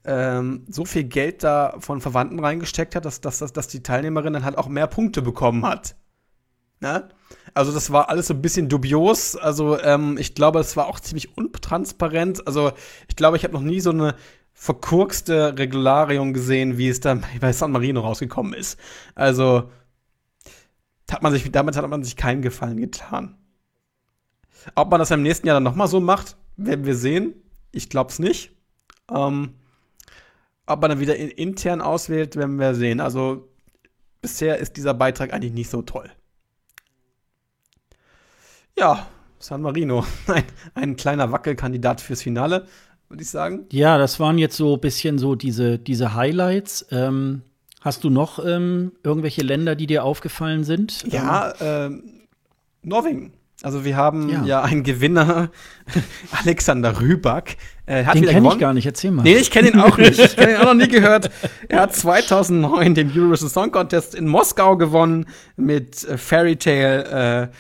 [0.04, 4.34] ähm, so viel Geld da von Verwandten reingesteckt hat, dass, dass, dass, dass die Teilnehmerin
[4.34, 5.96] dann halt auch mehr Punkte bekommen hat.
[6.80, 7.10] Ne?
[7.54, 9.36] Also das war alles so ein bisschen dubios.
[9.36, 12.46] Also ähm, ich glaube, es war auch ziemlich untransparent.
[12.48, 12.72] Also
[13.08, 14.16] ich glaube, ich habe noch nie so eine
[14.54, 18.80] verkurkste Regularium gesehen, wie es dann bei San Marino rausgekommen ist.
[19.16, 19.70] Also
[21.12, 23.36] hat man sich, damit hat man sich keinen Gefallen getan.
[24.76, 27.34] Ob man das im nächsten Jahr dann noch mal so macht, werden wir sehen.
[27.72, 28.52] Ich glaube es nicht.
[29.10, 29.56] Ähm,
[30.68, 33.00] ob man dann wieder in, intern auswählt, werden wir sehen.
[33.00, 33.50] Also
[34.22, 36.12] bisher ist dieser Beitrag eigentlich nicht so toll.
[38.82, 39.06] Ja,
[39.38, 42.66] San Marino, ein, ein kleiner Wackelkandidat fürs Finale,
[43.10, 43.68] würde ich sagen.
[43.72, 46.88] Ja, das waren jetzt so ein bisschen so diese, diese Highlights.
[46.90, 47.44] Ähm,
[47.82, 51.04] hast du noch ähm, irgendwelche Länder, die dir aufgefallen sind?
[51.12, 52.24] Ja, ähm,
[52.82, 53.34] Norwegen.
[53.62, 55.52] Also wir haben ja, ja einen Gewinner,
[56.44, 57.58] Alexander Rüback.
[57.86, 59.22] Äh, hat den kenne ich gar nicht, erzähl mal.
[59.22, 60.18] Nee, ich kenne ihn auch nicht.
[60.20, 61.30] Ich kenne ihn auch noch nie gehört.
[61.70, 67.52] Er hat 2009 den Eurovision Song Contest in Moskau gewonnen mit äh, Fairy Tale.
[67.52, 67.56] Äh,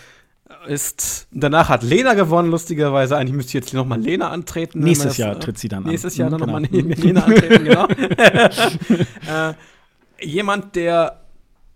[0.68, 3.18] ist, danach hat Lena gewonnen, lustigerweise.
[3.18, 4.80] Eigentlich müsste jetzt noch mal Lena antreten.
[4.80, 6.28] Nächstes Jahr tritt sie dann nächstes an.
[6.28, 6.59] Nächstes Jahr dann genau.
[6.59, 7.88] noch mal Lena antreten, genau.
[9.49, 11.22] äh, jemand, der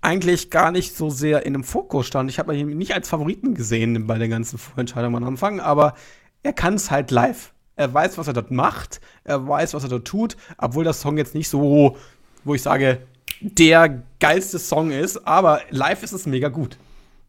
[0.01, 2.29] eigentlich gar nicht so sehr in dem Fokus stand.
[2.29, 5.95] Ich habe ihn nicht als Favoriten gesehen bei der ganzen Vorentscheidung am Anfang, aber
[6.43, 7.53] er kann es halt live.
[7.75, 11.17] Er weiß, was er dort macht, er weiß, was er dort tut, obwohl das Song
[11.17, 11.97] jetzt nicht so,
[12.43, 12.99] wo ich sage,
[13.41, 16.77] der geilste Song ist, aber live ist es mega gut.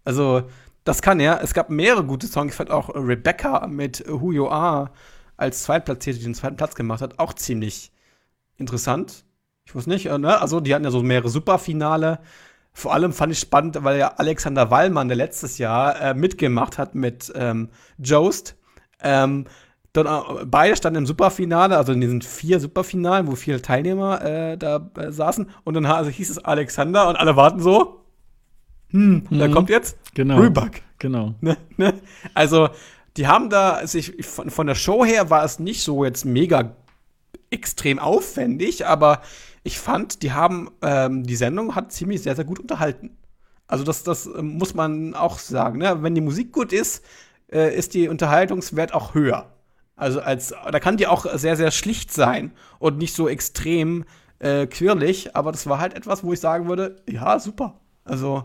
[0.05, 0.43] Also,
[0.87, 1.43] das kann er.
[1.43, 2.53] Es gab mehrere gute Songs.
[2.53, 4.91] Ich fand auch Rebecca mit Who You Are
[5.37, 7.93] als Zweitplatzierte, die den zweiten Platz gemacht hat, auch ziemlich
[8.57, 9.24] interessant.
[9.64, 10.41] Ich wusste nicht, äh, ne?
[10.41, 12.20] Also, die hatten ja so mehrere Superfinale.
[12.72, 16.95] Vor allem fand ich spannend, weil ja Alexander Wallmann, der letztes Jahr äh, mitgemacht hat
[16.95, 18.57] mit ähm, Jost,
[19.03, 19.47] ähm,
[19.93, 24.57] dann, äh, beide standen im Superfinale, also in diesen vier Superfinalen, wo viele Teilnehmer äh,
[24.57, 25.51] da äh, saßen.
[25.64, 28.06] Und dann also hieß es Alexander und alle warten so.
[28.91, 29.39] Hm, mhm.
[29.39, 30.39] da kommt jetzt genau.
[30.39, 30.83] Rüback.
[30.99, 31.35] Genau.
[31.41, 31.95] Ne, ne?
[32.35, 32.69] Also,
[33.17, 36.25] die haben da, also ich, von, von der Show her war es nicht so jetzt
[36.25, 36.77] mega
[37.51, 39.23] extrem aufwendig, aber
[39.63, 43.17] ich fand, die haben, ähm, die Sendung hat ziemlich sehr, sehr gut unterhalten.
[43.67, 45.79] Also das, das äh, muss man auch sagen.
[45.79, 46.03] Ne?
[46.03, 47.05] Wenn die Musik gut ist,
[47.51, 49.53] äh, ist die Unterhaltungswert auch höher.
[49.97, 54.05] Also als, da kann die auch sehr, sehr schlicht sein und nicht so extrem
[54.39, 57.81] äh, quirlig, aber das war halt etwas, wo ich sagen würde, ja, super.
[58.05, 58.45] Also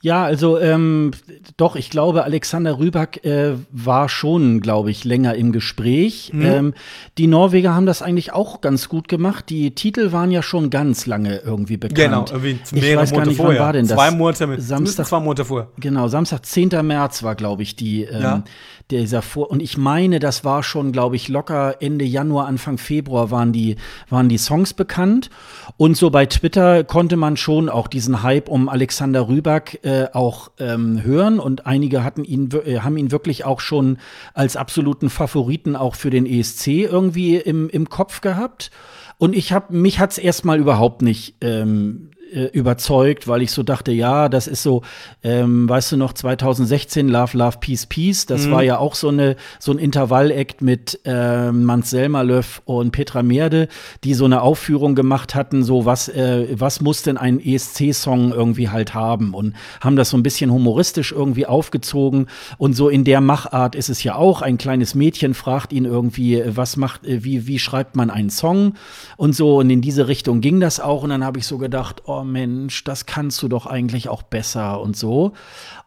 [0.00, 1.10] ja, also ähm,
[1.56, 6.30] doch, ich glaube, Alexander Rüback äh, war schon, glaube ich, länger im Gespräch.
[6.32, 6.42] Mhm.
[6.42, 6.74] Ähm,
[7.18, 9.50] die Norweger haben das eigentlich auch ganz gut gemacht.
[9.50, 11.96] Die Titel waren ja schon ganz lange irgendwie bekannt.
[11.96, 13.58] Genau, irgendwie ich weiß gar nicht, vorher.
[13.58, 13.96] wann war denn das?
[13.96, 15.68] Zwei Monate mit, Samstag, zwei Monate vorher.
[15.78, 16.68] Genau, Samstag, 10.
[16.82, 18.44] März war, glaube ich, die ähm, ja
[18.90, 23.30] dieser Vor und ich meine, das war schon, glaube ich, locker Ende Januar, Anfang Februar
[23.30, 23.76] waren die,
[24.08, 25.28] waren die Songs bekannt.
[25.76, 30.08] Und so bei Twitter konnte man schon auch diesen Hype um Alexander Rüber Rüback äh,
[30.12, 33.98] auch ähm, hören und einige hatten ihn, äh, haben ihn wirklich auch schon
[34.34, 38.70] als absoluten Favoriten auch für den ESC irgendwie im, im Kopf gehabt.
[39.16, 43.92] Und ich habe mich hat's erstmal überhaupt nicht ähm, äh, überzeugt, weil ich so dachte,
[43.92, 44.82] ja, das ist so,
[45.22, 48.50] ähm, weißt du noch, 2016 Love, Love, Peace, Peace, das mhm.
[48.52, 53.68] war ja auch so eine so ein Intervall-Act mit äh, Mans Selmerlöw und Petra Merde,
[54.04, 58.68] die so eine Aufführung gemacht hatten, so was äh, was muss denn ein ESC-Song irgendwie
[58.68, 59.34] halt haben?
[59.34, 62.26] Und haben das so ein bisschen humoristisch irgendwie aufgezogen.
[62.58, 64.42] Und so in der Machart ist es ja auch.
[64.42, 68.74] Ein kleines Mädchen fragt ihn irgendwie, was macht, äh, wie wie schreibt man einen Song?
[69.16, 71.02] Und so und in diese Richtung ging das auch.
[71.02, 74.80] Und dann habe ich so gedacht, oh Mensch, das kannst du doch eigentlich auch besser
[74.80, 75.32] und so.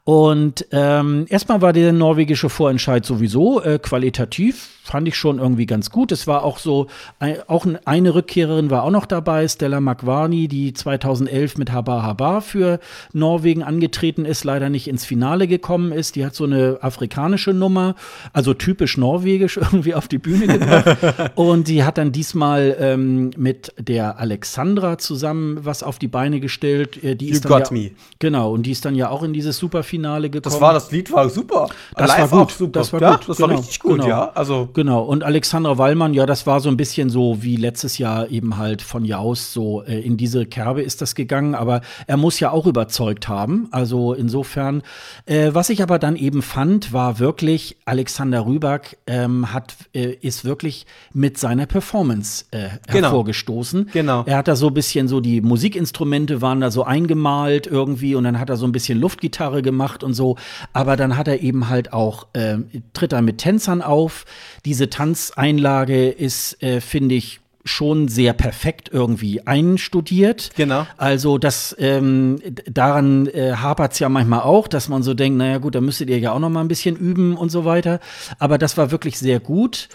[0.04, 5.92] Und ähm, erstmal war der norwegische Vorentscheid sowieso äh, qualitativ, fand ich schon irgendwie ganz
[5.92, 6.12] gut.
[6.12, 6.88] Es war auch so,
[7.20, 12.42] ein, auch eine Rückkehrerin war auch noch dabei, Stella Magwani, die 2011 mit Haba Haba
[12.42, 12.80] für
[13.14, 16.16] Norwegen angetreten ist, leider nicht ins Finale gekommen ist.
[16.16, 17.94] Die hat so eine afrikanische Nummer,
[18.34, 20.98] also typisch norwegisch irgendwie auf die Bühne gebracht.
[21.36, 27.04] und die hat dann diesmal ähm, mit der Alexandra zusammen was auf die Beine gestellt.
[27.04, 27.92] Äh, die you ist got ja, me.
[28.18, 30.54] Genau, und die ist dann ja auch in dieses super Finale gekommen.
[30.54, 31.68] Das war das Lied war super.
[31.96, 32.52] Das Live war gut.
[32.52, 32.80] Super.
[32.80, 33.28] Das war ja, gut.
[33.28, 33.50] Das genau.
[33.50, 34.08] war richtig gut, genau.
[34.08, 34.32] ja.
[34.34, 35.04] Also genau.
[35.04, 38.82] Und Alexandra Wallmann, ja, das war so ein bisschen so wie letztes Jahr eben halt
[38.82, 41.56] von Jaus so äh, in diese Kerbe ist das gegangen.
[41.56, 43.68] Aber er muss ja auch überzeugt haben.
[43.72, 44.82] Also insofern.
[45.26, 50.46] Äh, was ich aber dann eben fand, war wirklich Alexander Rüback ähm, hat äh, ist
[50.46, 53.08] wirklich mit seiner Performance äh, genau.
[53.08, 53.90] hervorgestoßen.
[53.92, 54.24] Genau.
[54.26, 58.24] Er hat da so ein bisschen so die Musikinstrumente waren da so eingemalt irgendwie und
[58.24, 60.38] dann hat er so ein bisschen Luftgitarre gemacht gemacht und so.
[60.74, 62.58] Aber dann hat er eben halt auch, äh,
[62.94, 64.26] tritt er mit Tänzern auf.
[64.66, 70.50] Diese Tanzeinlage ist, äh, finde ich, schon sehr perfekt irgendwie einstudiert.
[70.56, 70.88] Genau.
[70.98, 75.60] Also das ähm, daran äh, hapert es ja manchmal auch, dass man so denkt, naja
[75.60, 78.00] gut, da müsstet ihr ja auch noch mal ein bisschen üben und so weiter.
[78.40, 79.90] Aber das war wirklich sehr gut.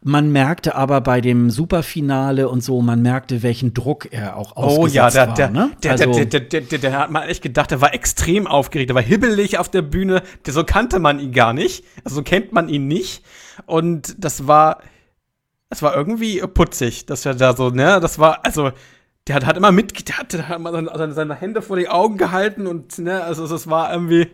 [0.00, 4.94] Man merkte aber bei dem Superfinale und so, man merkte, welchen Druck er auch ausgesetzt
[4.94, 5.34] oh, ja, der, war.
[5.34, 5.70] Der, ne?
[5.82, 8.94] der, also, der, der, der, der, hat man echt gedacht, der war extrem aufgeregt, der
[8.94, 12.52] war hibbelig auf der Bühne, der, so kannte man ihn gar nicht, also so kennt
[12.52, 13.24] man ihn nicht.
[13.66, 14.82] Und das war,
[15.68, 18.70] das war irgendwie putzig, dass er da so, ne, das war, also,
[19.26, 21.88] der hat, hat immer mit, der hat, der hat immer seine, seine Hände vor die
[21.88, 24.30] Augen gehalten und, ne, also, das war irgendwie,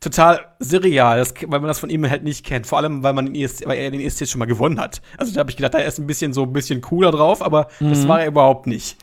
[0.00, 2.66] total surreal, das, weil man das von ihm halt nicht kennt.
[2.66, 5.00] Vor allem, weil man den ESC, weil er den ESC schon mal gewonnen hat.
[5.18, 7.68] Also da habe ich gedacht, er ist ein bisschen so ein bisschen cooler drauf, aber
[7.80, 7.90] mhm.
[7.90, 8.96] das war er überhaupt nicht.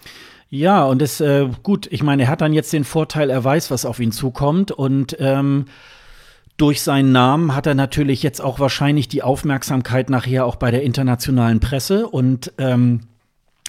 [0.50, 3.72] Ja, und das, äh, gut, ich meine, er hat dann jetzt den Vorteil, er weiß,
[3.72, 5.66] was auf ihn zukommt und ähm,
[6.58, 10.84] durch seinen Namen hat er natürlich jetzt auch wahrscheinlich die Aufmerksamkeit nachher auch bei der
[10.84, 13.02] internationalen Presse und ähm,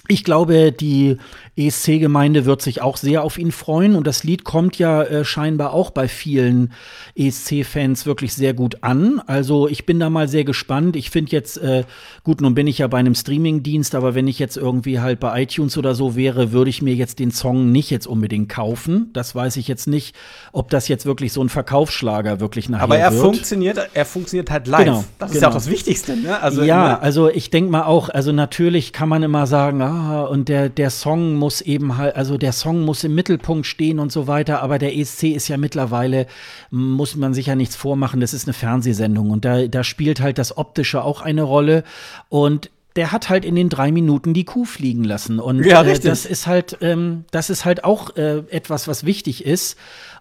[0.07, 1.17] ich glaube, die
[1.57, 5.73] ESC-Gemeinde wird sich auch sehr auf ihn freuen und das Lied kommt ja äh, scheinbar
[5.73, 6.73] auch bei vielen
[7.15, 9.21] ESC-Fans wirklich sehr gut an.
[9.25, 10.95] Also ich bin da mal sehr gespannt.
[10.95, 11.85] Ich finde jetzt, äh,
[12.23, 15.43] gut, nun bin ich ja bei einem Streaming-Dienst, aber wenn ich jetzt irgendwie halt bei
[15.43, 19.11] iTunes oder so wäre, würde ich mir jetzt den Song nicht jetzt unbedingt kaufen.
[19.13, 20.15] Das weiß ich jetzt nicht,
[20.51, 23.23] ob das jetzt wirklich so ein Verkaufsschlager wirklich nachher Aber er wird.
[23.23, 24.85] funktioniert, er funktioniert halt live.
[24.85, 25.37] Genau, das genau.
[25.37, 26.17] ist ja auch das Wichtigste.
[26.17, 26.39] Ne?
[26.41, 29.94] Also, ja, also ich denke mal auch, also natürlich kann man immer sagen, ah,
[30.29, 34.11] und der, der Song muss eben halt, also der Song muss im Mittelpunkt stehen und
[34.11, 36.27] so weiter, aber der ESC ist ja mittlerweile,
[36.69, 40.37] muss man sich ja nichts vormachen, das ist eine Fernsehsendung und da, da spielt halt
[40.37, 41.83] das Optische auch eine Rolle
[42.29, 45.39] und der hat halt in den drei Minuten die Kuh fliegen lassen.
[45.39, 49.45] Und ja, äh, das ist halt, ähm, das ist halt auch äh, etwas, was wichtig
[49.45, 49.77] ist.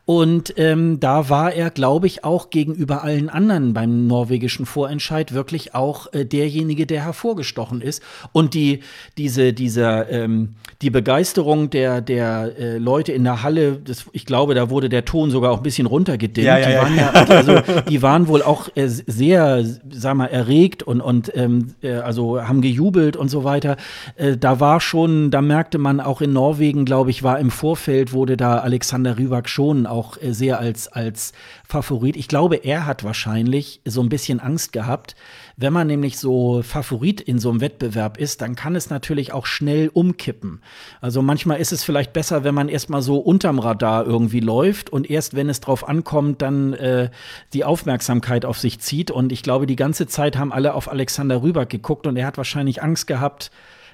[0.07, 5.75] Und ähm, da war er, glaube ich, auch gegenüber allen anderen beim norwegischen Vorentscheid wirklich
[5.75, 8.03] auch äh, derjenige, der hervorgestochen ist.
[8.33, 8.81] Und die,
[9.17, 14.55] diese, dieser, ähm, die Begeisterung der, der äh, Leute in der Halle, das, ich glaube,
[14.55, 16.47] da wurde der Ton sogar auch ein bisschen runtergedimmt.
[16.47, 20.83] Ja, ja, die, waren ja, also, die waren wohl auch äh, sehr, sag mal, erregt
[20.83, 23.79] und, und ähm, äh, also haben gejubelt und so weiter.
[24.17, 28.13] Äh, da war schon, da merkte man auch in Norwegen, glaube ich, war im Vorfeld,
[28.13, 31.33] wurde da Alexander Rybak schon auch äh, sehr als, als
[31.67, 32.17] Favorit.
[32.17, 35.15] Ich glaube, er hat wahrscheinlich so ein bisschen Angst gehabt.
[35.57, 39.47] Wenn man nämlich so Favorit in so einem Wettbewerb ist, dann kann es natürlich auch
[39.47, 40.61] schnell umkippen.
[41.01, 45.09] Also manchmal ist es vielleicht besser, wenn man erstmal so unterm Radar irgendwie läuft und
[45.09, 47.11] erst wenn es drauf ankommt, dann äh,
[47.53, 49.11] die Aufmerksamkeit auf sich zieht.
[49.11, 52.37] Und ich glaube, die ganze Zeit haben alle auf Alexander Rüber geguckt und er hat
[52.37, 53.51] wahrscheinlich Angst gehabt,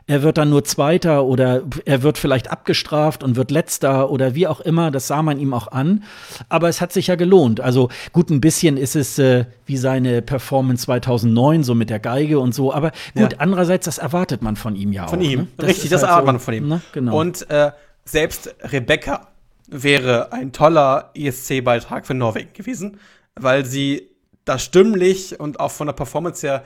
[0.07, 4.47] er wird dann nur Zweiter oder er wird vielleicht abgestraft und wird Letzter oder wie
[4.47, 4.91] auch immer.
[4.91, 6.05] Das sah man ihm auch an.
[6.49, 7.61] Aber es hat sich ja gelohnt.
[7.61, 12.41] Also gut, ein bisschen ist es äh, wie seine Performance 2009, so mit der Geige
[12.41, 12.73] und so.
[12.73, 13.39] Aber gut, ja.
[13.39, 15.23] andererseits, das erwartet man von ihm ja von auch.
[15.23, 15.49] Von ihm, ne?
[15.57, 16.69] das richtig, das erwartet so, man von ihm.
[16.69, 16.81] Ne?
[16.93, 17.19] Genau.
[17.19, 17.71] Und äh,
[18.05, 19.29] selbst Rebecca
[19.69, 22.99] wäre ein toller ESC-Beitrag für Norwegen gewesen,
[23.37, 24.09] weil sie
[24.45, 26.65] das stimmlich und auch von der Performance her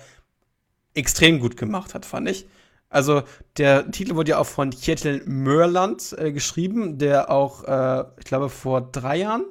[0.94, 2.47] extrem gut gemacht hat, fand ich.
[2.94, 3.24] Also
[3.56, 8.48] der Titel wurde ja auch von Kjetil Mörland äh, geschrieben, der auch, äh, ich glaube,
[8.48, 9.46] vor drei Jahren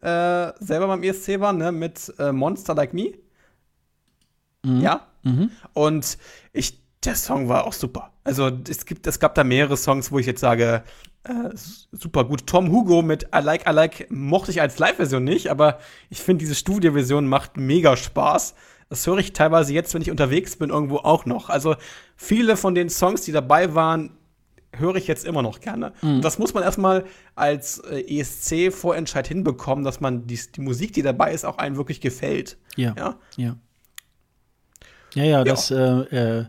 [0.00, 3.12] äh, selber beim ESC war, ne, mit äh, Monster Like Me.
[4.64, 4.80] Mhm.
[4.80, 5.06] Ja.
[5.24, 5.50] Mhm.
[5.74, 6.16] Und
[6.54, 8.12] ich, der Song war auch super.
[8.24, 10.82] Also es gibt, es gab da mehrere Songs, wo ich jetzt sage,
[11.24, 12.46] äh, super gut.
[12.46, 16.44] Tom Hugo mit I Like, I Like mochte ich als Live-Version nicht, aber ich finde,
[16.44, 18.54] diese Studio-Version macht mega Spaß.
[18.90, 21.48] Das höre ich teilweise jetzt, wenn ich unterwegs bin, irgendwo auch noch.
[21.48, 21.76] Also
[22.16, 24.10] viele von den Songs, die dabei waren,
[24.76, 25.92] höre ich jetzt immer noch gerne.
[26.02, 26.20] Mhm.
[26.22, 27.04] Das muss man erstmal
[27.36, 32.00] als äh, ESC-Vorentscheid hinbekommen, dass man die, die, Musik, die dabei ist, auch einem wirklich
[32.00, 32.58] gefällt.
[32.76, 32.94] Ja.
[32.96, 33.56] Ja, ja.
[35.14, 36.44] Ja, ja, das, äh, äh,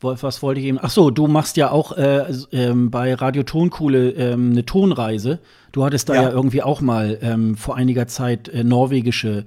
[0.00, 0.78] was wollte ich eben?
[0.80, 5.40] Ach so, du machst ja auch äh, äh, bei Radio Tonkuhle ähm, eine Tonreise.
[5.72, 9.44] Du hattest da ja, ja irgendwie auch mal ähm, vor einiger Zeit äh, norwegische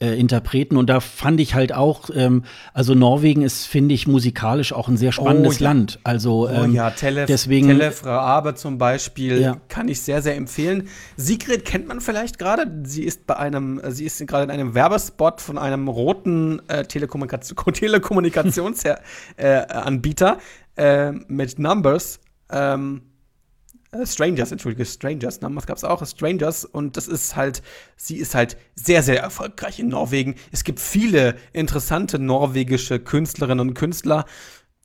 [0.00, 0.76] äh, Interpreten.
[0.76, 4.96] Und da fand ich halt auch, ähm, also Norwegen ist, finde ich, musikalisch auch ein
[4.96, 5.68] sehr spannendes oh, ja.
[5.68, 5.98] Land.
[6.04, 7.68] Also oh, ähm, ja, Telef, deswegen.
[7.68, 9.56] Telef Abe zum Beispiel ja.
[9.68, 10.88] kann ich sehr, sehr empfehlen.
[11.16, 12.66] Sigrid kennt man vielleicht gerade.
[12.84, 17.56] Sie ist bei einem, sie ist gerade in einem Werbespot von einem roten äh, Telekommunikation,
[17.74, 20.38] Telekommunikationsanbieter
[20.76, 22.20] äh, äh, mit Numbers.
[22.50, 23.02] Ähm,
[23.92, 25.48] äh, Strangers, entschuldige, Strangers, ne?
[25.52, 26.04] Was gab's auch?
[26.06, 27.62] Strangers und das ist halt,
[27.96, 30.36] sie ist halt sehr, sehr erfolgreich in Norwegen.
[30.52, 34.24] Es gibt viele interessante norwegische Künstlerinnen und Künstler.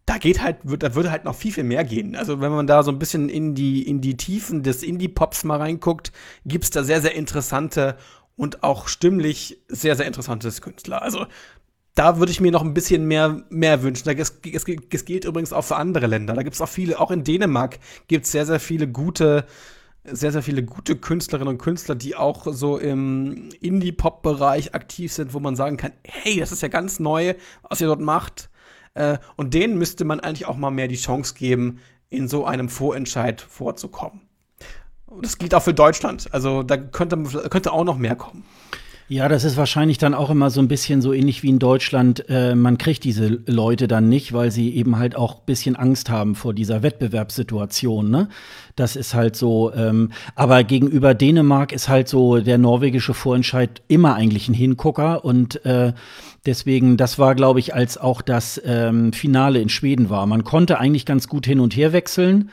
[0.07, 2.15] Da geht halt, wird, da würde halt noch viel, viel mehr gehen.
[2.15, 5.57] Also, wenn man da so ein bisschen in die, in die Tiefen des Indie-Pops mal
[5.57, 6.11] reinguckt,
[6.45, 7.97] gibt's da sehr, sehr interessante
[8.35, 11.01] und auch stimmlich sehr, sehr interessante Künstler.
[11.01, 11.25] Also,
[11.95, 14.07] da würde ich mir noch ein bisschen mehr, mehr wünschen.
[14.09, 16.33] Es, es, es gilt übrigens auch für andere Länder.
[16.33, 19.45] Da gibt es auch viele, auch in Dänemark gibt es sehr, sehr viele gute,
[20.03, 25.39] sehr, sehr viele gute Künstlerinnen und Künstler, die auch so im Indie-Pop-Bereich aktiv sind, wo
[25.39, 27.33] man sagen kann, hey, das ist ja ganz neu,
[27.67, 28.49] was ihr dort macht.
[28.93, 32.67] Äh, und denen müsste man eigentlich auch mal mehr die Chance geben, in so einem
[32.67, 34.21] Vorentscheid vorzukommen.
[35.05, 36.27] Und das gilt auch für Deutschland.
[36.33, 37.17] Also da könnte,
[37.49, 38.43] könnte auch noch mehr kommen.
[39.07, 42.27] Ja, das ist wahrscheinlich dann auch immer so ein bisschen so ähnlich wie in Deutschland.
[42.27, 46.09] Äh, man kriegt diese Leute dann nicht, weil sie eben halt auch ein bisschen Angst
[46.09, 48.09] haben vor dieser Wettbewerbssituation.
[48.09, 48.29] Ne?
[48.75, 49.71] Das ist halt so.
[49.75, 55.63] Ähm, aber gegenüber Dänemark ist halt so der norwegische Vorentscheid immer eigentlich ein Hingucker und
[55.65, 55.93] äh,
[56.45, 60.27] Deswegen, das war, glaube ich, als auch das ähm, Finale in Schweden war.
[60.27, 62.51] Man konnte eigentlich ganz gut hin und her wechseln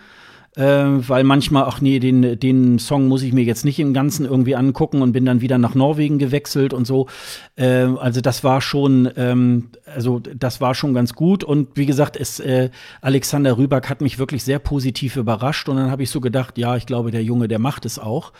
[0.56, 4.26] äh, weil manchmal, ach nee, den, den Song muss ich mir jetzt nicht im Ganzen
[4.26, 7.08] irgendwie angucken und bin dann wieder nach Norwegen gewechselt und so.
[7.56, 11.42] Äh, also das war schon, ähm, also das war schon ganz gut.
[11.42, 12.70] Und wie gesagt, es, äh,
[13.00, 15.68] Alexander Rüback hat mich wirklich sehr positiv überrascht.
[15.68, 18.32] Und dann habe ich so gedacht, ja, ich glaube, der Junge, der macht es auch.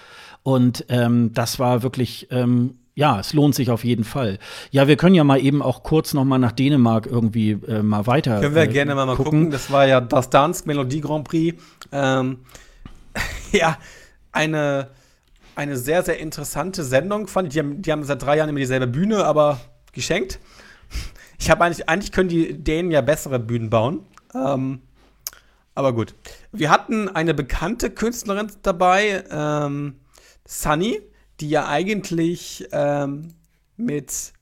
[0.42, 4.38] Und ähm, das war wirklich ähm, ja, es lohnt sich auf jeden Fall.
[4.70, 8.06] Ja, wir können ja mal eben auch kurz noch mal nach Dänemark irgendwie äh, mal
[8.06, 8.40] weiter.
[8.40, 9.50] Können wir äh, gerne mal, mal gucken.
[9.50, 11.60] Das war ja das Dansk Melodie Grand Prix.
[11.90, 12.40] Ähm,
[13.52, 13.78] ja,
[14.30, 14.90] eine,
[15.54, 17.54] eine sehr, sehr interessante Sendung fand ich.
[17.54, 19.58] Die haben, die haben seit drei Jahren immer dieselbe Bühne, aber
[19.92, 20.38] geschenkt.
[21.38, 24.06] Ich habe eigentlich, eigentlich können die Dänen ja bessere Bühnen bauen.
[24.34, 24.82] Ähm,
[25.74, 26.14] aber gut.
[26.52, 29.96] Wir hatten eine bekannte Künstlerin dabei, ähm,
[30.46, 31.00] Sunny
[31.42, 33.34] die ja eigentlich ähm,
[33.76, 34.32] mit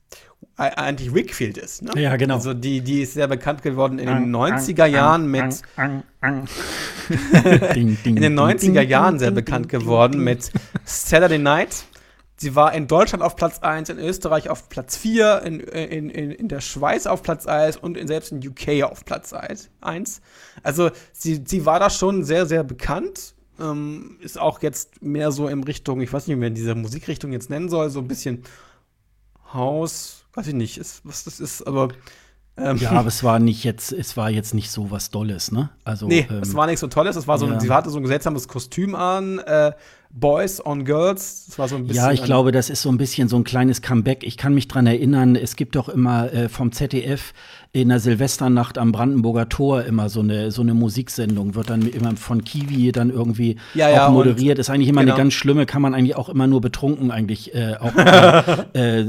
[0.55, 1.81] eigentlich Wickfield ist.
[1.81, 1.99] Ne?
[1.99, 2.35] Ja, genau.
[2.35, 5.61] Also die, die ist sehr bekannt geworden in den 90er Jahren mit
[7.75, 10.51] in den 90er Jahren sehr bekannt geworden mit
[10.85, 11.85] Saturday Night.
[12.35, 16.31] Sie war in Deutschland auf Platz 1, in Österreich auf Platz 4, in, in, in,
[16.31, 20.21] in der Schweiz auf Platz 1 und in, selbst in UK auf Platz 1.
[20.63, 25.47] Also sie, sie war da schon sehr, sehr bekannt ähm, ist auch jetzt mehr so
[25.47, 28.43] in Richtung, ich weiß nicht, wie man diese Musikrichtung jetzt nennen soll, so ein bisschen
[29.53, 31.89] Haus, weiß ich nicht, ist, was das ist, aber
[32.57, 35.69] ähm, ja, aber es war nicht jetzt, es war jetzt nicht so was Dolles, ne?
[35.85, 37.15] Also, nee, ähm, es war nicht so Tolles.
[37.15, 37.59] Es war so, ja.
[37.59, 39.71] sie hatte so ein seltsames Kostüm an, äh,
[40.09, 41.45] Boys on Girls.
[41.47, 42.03] Das war so ein bisschen.
[42.03, 44.23] Ja, ich glaube, das ist so ein bisschen so ein kleines Comeback.
[44.23, 47.33] Ich kann mich dran erinnern, es gibt doch immer äh, vom ZDF
[47.73, 52.15] in der Silvesternacht am Brandenburger Tor immer so eine, so eine Musiksendung, wird dann immer
[52.15, 54.59] von Kiwi dann irgendwie ja, ja, auch moderiert.
[54.59, 55.13] Ist eigentlich immer genau.
[55.13, 57.95] eine ganz schlimme, kann man eigentlich auch immer nur betrunken eigentlich äh, auch
[58.73, 58.99] äh,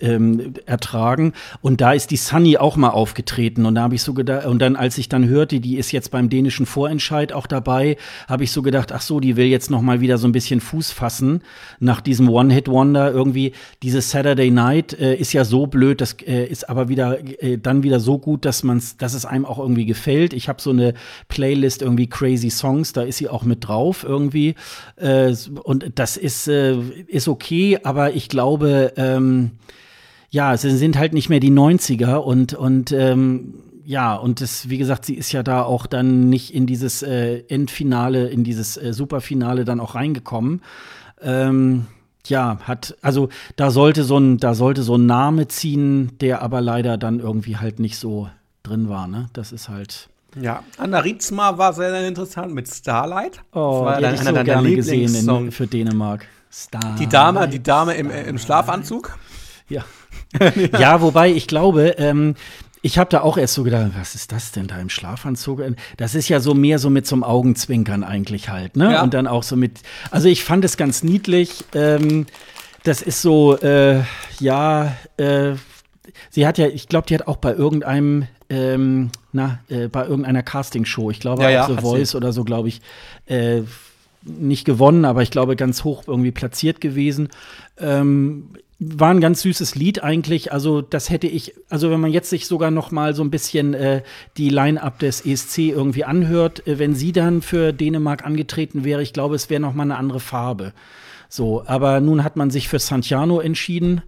[0.00, 1.32] ähm, ertragen.
[1.62, 4.60] Und da ist die Sunny auch mal aufgetreten und da habe ich so gedacht, und
[4.60, 7.96] dann als ich dann hörte, die ist jetzt beim dänischen Vorentscheid auch dabei,
[8.28, 10.40] habe ich so gedacht, ach so, die will jetzt noch mal wieder so ein bisschen
[10.40, 11.42] bisschen Fuß fassen
[11.78, 13.12] nach diesem One-Hit-Wonder.
[13.12, 13.52] Irgendwie
[13.82, 17.82] dieses Saturday Night äh, ist ja so blöd, das äh, ist aber wieder äh, dann
[17.82, 20.32] wieder so gut, dass man's, dass es einem auch irgendwie gefällt.
[20.32, 20.94] Ich habe so eine
[21.28, 24.54] Playlist irgendwie Crazy Songs, da ist sie auch mit drauf irgendwie.
[24.96, 29.52] Äh, und das ist, äh, ist okay, aber ich glaube, ähm,
[30.30, 33.54] ja, es sind halt nicht mehr die 90er und, und ähm,
[33.84, 37.42] ja, und das, wie gesagt, sie ist ja da auch dann nicht in dieses äh,
[37.48, 40.62] Endfinale, in dieses äh, Superfinale dann auch reingekommen.
[41.20, 41.86] Ähm,
[42.30, 46.60] ja, hat, also da sollte so ein, da sollte so ein Name ziehen, der aber
[46.60, 48.30] leider dann irgendwie halt nicht so
[48.62, 49.28] drin war, ne?
[49.32, 50.08] Das ist halt.
[50.40, 53.42] Ja, Anna Ritzma war sehr, sehr interessant mit Starlight.
[53.52, 56.26] Oh, das war die hätte ich so gerne gesehen in, für Dänemark.
[56.50, 57.00] Starlight.
[57.00, 59.18] Die Dame, die Dame im, im Schlafanzug.
[59.68, 59.84] Ja.
[60.80, 62.34] ja, wobei ich glaube, ähm,
[62.82, 65.62] ich habe da auch erst so gedacht, was ist das denn da im Schlafanzug?
[65.96, 68.92] Das ist ja so mehr so mit so einem Augenzwinkern eigentlich halt, ne?
[68.92, 69.02] Ja.
[69.02, 69.80] Und dann auch so mit,
[70.10, 71.64] also ich fand es ganz niedlich.
[71.74, 72.26] Ähm,
[72.82, 74.02] das ist so, äh,
[74.38, 75.52] ja, äh,
[76.30, 80.42] sie hat ja, ich glaube, die hat auch bei irgendeinem, ähm, na, äh, bei irgendeiner
[80.42, 82.16] Castingshow, ich glaube ja, ja, The Voice sie.
[82.16, 82.80] oder so, glaube ich,
[83.26, 83.62] äh,
[84.22, 87.28] nicht gewonnen, aber ich glaube ganz hoch irgendwie platziert gewesen.
[87.78, 88.50] Ähm,
[88.80, 90.52] war ein ganz süßes Lied eigentlich.
[90.52, 93.74] Also das hätte ich, also wenn man jetzt sich sogar noch mal so ein bisschen
[93.74, 94.02] äh,
[94.38, 99.12] die Line-up des ESC irgendwie anhört, äh, wenn sie dann für Dänemark angetreten wäre, ich
[99.12, 100.72] glaube, es wäre noch mal eine andere Farbe.
[101.28, 104.02] So, aber nun hat man sich für Santiano entschieden.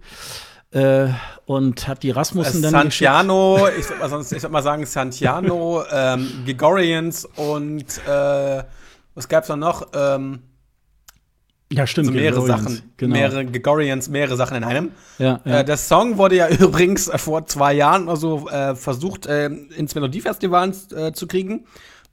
[0.71, 1.09] Äh,
[1.45, 5.83] und hat die Rasmussen dann Santiano, ich sag, mal, sonst, ich sag mal sagen Santiano,
[5.91, 8.63] ähm, Gregorians und äh,
[9.13, 9.89] was gab's da noch?
[9.93, 10.39] Ähm,
[11.73, 12.09] ja, stimmt.
[12.09, 13.15] Also mehrere Sachen, genau.
[13.15, 14.91] mehrere Gregorians, mehrere Sachen in einem.
[15.17, 15.59] Ja, ja.
[15.59, 19.47] Äh, der Song wurde ja übrigens äh, vor zwei Jahren oder so äh, versucht, äh,
[19.47, 21.65] ins Melodiefestival äh, zu kriegen.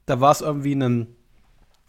[0.07, 1.09] Da war es irgendwie ein,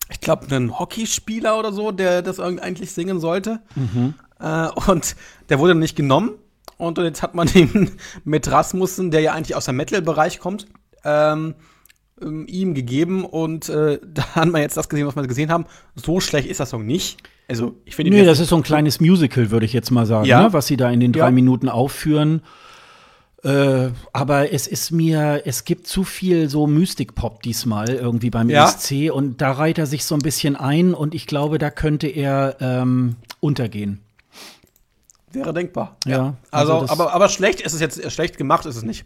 [0.09, 3.61] ich glaube, ein Hockeyspieler oder so, der das eigentlich singen sollte.
[3.75, 4.15] Mhm.
[4.39, 5.15] Äh, und
[5.49, 6.31] der wurde nicht genommen.
[6.77, 7.91] Und jetzt hat man ihn
[8.23, 10.67] mit Rasmussen, der ja eigentlich aus dem Metal-Bereich kommt,
[11.05, 11.55] ähm,
[12.21, 13.23] ähm, ihm gegeben.
[13.23, 15.65] Und äh, da hat man jetzt das gesehen, was wir gesehen haben.
[15.95, 17.21] So schlecht ist das Song nicht.
[17.47, 18.11] Also, ich finde.
[18.11, 20.43] Nee, das ist so ein kleines Musical, würde ich jetzt mal sagen, ja.
[20.43, 20.53] ne?
[20.53, 21.31] was sie da in den drei ja.
[21.31, 22.41] Minuten aufführen.
[23.43, 28.65] Äh, aber es ist mir, es gibt zu viel so Mystik-Pop diesmal irgendwie beim ja.
[28.65, 32.07] ESC und da reiht er sich so ein bisschen ein und ich glaube, da könnte
[32.07, 33.99] er ähm, untergehen.
[35.31, 35.97] Wäre denkbar.
[36.05, 36.35] Ja.
[36.51, 39.05] Also, also aber, aber schlecht ist es jetzt, schlecht gemacht ist es nicht.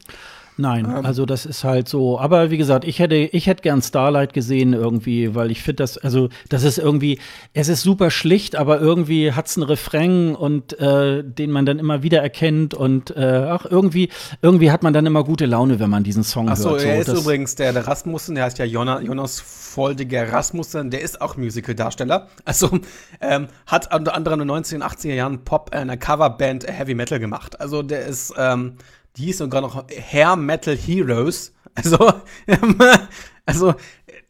[0.57, 1.05] Nein, ähm.
[1.05, 2.19] also das ist halt so.
[2.19, 5.97] Aber wie gesagt, ich hätte, ich hätte gern Starlight gesehen irgendwie, weil ich finde das,
[5.97, 7.19] also das ist irgendwie,
[7.53, 11.79] es ist super schlicht, aber irgendwie hat es einen Refrain und äh, den man dann
[11.79, 14.09] immer wieder erkennt und äh, ach, irgendwie,
[14.41, 16.81] irgendwie hat man dann immer gute Laune, wenn man diesen Song ach so, hört.
[16.81, 21.01] Achso, er ist übrigens der, der Rasmussen, der heißt ja Jonas, Jonas Voldiger Rasmussen, der
[21.01, 22.27] ist auch Musical-Darsteller.
[22.45, 22.79] Also
[23.19, 27.59] ähm, hat unter anderem in den 1980er Jahren Pop, äh, eine Coverband Heavy Metal gemacht.
[27.59, 28.77] Also der ist ähm,
[29.17, 31.53] die hieß sogar noch Hair Metal Heroes.
[31.77, 31.97] Also,
[33.45, 33.73] also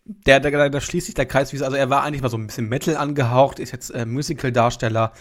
[0.04, 1.54] der, der, da schließt sich der Kreis.
[1.62, 5.12] Also er war eigentlich mal so ein bisschen Metal angehaucht, ist jetzt äh, Musical-Darsteller.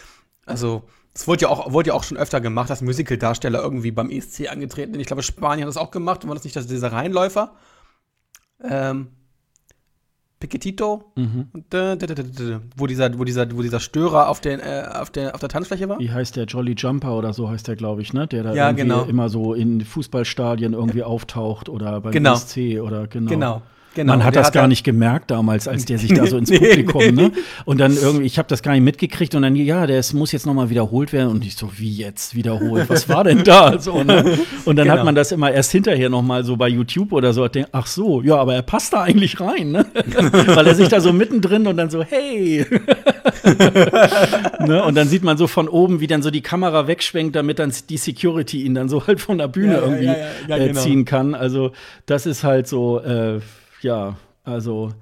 [0.46, 0.84] Also
[1.14, 4.50] es wurde ja, auch, wurde ja auch schon öfter gemacht, dass Musical-Darsteller irgendwie beim ESC
[4.50, 5.00] angetreten sind.
[5.00, 6.26] Ich glaube, Spanien hat das auch gemacht.
[6.26, 7.54] War das nicht das, dieser Rheinläufer?
[8.62, 9.08] Ähm,
[10.44, 11.48] Piquetito, mhm.
[12.76, 15.88] wo, dieser, wo, dieser, wo dieser Störer auf, den, äh, auf, der, auf der Tanzfläche
[15.88, 15.98] war.
[15.98, 16.44] Wie heißt der?
[16.44, 18.26] Jolly Jumper oder so heißt der, glaube ich, ne?
[18.26, 19.04] Der da ja, genau.
[19.04, 22.34] immer so in Fußballstadien irgendwie auftaucht oder beim genau.
[22.34, 23.30] SC oder genau.
[23.30, 23.62] Genau.
[23.94, 26.50] Genau, Man hat das hat gar nicht gemerkt damals, als der sich da so ins
[26.50, 27.30] Publikum, ne?
[27.64, 30.46] Und dann irgendwie, ich habe das gar nicht mitgekriegt und dann, ja, das muss jetzt
[30.46, 32.88] nochmal wiederholt werden und ich so, wie jetzt wiederholt?
[32.88, 33.78] Was war denn da?
[33.78, 34.38] So, ne?
[34.64, 34.98] Und dann genau.
[34.98, 38.22] hat man das immer erst hinterher nochmal so bei YouTube oder so, denkt, ach so,
[38.22, 39.86] ja, aber er passt da eigentlich rein, ne?
[40.46, 42.66] Weil er sich da so mittendrin und dann so, hey.
[44.66, 44.84] ne?
[44.84, 47.72] Und dann sieht man so von oben, wie dann so die Kamera wegschwenkt, damit dann
[47.88, 50.16] die Security ihn dann so halt von der Bühne ja, irgendwie ja,
[50.48, 50.80] ja, äh, genau.
[50.80, 51.34] ziehen kann.
[51.34, 51.72] Also
[52.06, 53.40] das ist halt so, äh,
[53.84, 54.92] ja, also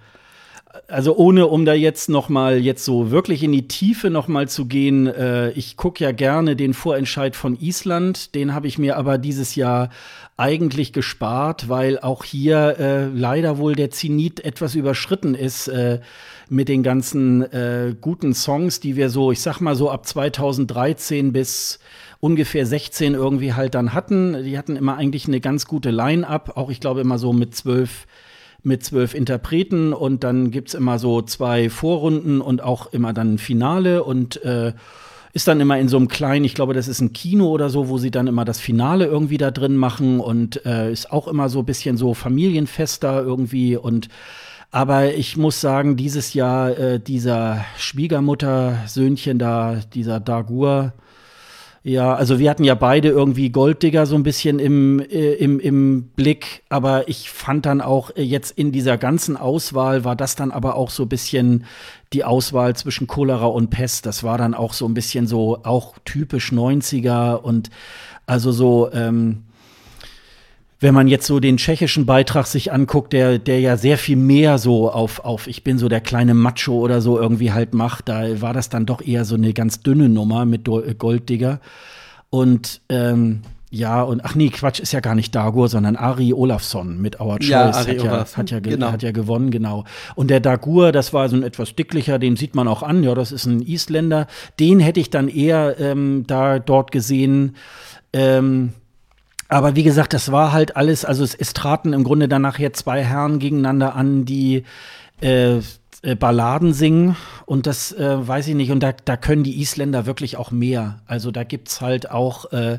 [0.88, 4.48] also ohne um da jetzt noch mal jetzt so wirklich in die Tiefe noch mal
[4.48, 8.96] zu gehen, äh, ich gucke ja gerne den Vorentscheid von Island, den habe ich mir
[8.96, 9.90] aber dieses Jahr
[10.38, 16.00] eigentlich gespart, weil auch hier äh, leider wohl der Zenit etwas überschritten ist äh,
[16.48, 21.32] mit den ganzen äh, guten Songs, die wir so, ich sag mal so ab 2013
[21.32, 21.80] bis
[22.20, 24.42] ungefähr 16 irgendwie halt dann hatten.
[24.42, 28.06] Die hatten immer eigentlich eine ganz gute Line-up, auch ich glaube immer so mit zwölf
[28.62, 33.38] mit zwölf Interpreten und dann gibt's immer so zwei Vorrunden und auch immer dann ein
[33.38, 34.72] Finale und äh,
[35.32, 37.88] ist dann immer in so einem kleinen, ich glaube, das ist ein Kino oder so,
[37.88, 41.48] wo sie dann immer das Finale irgendwie da drin machen und äh, ist auch immer
[41.48, 44.08] so ein bisschen so familienfester irgendwie und
[44.74, 50.94] Aber ich muss sagen, dieses Jahr äh, dieser Schwiegermutter-Söhnchen da, dieser Dagur,
[51.84, 56.04] ja, also wir hatten ja beide irgendwie Golddigger so ein bisschen im, äh, im, im
[56.14, 60.52] Blick, aber ich fand dann auch äh, jetzt in dieser ganzen Auswahl war das dann
[60.52, 61.64] aber auch so ein bisschen
[62.12, 64.06] die Auswahl zwischen Cholera und Pest.
[64.06, 67.70] Das war dann auch so ein bisschen so auch typisch 90er und
[68.26, 69.42] also so, ähm,
[70.82, 74.58] wenn man jetzt so den tschechischen Beitrag sich anguckt, der, der ja sehr viel mehr
[74.58, 78.40] so auf, auf ich bin so der kleine Macho oder so irgendwie halt macht, da
[78.40, 80.68] war das dann doch eher so eine ganz dünne Nummer mit
[80.98, 81.60] Golddigger.
[82.30, 87.00] Und ähm, ja, und ach nee, Quatsch, ist ja gar nicht Dagur, sondern Ari Olafsson
[87.00, 88.92] mit Our Choice ja, Ari hat, ja, hat, ja genau.
[88.92, 89.84] hat ja gewonnen, genau.
[90.14, 93.14] Und der Dagur, das war so ein etwas dicklicher, den sieht man auch an, ja,
[93.14, 94.26] das ist ein Isländer.
[94.60, 97.56] Den hätte ich dann eher ähm, da dort gesehen.
[98.12, 98.74] Ähm,
[99.52, 102.72] aber wie gesagt, das war halt alles, also es, es traten im Grunde dann nachher
[102.72, 104.64] zwei Herren gegeneinander an, die
[105.20, 105.58] äh,
[106.02, 108.70] äh, Balladen singen und das äh, weiß ich nicht.
[108.70, 111.00] Und da, da können die Isländer wirklich auch mehr.
[111.06, 112.78] Also da gibt's halt auch äh,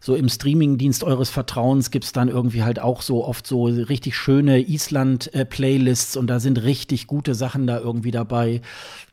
[0.00, 4.60] so im Streamingdienst eures Vertrauens gibt's dann irgendwie halt auch so oft so richtig schöne
[4.60, 8.60] Island-Playlists und da sind richtig gute Sachen da irgendwie dabei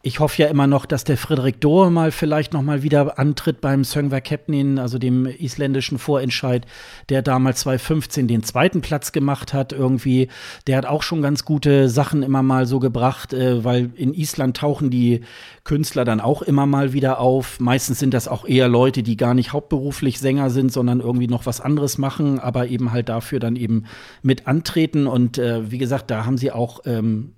[0.05, 3.59] ich hoffe ja immer noch, dass der Frederik Dohr mal vielleicht noch mal wieder antritt
[3.59, 6.67] beim Söngvar Kepnin, also dem isländischen Vorentscheid,
[7.09, 10.27] der damals 2015 den zweiten Platz gemacht hat irgendwie.
[10.67, 14.57] Der hat auch schon ganz gute Sachen immer mal so gebracht, äh, weil in Island
[14.57, 15.21] tauchen die
[15.65, 17.59] Künstler dann auch immer mal wieder auf.
[17.59, 21.47] Meistens sind das auch eher Leute, die gar nicht hauptberuflich Sänger sind, sondern irgendwie noch
[21.47, 23.85] was anderes machen, aber eben halt dafür dann eben
[24.21, 25.07] mit antreten.
[25.07, 27.33] Und äh, wie gesagt, da haben sie auch ähm,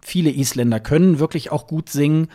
[0.00, 2.28] viele Isländer können wirklich auch gut singen,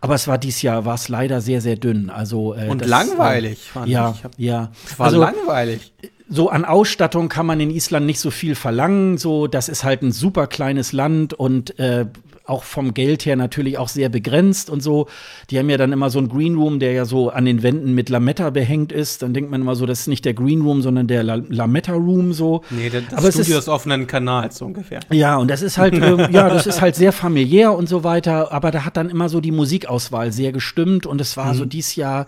[0.00, 2.10] aber es war dieses Jahr war es leider sehr sehr dünn.
[2.10, 3.70] Also äh, und langweilig.
[3.74, 4.72] Äh, ja, ja.
[4.84, 5.94] Es war also, langweilig.
[6.28, 9.16] So an Ausstattung kann man in Island nicht so viel verlangen.
[9.16, 12.06] So, das ist halt ein super kleines Land und äh,
[12.44, 15.06] auch vom Geld her natürlich auch sehr begrenzt und so.
[15.50, 17.94] Die haben ja dann immer so einen Green Room, der ja so an den Wänden
[17.94, 19.22] mit Lametta behängt ist.
[19.22, 21.92] Dann denkt man immer so, das ist nicht der Green Room, sondern der La Lametta
[21.92, 22.62] Room so.
[22.70, 25.00] Nee, das Aber Studio ist, des offenen Kanals so ungefähr.
[25.10, 28.52] Ja, und das ist halt, äh, ja, das ist halt sehr familiär und so weiter.
[28.52, 31.58] Aber da hat dann immer so die Musikauswahl sehr gestimmt und es war mhm.
[31.58, 32.26] so dies Jahr,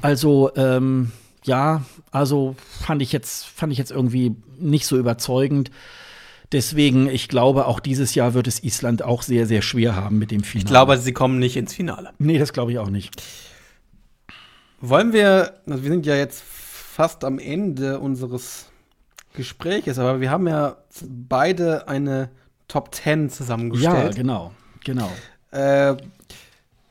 [0.00, 1.12] also ähm,
[1.44, 5.70] ja, also fand ich jetzt, fand ich jetzt irgendwie nicht so überzeugend.
[6.52, 10.30] Deswegen, ich glaube, auch dieses Jahr wird es Island auch sehr, sehr schwer haben mit
[10.30, 10.64] dem Finale.
[10.64, 12.10] Ich glaube, sie kommen nicht ins Finale.
[12.18, 13.22] Nee, das glaube ich auch nicht.
[14.80, 18.66] Wollen wir, also wir sind ja jetzt fast am Ende unseres
[19.34, 20.76] Gespräches, aber wir haben ja
[21.08, 22.28] beide eine
[22.68, 23.94] Top 10 zusammengestellt.
[23.94, 24.52] Ja, genau,
[24.84, 25.10] genau.
[25.52, 25.96] Äh,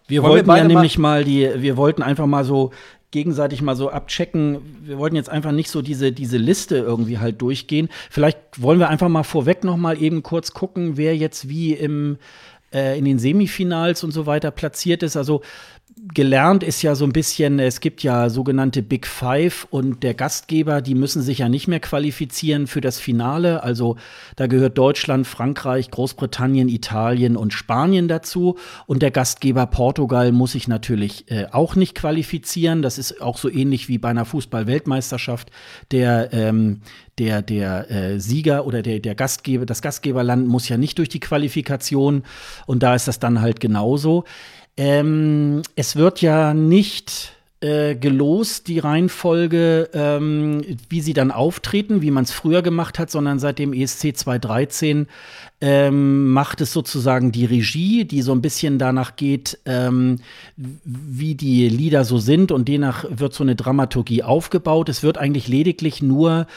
[0.08, 2.72] wir wollten wir ja nämlich mal die, wir wollten einfach mal so
[3.12, 4.60] gegenseitig mal so abchecken.
[4.84, 7.90] Wir wollten jetzt einfach nicht so diese, diese Liste irgendwie halt durchgehen.
[8.10, 12.18] Vielleicht wollen wir einfach mal vorweg noch mal eben kurz gucken, wer jetzt wie im,
[12.74, 15.18] äh, in den Semifinals und so weiter platziert ist.
[15.18, 15.42] Also
[16.14, 20.82] gelernt ist ja so ein bisschen, es gibt ja sogenannte Big Five und der Gastgeber,
[20.82, 23.64] die müssen sich ja nicht mehr qualifizieren für das Finale.
[23.64, 23.98] Also
[24.36, 28.58] da gehört Deutschland, Frankreich, Großbritannien, Italien und Spanien dazu.
[28.88, 32.82] Und der Gastgeber Portugal muss sich natürlich äh, auch nicht qualifizieren.
[32.82, 35.52] Das ist auch so ähnlich wie bei einer Fußball-Weltmeisterschaft.
[35.92, 36.82] Der, ähm,
[37.20, 41.20] der, der äh, Sieger oder der, der Gastgeber, das Gastgeberland muss ja nicht durch die
[41.20, 42.24] Qualifikation.
[42.66, 44.26] Und da ist das dann halt genauso.
[44.78, 52.12] Ähm, es wird ja nicht äh, gelost, die Reihenfolge, ähm, wie sie dann auftreten, wie
[52.12, 55.08] man es früher gemacht hat, sondern seit dem ESC 2013
[55.62, 60.18] ähm, macht es sozusagen die Regie, die so ein bisschen danach geht, ähm,
[60.56, 64.90] wie die Lieder so sind und demnach wird so eine Dramaturgie aufgebaut.
[64.90, 66.48] Es wird eigentlich lediglich nur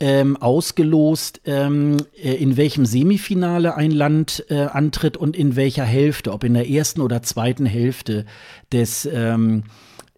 [0.00, 6.32] ähm, ausgelost, ähm, äh, in welchem Semifinale ein Land äh, antritt und in welcher Hälfte,
[6.32, 8.24] ob in der ersten oder zweiten Hälfte
[8.72, 9.64] des ähm,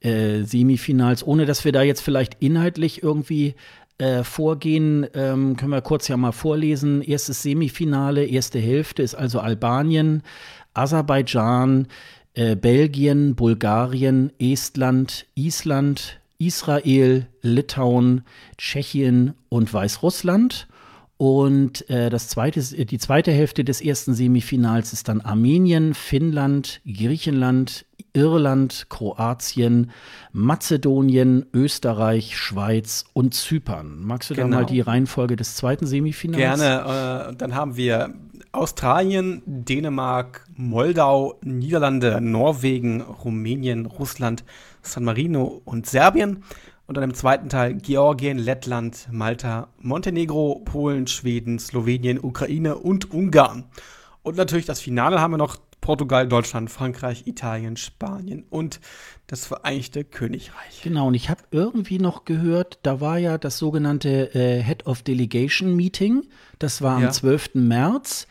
[0.01, 3.57] äh, Semifinals, ohne dass wir da jetzt vielleicht inhaltlich irgendwie
[3.99, 7.03] äh, vorgehen, ähm, können wir kurz ja mal vorlesen.
[7.03, 10.23] Erstes Semifinale, erste Hälfte ist also Albanien,
[10.75, 11.89] Aserbaidschan,
[12.35, 18.23] äh, Belgien, Bulgarien, Estland, Island, Israel, Litauen,
[18.59, 20.69] Tschechien und Weißrussland.
[21.17, 27.86] Und äh, das zweite, die zweite Hälfte des ersten Semifinals ist dann Armenien, Finnland, Griechenland,
[28.17, 29.91] Irland, Kroatien,
[30.33, 34.01] Mazedonien, Österreich, Schweiz und Zypern.
[34.01, 34.49] Magst du genau.
[34.49, 36.39] da mal die Reihenfolge des zweiten Semifinals?
[36.39, 37.31] Gerne.
[37.31, 38.15] Äh, dann haben wir
[38.53, 44.45] Australien, Dänemark, Moldau, Niederlande, Norwegen, Rumänien, Russland,
[44.81, 46.43] San Marino und Serbien.
[46.87, 53.65] Und dann im zweiten Teil Georgien, Lettland, Malta, Montenegro, Polen, Schweden, Slowenien, Ukraine und Ungarn.
[54.23, 55.57] Und natürlich das Finale haben wir noch
[55.87, 58.81] Portugal, Deutschland, Frankreich, Italien, Spanien und
[59.29, 60.83] das Vereinigte Königreich.
[60.83, 65.03] Genau, und ich habe irgendwie noch gehört, da war ja das sogenannte äh, Head of
[65.03, 66.25] Delegation Meeting.
[66.59, 67.11] Das war am ja.
[67.13, 67.51] 12.
[67.55, 68.27] März.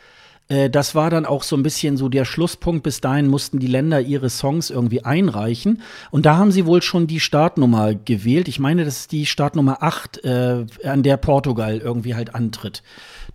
[0.48, 2.82] Äh, das war dann auch so ein bisschen so der Schlusspunkt.
[2.82, 5.80] Bis dahin mussten die Länder ihre Songs irgendwie einreichen.
[6.10, 8.48] Und da haben sie wohl schon die Startnummer gewählt.
[8.48, 12.82] Ich meine, das ist die Startnummer 8, äh, an der Portugal irgendwie halt antritt.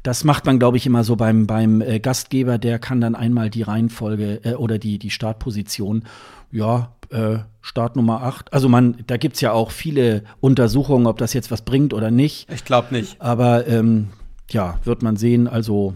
[0.03, 2.57] Das macht man, glaube ich, immer so beim, beim äh, Gastgeber.
[2.57, 6.03] Der kann dann einmal die Reihenfolge äh, oder die, die Startposition,
[6.52, 8.52] ja, äh, Startnummer 8.
[8.53, 12.10] Also man, da gibt es ja auch viele Untersuchungen, ob das jetzt was bringt oder
[12.10, 12.49] nicht.
[12.52, 13.22] Ich glaube nicht.
[13.22, 14.07] Aber ähm,
[14.49, 15.48] ja, wird man sehen.
[15.48, 15.94] Also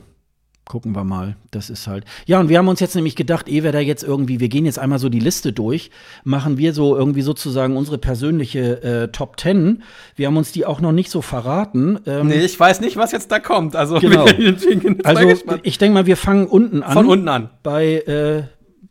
[0.67, 1.35] gucken wir mal.
[1.51, 2.05] Das ist halt.
[2.25, 4.65] Ja, und wir haben uns jetzt nämlich gedacht, ehe wir da jetzt irgendwie, wir gehen
[4.65, 5.91] jetzt einmal so die Liste durch,
[6.23, 9.83] machen wir so irgendwie sozusagen unsere persönliche äh, Top Ten.
[10.15, 11.99] Wir haben uns die auch noch nicht so verraten.
[12.05, 13.75] Ähm, nee, ich weiß nicht, was jetzt da kommt.
[13.75, 14.25] Also, genau.
[15.03, 15.33] also
[15.63, 16.93] ich denke mal, wir fangen unten an.
[16.93, 17.49] Von unten an.
[17.61, 18.43] Bei äh,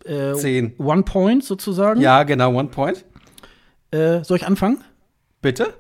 [0.04, 0.74] äh, Zehn.
[0.78, 2.00] One Point sozusagen.
[2.00, 3.04] Ja, genau, One Point.
[3.90, 4.82] Äh, soll ich anfangen?
[5.42, 5.74] Bitte?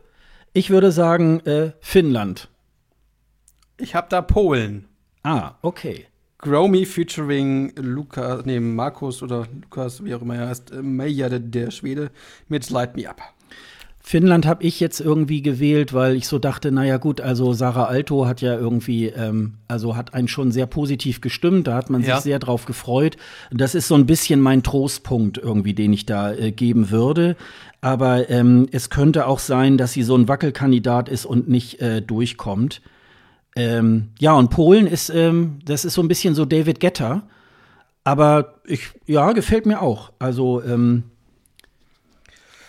[0.52, 2.48] Ich würde sagen äh, Finnland.
[3.76, 4.86] Ich habe da Polen.
[5.24, 6.06] Ah, okay.
[6.38, 11.70] Gromi featuring Lukas, nee, Markus oder Lukas, wie auch immer er heißt, Meyer, der, der
[11.70, 12.10] Schwede,
[12.48, 13.22] mit Light Me Up.
[14.06, 18.26] Finnland habe ich jetzt irgendwie gewählt, weil ich so dachte, naja gut, also Sarah Alto
[18.26, 22.16] hat ja irgendwie, ähm, also hat einen schon sehr positiv gestimmt, da hat man ja.
[22.16, 23.16] sich sehr drauf gefreut.
[23.50, 27.34] Das ist so ein bisschen mein Trostpunkt irgendwie, den ich da äh, geben würde.
[27.80, 32.02] Aber ähm, es könnte auch sein, dass sie so ein Wackelkandidat ist und nicht äh,
[32.02, 32.82] durchkommt.
[33.56, 37.22] Ähm, ja, und Polen ist, ähm, das ist so ein bisschen so David Getter.
[38.02, 40.12] Aber ich, ja, gefällt mir auch.
[40.18, 41.04] Also, ähm,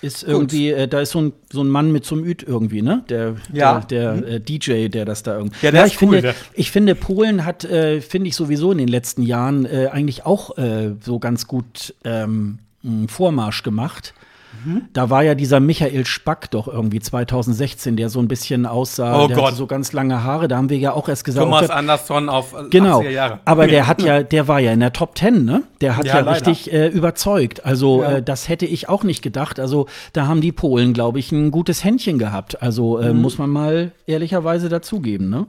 [0.05, 2.81] ist irgendwie, äh, da ist so ein, so ein Mann mit so einem Üd irgendwie,
[2.81, 3.03] ne?
[3.09, 3.79] Der, ja.
[3.79, 5.57] der, der äh, DJ, der das da irgendwie.
[5.63, 8.77] Ja, der ja, ich, cool, finde, ich finde, Polen hat, äh, finde ich sowieso in
[8.77, 12.59] den letzten Jahren äh, eigentlich auch äh, so ganz gut ähm,
[13.07, 14.13] Vormarsch gemacht.
[14.93, 19.27] Da war ja dieser Michael Spack doch irgendwie 2016, der so ein bisschen aussah, oh
[19.27, 19.45] der Gott.
[19.47, 20.47] hatte so ganz lange Haare.
[20.47, 23.01] Da haben wir ja auch erst gesagt, Thomas Andersson auf genau.
[23.01, 23.39] 80er Jahre.
[23.45, 25.63] Aber der hat ja, der war ja in der Top Ten, ne?
[25.81, 27.65] Der hat ja, ja richtig äh, überzeugt.
[27.65, 28.17] Also ja.
[28.17, 29.59] äh, das hätte ich auch nicht gedacht.
[29.59, 32.61] Also da haben die Polen, glaube ich, ein gutes Händchen gehabt.
[32.61, 33.21] Also äh, mhm.
[33.21, 35.47] muss man mal ehrlicherweise dazugeben, ne?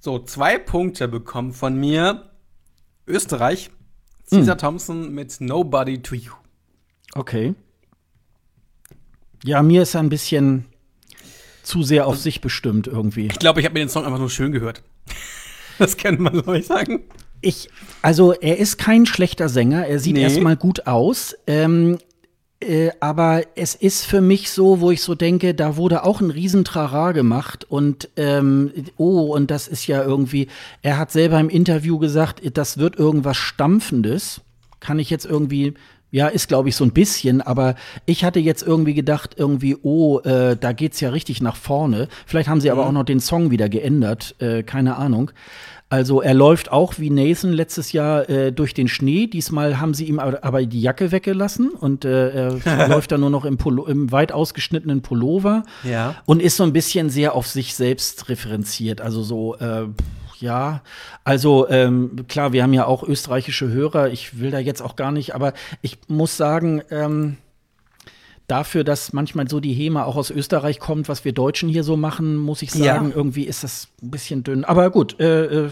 [0.00, 2.22] So, zwei Punkte bekommen von mir.
[3.06, 3.70] Österreich,
[4.30, 4.58] Caesar mhm.
[4.58, 6.32] Thompson mit Nobody to You.
[7.14, 7.54] Okay.
[9.44, 10.66] Ja, mir ist er ein bisschen
[11.62, 13.26] zu sehr auf sich bestimmt irgendwie.
[13.26, 14.82] Ich glaube, ich habe mir den Song einfach nur schön gehört.
[15.78, 17.04] das kann man, glaube ich, sagen.
[17.40, 17.68] Ich,
[18.02, 20.22] also er ist kein schlechter Sänger, er sieht nee.
[20.22, 21.36] erstmal gut aus.
[21.46, 21.98] Ähm,
[22.60, 26.30] äh, aber es ist für mich so, wo ich so denke, da wurde auch ein
[26.30, 30.48] Riesentrara gemacht und ähm, oh, und das ist ja irgendwie,
[30.82, 34.40] er hat selber im Interview gesagt, das wird irgendwas Stampfendes.
[34.80, 35.74] Kann ich jetzt irgendwie
[36.10, 37.74] ja, ist glaube ich so ein bisschen, aber
[38.06, 42.08] ich hatte jetzt irgendwie gedacht, irgendwie, oh, äh, da geht's ja richtig nach vorne.
[42.26, 42.88] Vielleicht haben sie aber mhm.
[42.88, 45.30] auch noch den Song wieder geändert, äh, keine Ahnung.
[45.90, 49.26] Also er läuft auch wie Nathan letztes Jahr äh, durch den Schnee.
[49.26, 53.46] Diesmal haben sie ihm aber die Jacke weggelassen und äh, er läuft da nur noch
[53.46, 56.14] im, Polo im weit ausgeschnittenen Pullover ja.
[56.26, 59.00] und ist so ein bisschen sehr auf sich selbst referenziert.
[59.00, 59.86] Also so äh,
[60.40, 60.82] ja,
[61.24, 64.08] also ähm, klar, wir haben ja auch österreichische Hörer.
[64.08, 65.52] Ich will da jetzt auch gar nicht, aber
[65.82, 67.36] ich muss sagen, ähm,
[68.46, 71.96] dafür, dass manchmal so die HEMA auch aus Österreich kommt, was wir Deutschen hier so
[71.96, 73.14] machen, muss ich sagen, ja.
[73.14, 74.64] irgendwie ist das ein bisschen dünn.
[74.64, 75.70] Aber gut, äh, äh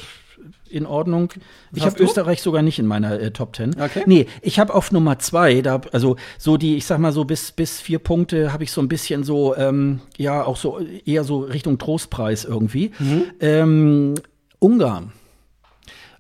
[0.69, 1.33] in Ordnung.
[1.73, 3.81] Ich habe Österreich sogar nicht in meiner äh, Top Ten.
[3.81, 4.03] Okay.
[4.07, 7.53] Nee, ich habe auf Nummer zwei, da, also so die, ich sag mal so bis,
[7.53, 11.41] bis vier Punkte habe ich so ein bisschen so, ähm, ja, auch so eher so
[11.41, 12.91] Richtung Trostpreis irgendwie.
[12.99, 13.25] Mhm.
[13.41, 14.15] Ähm,
[14.59, 15.13] Ungarn.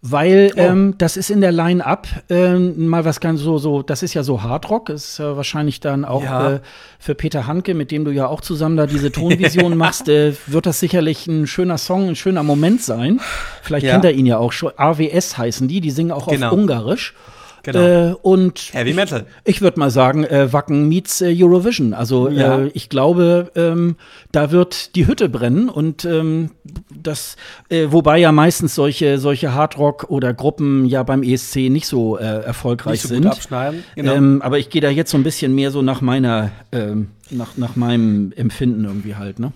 [0.02, 0.60] Weil oh.
[0.60, 4.22] ähm, das ist in der Line-Up ähm, mal was ganz so, so, das ist ja
[4.22, 6.52] so Hardrock, ist äh, wahrscheinlich dann auch ja.
[6.54, 6.60] äh,
[6.98, 10.66] für Peter Hanke, mit dem du ja auch zusammen da diese Tonvision machst, äh, wird
[10.66, 13.20] das sicherlich ein schöner Song, ein schöner Moment sein.
[13.62, 13.92] Vielleicht ja.
[13.92, 14.70] kennt er ihn ja auch schon.
[14.76, 16.48] AWS heißen die, die singen auch genau.
[16.48, 17.14] auf Ungarisch.
[17.66, 17.80] Genau.
[17.80, 19.26] Äh, und Heavy Metal.
[19.44, 21.94] Ich, ich würde mal sagen, äh, Wacken meets äh, Eurovision.
[21.94, 22.60] Also ja.
[22.60, 23.96] Äh, ich glaube, ähm,
[24.30, 26.50] da wird die Hütte brennen und ähm,
[26.94, 27.34] das,
[27.68, 32.22] äh, wobei ja meistens solche, solche Hardrock oder Gruppen ja beim ESC nicht so äh,
[32.22, 33.24] erfolgreich nicht so sind.
[33.24, 33.82] Gut abschneiden.
[33.96, 34.14] Genau.
[34.14, 37.56] Ähm, aber ich gehe da jetzt so ein bisschen mehr so nach meiner, ähm, nach,
[37.56, 39.52] nach meinem Empfinden irgendwie halt, ne?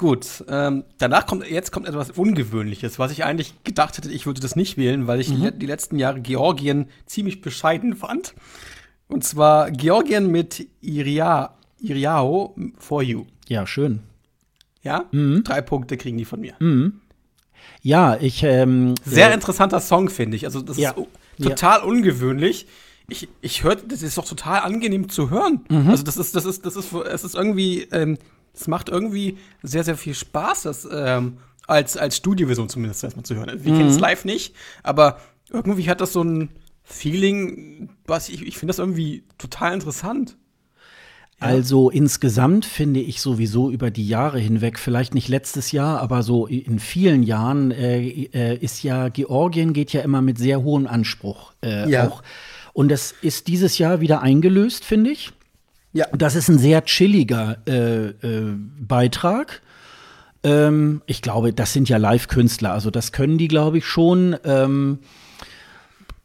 [0.00, 4.40] Gut, ähm, danach kommt, jetzt kommt etwas Ungewöhnliches, was ich eigentlich gedacht hätte, ich würde
[4.40, 5.42] das nicht wählen, weil ich mhm.
[5.42, 8.32] die, die, letzten Jahre Georgien ziemlich bescheiden fand.
[9.08, 13.26] Und zwar Georgien mit Iria, Iriao for You.
[13.46, 14.00] Ja, schön.
[14.82, 15.04] Ja?
[15.12, 15.44] Mhm.
[15.44, 16.54] Drei Punkte kriegen die von mir.
[16.60, 17.02] Mhm.
[17.82, 18.42] Ja, ich.
[18.42, 20.46] Ähm, Sehr äh, interessanter Song, finde ich.
[20.46, 20.92] Also, das ja.
[20.92, 21.84] ist total ja.
[21.84, 22.66] ungewöhnlich.
[23.10, 25.60] Ich, ich höre, das ist doch total angenehm zu hören.
[25.68, 25.90] Mhm.
[25.90, 28.16] Also, das ist, das ist, das ist, es ist irgendwie, ähm,
[28.60, 33.34] es macht irgendwie sehr, sehr viel Spaß, das ähm, als, als Studioversion zumindest erstmal zu
[33.34, 33.64] hören.
[33.64, 33.76] Wir mhm.
[33.76, 35.18] kennen es live nicht, aber
[35.50, 36.50] irgendwie hat das so ein
[36.82, 40.36] Feeling, was ich, ich finde das irgendwie total interessant.
[41.42, 46.46] Also insgesamt finde ich sowieso über die Jahre hinweg, vielleicht nicht letztes Jahr, aber so
[46.46, 51.54] in vielen Jahren äh, äh, ist ja Georgien geht ja immer mit sehr hohem Anspruch
[51.64, 52.08] äh, ja.
[52.08, 52.22] auch.
[52.74, 55.32] Und das ist dieses Jahr wieder eingelöst, finde ich.
[55.92, 56.06] Ja.
[56.12, 59.62] Das ist ein sehr chilliger äh, äh, Beitrag.
[60.42, 64.36] Ähm, ich glaube, das sind ja Live-Künstler, also das können die, glaube ich, schon.
[64.44, 65.00] Ähm,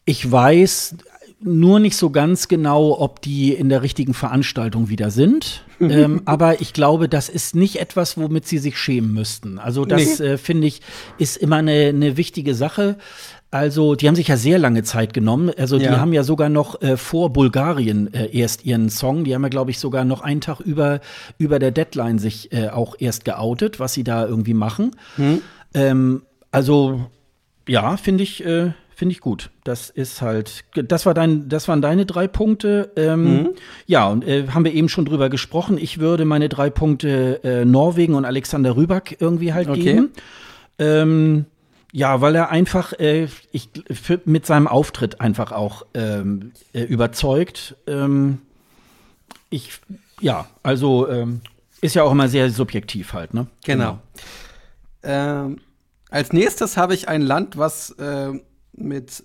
[0.06, 0.96] ich weiß,
[1.42, 5.64] nur nicht so ganz genau, ob die in der richtigen Veranstaltung wieder sind.
[5.80, 9.60] ähm, aber ich glaube, das ist nicht etwas, womit sie sich schämen müssten.
[9.60, 10.26] Also das nee.
[10.26, 10.82] äh, finde ich
[11.18, 12.98] ist immer eine, eine wichtige Sache.
[13.56, 15.49] Also, die haben sich ja sehr lange Zeit genommen.
[15.57, 15.98] Also, die ja.
[15.98, 19.23] haben ja sogar noch äh, vor Bulgarien äh, erst ihren Song.
[19.23, 20.99] Die haben ja, glaube ich, sogar noch einen Tag über,
[21.38, 24.91] über der Deadline sich äh, auch erst geoutet, was sie da irgendwie machen.
[25.15, 25.41] Hm.
[25.73, 27.06] Ähm, also,
[27.65, 29.52] ja, finde ich, äh, Finde ich gut.
[29.65, 32.91] Das ist halt, das war dein, das waren deine drei Punkte.
[32.95, 33.49] Ähm, mhm.
[33.88, 35.77] Ja, und äh, haben wir eben schon drüber gesprochen.
[35.77, 39.82] Ich würde meine drei Punkte äh, Norwegen und Alexander Rüback irgendwie halt okay.
[39.82, 40.11] geben.
[40.80, 41.45] Ähm,
[41.96, 47.78] ja, weil er einfach, äh, ich, für, mit seinem Auftritt einfach auch ähm, äh, überzeugt.
[47.88, 48.42] Ähm,
[49.50, 49.80] ich,
[50.20, 51.40] ja, also ähm,
[51.80, 53.48] ist ja auch immer sehr subjektiv halt, ne?
[53.64, 54.02] Genau.
[55.02, 55.56] genau.
[56.10, 58.34] Als nächstes habe ich ein Land, was äh,
[58.74, 59.24] mit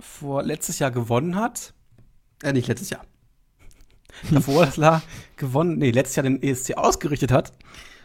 [0.00, 1.74] vor letztes Jahr gewonnen hat.
[2.42, 3.04] Äh, nicht letztes Jahr.
[4.30, 5.02] Davor das Jahr
[5.36, 7.52] gewonnen, nee, letztes Jahr den ESC ausgerichtet hat.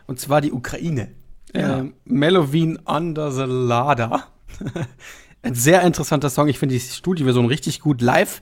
[0.08, 1.16] Und zwar die Ukraine.
[1.54, 1.80] Ja.
[1.80, 4.28] Ähm, Melovin Under the Lada.
[5.42, 6.48] Ein sehr interessanter Song.
[6.48, 8.02] Ich finde die Studioversion richtig gut.
[8.02, 8.42] Live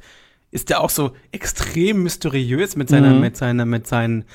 [0.52, 3.22] ist der auch so extrem mysteriös mit seiner, mhm.
[3.22, 4.26] mit seiner, mit seinen,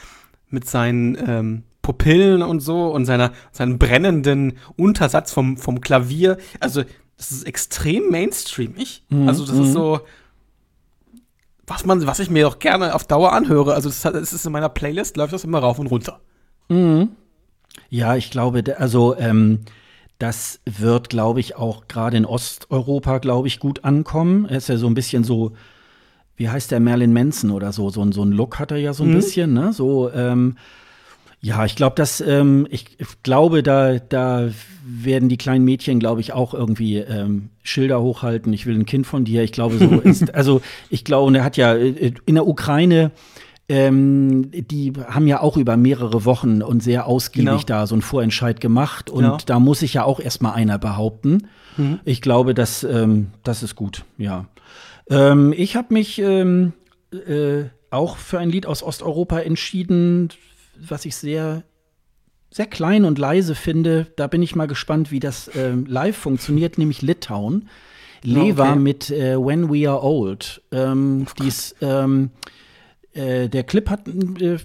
[0.48, 6.38] mit seinen ähm, Pupillen und so und seiner, seinen brennenden Untersatz vom, vom Klavier.
[6.60, 6.84] Also
[7.16, 9.04] das ist extrem mainstreamig.
[9.08, 9.28] Mhm.
[9.28, 9.72] Also das ist mhm.
[9.72, 10.00] so,
[11.66, 13.74] was man, was ich mir auch gerne auf Dauer anhöre.
[13.74, 16.20] Also das, das ist in meiner Playlist, läuft das immer rauf und runter.
[16.68, 17.10] Mhm.
[17.92, 19.58] Ja, ich glaube, also ähm,
[20.18, 24.46] das wird, glaube ich, auch gerade in Osteuropa, glaube ich, gut ankommen.
[24.46, 25.52] Er ist ja so ein bisschen so,
[26.36, 29.02] wie heißt der Merlin Manson oder so, so, so ein Look hat er ja so
[29.02, 29.16] ein mhm.
[29.16, 29.74] bisschen, ne?
[29.74, 30.56] So, ähm,
[31.42, 34.48] ja, ich glaube, dass ähm, ich, glaube, da, da
[34.86, 38.54] werden die kleinen Mädchen, glaube ich, auch irgendwie ähm, Schilder hochhalten.
[38.54, 39.42] Ich will ein Kind von dir.
[39.42, 40.34] Ich glaube, so ist.
[40.34, 43.10] Also ich glaube, und er hat ja äh, in der Ukraine
[43.68, 47.80] ähm, die haben ja auch über mehrere Wochen und sehr ausgiebig genau.
[47.80, 49.10] da so einen Vorentscheid gemacht.
[49.10, 49.38] Und genau.
[49.46, 51.48] da muss sich ja auch erstmal einer behaupten.
[51.76, 52.00] Mhm.
[52.04, 54.46] Ich glaube, dass, ähm, das ist gut, ja.
[55.08, 56.72] Ähm, ich habe mich ähm,
[57.12, 60.30] äh, auch für ein Lied aus Osteuropa entschieden,
[60.78, 61.62] was ich sehr
[62.52, 64.08] sehr klein und leise finde.
[64.16, 67.68] Da bin ich mal gespannt, wie das ähm, live funktioniert, nämlich Litauen.
[68.22, 68.78] Leva okay.
[68.78, 70.62] mit äh, When We Are Old.
[70.70, 72.30] Ähm, oh die ist ähm,
[73.14, 74.58] äh, der Clip hat äh,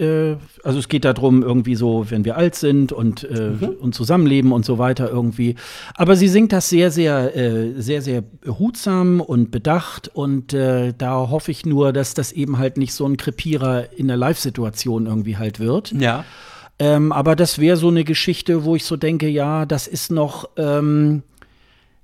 [0.00, 3.68] äh, also es geht darum, irgendwie so, wenn wir alt sind und, äh, mhm.
[3.80, 5.56] und zusammenleben und so weiter irgendwie.
[5.94, 11.30] Aber sie singt das sehr, sehr, äh, sehr, sehr behutsam und bedacht und äh, da
[11.30, 15.36] hoffe ich nur, dass das eben halt nicht so ein Krepierer in der Live-Situation irgendwie
[15.36, 15.92] halt wird.
[15.92, 16.24] Ja.
[16.78, 20.48] Ähm, aber das wäre so eine Geschichte, wo ich so denke, ja, das ist noch,
[20.56, 21.22] ähm,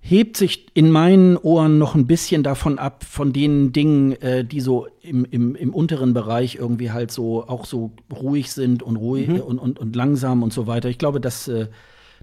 [0.09, 4.61] hebt sich in meinen Ohren noch ein bisschen davon ab, von den Dingen, äh, die
[4.61, 9.29] so im, im, im unteren Bereich irgendwie halt so auch so ruhig sind und ruhig
[9.29, 9.41] mhm.
[9.41, 10.89] und, und, und langsam und so weiter.
[10.89, 11.67] Ich glaube, das, äh,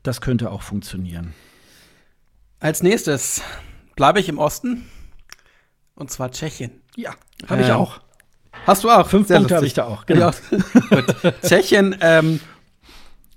[0.01, 1.33] das könnte auch funktionieren.
[2.61, 3.41] Als nächstes
[3.97, 4.85] bleibe ich im Osten
[5.95, 6.71] und zwar Tschechien.
[6.95, 7.11] Ja,
[7.47, 7.99] habe ich ähm, auch.
[8.65, 9.07] Hast du auch?
[9.07, 10.05] Fünf Punkte habe ich da auch.
[10.05, 10.31] Genau.
[11.45, 12.39] Tschechien ähm,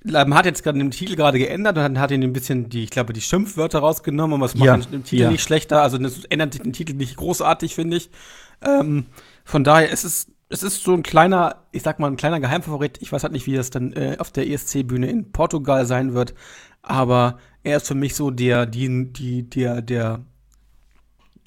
[0.06, 2.90] man hat jetzt gerade den Titel gerade geändert und hat ihn ein bisschen die, ich
[2.90, 5.30] glaube, die Schimpfwörter rausgenommen, und was macht ja, den Titel ja.
[5.30, 5.82] nicht schlechter.
[5.82, 8.10] Also das ändert den Titel nicht großartig, finde ich.
[8.64, 9.06] Ähm,
[9.44, 12.98] von daher ist es, es ist so ein kleiner, ich sag mal, ein kleiner Geheimfavorit.
[13.02, 16.34] Ich weiß halt nicht, wie das dann äh, auf der ESC-Bühne in Portugal sein wird.
[16.82, 20.20] Aber er ist für mich so der, die, die, der, der,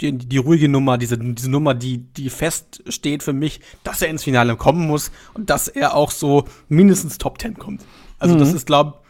[0.00, 4.24] die, die ruhige Nummer, diese, diese Nummer, die, die feststeht für mich, dass er ins
[4.24, 7.82] Finale kommen muss und dass er auch so mindestens Top Ten kommt.
[8.20, 8.38] Also, mhm.
[8.38, 9.00] das ist, glaube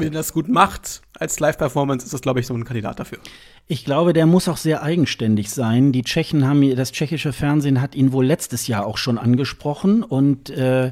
[0.00, 3.18] wenn er das gut macht als Live-Performance, ist das, glaube ich, so ein Kandidat dafür.
[3.66, 5.92] Ich glaube, der muss auch sehr eigenständig sein.
[5.92, 10.50] Die Tschechen haben, das tschechische Fernsehen hat ihn wohl letztes Jahr auch schon angesprochen und
[10.50, 10.88] äh,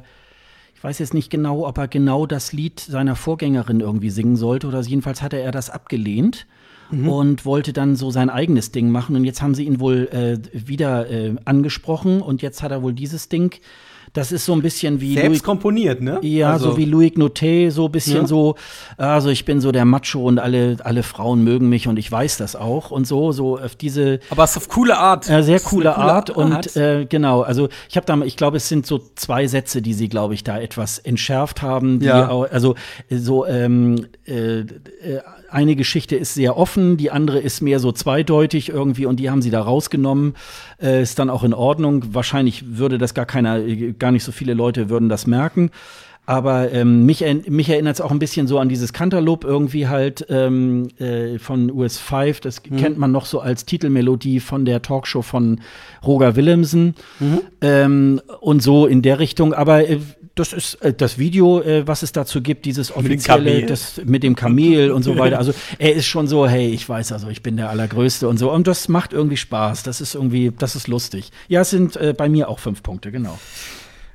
[0.75, 4.69] ich weiß jetzt nicht genau, ob er genau das Lied seiner Vorgängerin irgendwie singen sollte
[4.69, 6.47] oder jedenfalls hatte er das abgelehnt.
[6.91, 7.07] Mhm.
[7.07, 9.15] Und wollte dann so sein eigenes Ding machen.
[9.15, 12.95] Und jetzt haben sie ihn wohl äh, wieder äh, angesprochen und jetzt hat er wohl
[12.95, 13.61] dieses Ding
[14.13, 15.15] das ist so ein bisschen wie.
[15.15, 16.19] Selbst Louis, komponiert, ne?
[16.23, 16.71] Ja, also.
[16.71, 18.27] so wie Louis Noté, so ein bisschen ja.
[18.27, 18.57] so,
[18.97, 22.37] also ich bin so der Macho und alle, alle Frauen mögen mich und ich weiß
[22.39, 24.21] das auch und so, so auf diese.
[24.31, 25.29] Aber es ist auf coole Art.
[25.29, 26.31] Äh, sehr coole, coole, Art, Art.
[26.31, 29.95] und äh, genau, also ich habe da, ich glaube, es sind so zwei Sätze, die
[29.95, 32.01] sie, glaube ich, da etwas entschärft haben.
[32.01, 32.29] ja.
[32.29, 32.75] Auch, also
[33.11, 34.65] so, ähm, äh, äh
[35.51, 39.43] eine Geschichte ist sehr offen, die andere ist mehr so zweideutig irgendwie und die haben
[39.43, 40.35] sie da rausgenommen.
[40.81, 42.15] Äh, ist dann auch in Ordnung.
[42.15, 43.61] Wahrscheinlich würde das gar keiner,
[43.99, 45.71] gar nicht so viele Leute würden das merken.
[46.29, 50.27] Aber ähm, mich, mich erinnert es auch ein bisschen so an dieses Cantaloupe irgendwie halt
[50.29, 52.43] ähm, äh, von US5.
[52.43, 52.77] Das mhm.
[52.77, 55.63] kennt man noch so als Titelmelodie von der Talkshow von
[56.07, 56.97] Roger Willemsen.
[57.19, 57.41] Mhm.
[57.63, 59.55] Ähm, und so in der Richtung.
[59.55, 60.01] Aber äh,
[60.39, 64.01] das ist äh, das Video, äh, was es dazu gibt, dieses offizielle, mit dem, das,
[64.05, 65.39] mit dem Kamel und so weiter.
[65.39, 68.53] Also er ist schon so, hey, ich weiß also, ich bin der Allergrößte und so.
[68.53, 69.83] Und das macht irgendwie Spaß.
[69.83, 71.31] Das ist irgendwie, das ist lustig.
[71.49, 73.39] Ja, es sind äh, bei mir auch fünf Punkte, genau.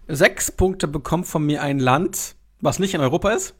[0.07, 3.55] Sechs Punkte bekommt von mir ein Land, was nicht in Europa ist.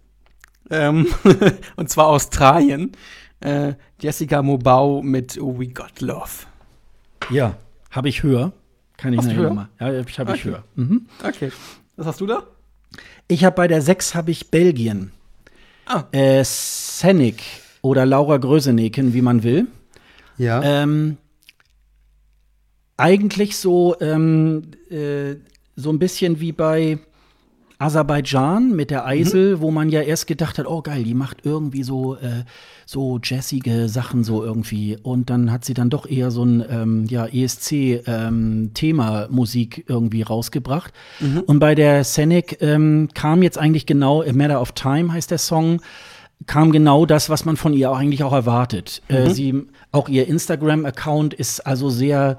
[0.70, 1.08] Ähm,
[1.76, 2.92] und zwar Australien.
[3.40, 6.46] Äh, Jessica Mobau mit We Got Love.
[7.30, 7.58] Ja,
[7.92, 8.54] habe ich höher.
[8.98, 9.70] Kann ich nicht höher?
[9.80, 10.38] Ja, habe ich, hab okay.
[10.38, 10.64] ich höher.
[10.76, 11.08] Mhm.
[11.24, 11.52] Okay.
[11.96, 12.44] Was hast du da?
[13.28, 15.12] Ich habe bei der 6 habe ich Belgien.
[15.86, 16.04] Ah.
[16.12, 17.44] Äh, Senik
[17.82, 19.68] oder Laura Gröseneken, wie man will.
[20.38, 20.62] Ja.
[20.64, 21.18] Ähm,
[22.98, 25.36] eigentlich so, ähm, äh,
[25.76, 27.00] so ein bisschen wie bei
[27.84, 29.62] Aserbaidschan mit der Eisel, mhm.
[29.62, 32.44] wo man ja erst gedacht hat, oh geil, die macht irgendwie so, äh,
[32.86, 34.98] so jazzige Sachen so irgendwie.
[35.02, 40.22] Und dann hat sie dann doch eher so ein ähm, ja, ESC-Thema ähm, Musik irgendwie
[40.22, 40.94] rausgebracht.
[41.20, 41.42] Mhm.
[41.42, 45.38] Und bei der Senec ähm, kam jetzt eigentlich genau, A Matter of Time heißt der
[45.38, 45.82] Song,
[46.48, 49.02] kam genau das, was man von ihr auch eigentlich auch erwartet.
[49.10, 49.28] Äh, mhm.
[49.28, 52.38] Äh, sie, auch ihr Instagram-Account ist also sehr,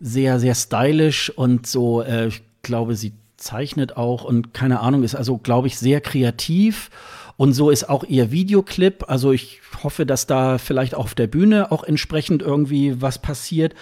[0.00, 3.12] sehr, sehr stylisch und so, äh, ich glaube, sie
[3.46, 6.90] zeichnet auch und keine Ahnung, ist also, glaube ich, sehr kreativ.
[7.36, 9.04] Und so ist auch ihr Videoclip.
[9.08, 13.74] Also ich hoffe, dass da vielleicht auch auf der Bühne auch entsprechend irgendwie was passiert.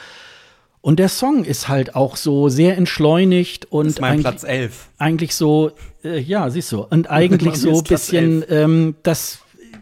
[0.80, 4.88] Und der Song ist halt auch so sehr entschleunigt und das ist mein Platz 11.
[4.98, 5.72] eigentlich so,
[6.04, 9.38] äh, ja, siehst du, und eigentlich so ein bisschen, ähm, das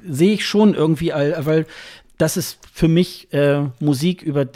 [0.09, 1.67] sehe ich schon irgendwie, weil
[2.19, 4.47] das ist für mich äh, Musik über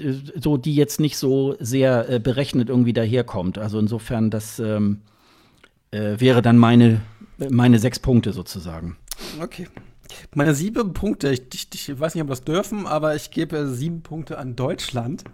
[0.40, 3.58] so, die jetzt nicht so sehr äh, berechnet irgendwie daherkommt.
[3.58, 5.00] Also insofern, das ähm,
[5.90, 7.02] äh, wäre dann meine,
[7.50, 8.96] meine sechs Punkte sozusagen.
[9.40, 9.68] Okay.
[10.34, 13.68] Meine sieben Punkte, ich, ich, ich weiß nicht, ob wir das dürfen, aber ich gebe
[13.68, 15.24] sieben Punkte an Deutschland.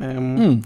[0.00, 0.62] Ähm, hm.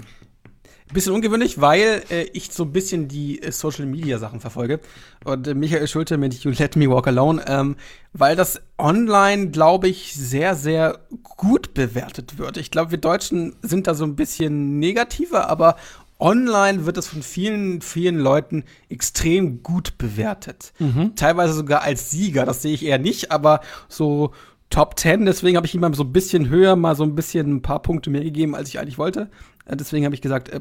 [0.92, 4.78] Bisschen ungewöhnlich, weil äh, ich so ein bisschen die äh, Social Media Sachen verfolge.
[5.24, 7.74] Und äh, Michael Schulte mit You Let Me Walk Alone, ähm,
[8.12, 12.56] weil das online, glaube ich, sehr, sehr gut bewertet wird.
[12.56, 15.74] Ich glaube, wir Deutschen sind da so ein bisschen negativer, aber
[16.18, 20.72] online wird es von vielen, vielen Leuten extrem gut bewertet.
[20.78, 21.14] Mhm.
[21.16, 24.32] Teilweise sogar als Sieger, das sehe ich eher nicht, aber so
[24.70, 27.56] Top 10, deswegen habe ich ihm mal so ein bisschen höher, mal so ein bisschen
[27.56, 29.30] ein paar Punkte mehr gegeben, als ich eigentlich wollte.
[29.64, 30.60] Äh, deswegen habe ich gesagt, äh,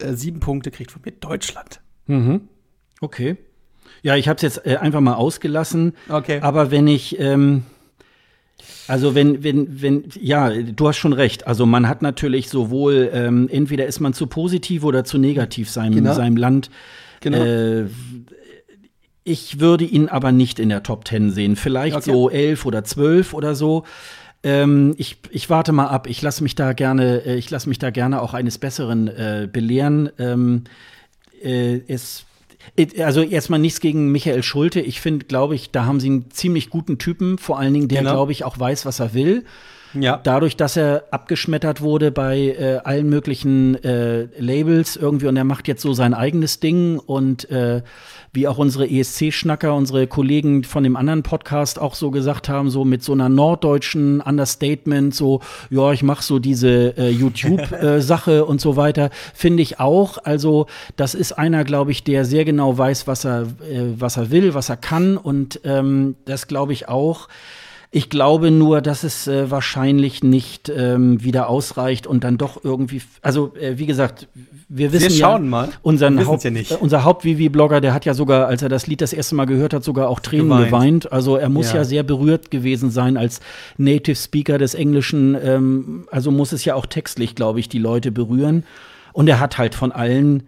[0.00, 1.80] äh, sieben Punkte kriegt von mir Deutschland.
[2.06, 2.48] Mhm.
[3.00, 3.36] Okay.
[4.02, 5.94] Ja, ich habe es jetzt äh, einfach mal ausgelassen.
[6.08, 6.40] Okay.
[6.40, 7.64] Aber wenn ich, ähm,
[8.86, 11.46] also wenn, wenn, wenn, ja, du hast schon recht.
[11.46, 15.94] Also man hat natürlich sowohl, ähm, entweder ist man zu positiv oder zu negativ seinem,
[15.94, 16.14] genau.
[16.14, 16.70] seinem Land.
[17.20, 17.38] Genau.
[17.38, 17.86] Äh,
[19.24, 21.56] ich würde ihn aber nicht in der Top Ten sehen.
[21.56, 22.10] Vielleicht okay.
[22.10, 23.84] so elf oder zwölf oder so.
[24.42, 26.06] Ähm, ich, ich warte mal ab.
[26.08, 29.48] Ich lasse mich da gerne, äh, ich lasse mich da gerne auch eines Besseren äh,
[29.50, 30.08] belehren.
[30.18, 30.64] Ähm,
[31.42, 32.24] äh, es
[32.98, 34.80] also erstmal nichts gegen Michael Schulte.
[34.80, 38.00] Ich finde, glaube ich, da haben sie einen ziemlich guten Typen, vor allen Dingen, der,
[38.00, 38.12] genau.
[38.12, 39.44] glaube ich, auch weiß, was er will.
[39.94, 40.20] Ja.
[40.22, 45.68] Dadurch, dass er abgeschmettert wurde bei äh, allen möglichen äh, Labels irgendwie und er macht
[45.68, 47.82] jetzt so sein eigenes Ding und äh,
[48.32, 52.84] wie auch unsere ESC-Schnacker, unsere Kollegen von dem anderen Podcast auch so gesagt haben, so
[52.84, 55.40] mit so einer norddeutschen Understatement, so,
[55.70, 60.18] ja, ich mache so diese äh, YouTube-Sache äh, und so weiter, finde ich auch.
[60.24, 60.66] Also,
[60.96, 64.54] das ist einer, glaube ich, der sehr genau weiß, was er, äh, was er will,
[64.54, 67.28] was er kann und ähm, das glaube ich auch.
[67.90, 73.00] Ich glaube nur, dass es äh, wahrscheinlich nicht ähm, wieder ausreicht und dann doch irgendwie,
[73.22, 74.28] also äh, wie gesagt,
[74.68, 75.68] wir wissen wir schauen ja, mal.
[75.80, 76.70] Unseren Haupt, ja nicht.
[76.70, 79.72] Äh, unser Haupt-Vivi-Blogger, der hat ja sogar, als er das Lied das erste Mal gehört
[79.72, 80.66] hat, sogar auch Tränen geweint.
[80.66, 81.12] geweint.
[81.12, 81.78] Also er muss ja.
[81.78, 81.84] ja.
[81.84, 83.40] sehr berührt gewesen sein als
[83.78, 85.34] Native Speaker des Englischen.
[85.42, 88.64] Ähm, also muss es ja auch textlich, glaube ich, die Leute berühren.
[89.14, 90.42] Und er hat halt von allen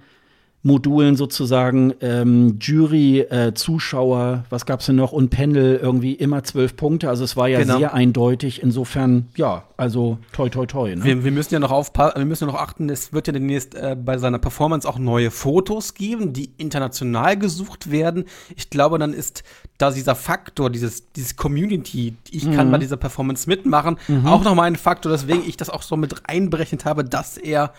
[0.63, 6.77] Modulen sozusagen ähm, Jury, äh, Zuschauer, was gab's denn noch und Panel irgendwie immer zwölf
[6.77, 7.09] Punkte.
[7.09, 7.79] Also es war ja genau.
[7.79, 8.63] sehr eindeutig.
[8.63, 10.95] Insofern, ja, also toi toi toi.
[10.95, 11.03] Ne?
[11.03, 13.75] Wir, wir, müssen ja noch aufpassen, wir müssen ja noch achten, es wird ja demnächst
[13.75, 18.27] äh, bei seiner Performance auch neue Fotos geben, die international gesucht werden.
[18.55, 19.45] Ich glaube, dann ist
[19.79, 22.55] da dieser Faktor, dieses, dieses Community, ich mhm.
[22.55, 24.27] kann bei dieser Performance mitmachen, mhm.
[24.27, 27.73] auch nochmal ein Faktor, weswegen ich das auch so mit einberechnet habe, dass er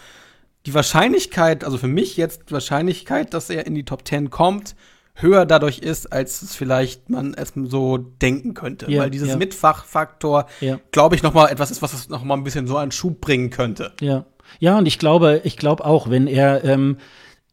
[0.65, 4.75] die Wahrscheinlichkeit, also für mich jetzt die Wahrscheinlichkeit, dass er in die Top 10 kommt,
[5.15, 8.89] höher dadurch ist, als es vielleicht man es so denken könnte.
[8.89, 9.37] Ja, Weil dieses ja.
[9.37, 10.79] Mitfachfaktor, ja.
[10.91, 13.21] glaube ich, noch mal etwas ist, was es noch mal ein bisschen so einen Schub
[13.21, 13.93] bringen könnte.
[14.01, 14.25] Ja.
[14.59, 16.97] Ja, und ich glaube, ich glaube auch, wenn er ähm,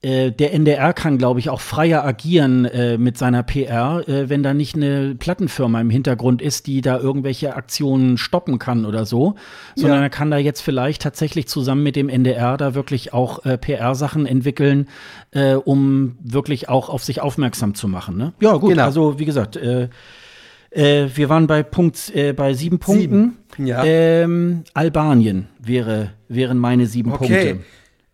[0.00, 4.44] äh, der NDR kann, glaube ich, auch freier agieren äh, mit seiner PR, äh, wenn
[4.44, 9.34] da nicht eine Plattenfirma im Hintergrund ist, die da irgendwelche Aktionen stoppen kann oder so,
[9.74, 10.04] sondern ja.
[10.04, 14.24] er kann da jetzt vielleicht tatsächlich zusammen mit dem NDR da wirklich auch äh, PR-Sachen
[14.24, 14.86] entwickeln,
[15.32, 18.16] äh, um wirklich auch auf sich aufmerksam zu machen.
[18.16, 18.34] Ne?
[18.40, 18.84] Ja, gut, genau.
[18.84, 19.58] also wie gesagt,
[20.70, 23.38] wir waren bei Punkt, bei sieben Punkten.
[23.56, 23.66] Sieben.
[23.66, 23.82] Ja.
[23.84, 27.54] Ähm, Albanien wäre, wären meine sieben okay.
[27.54, 27.64] Punkte.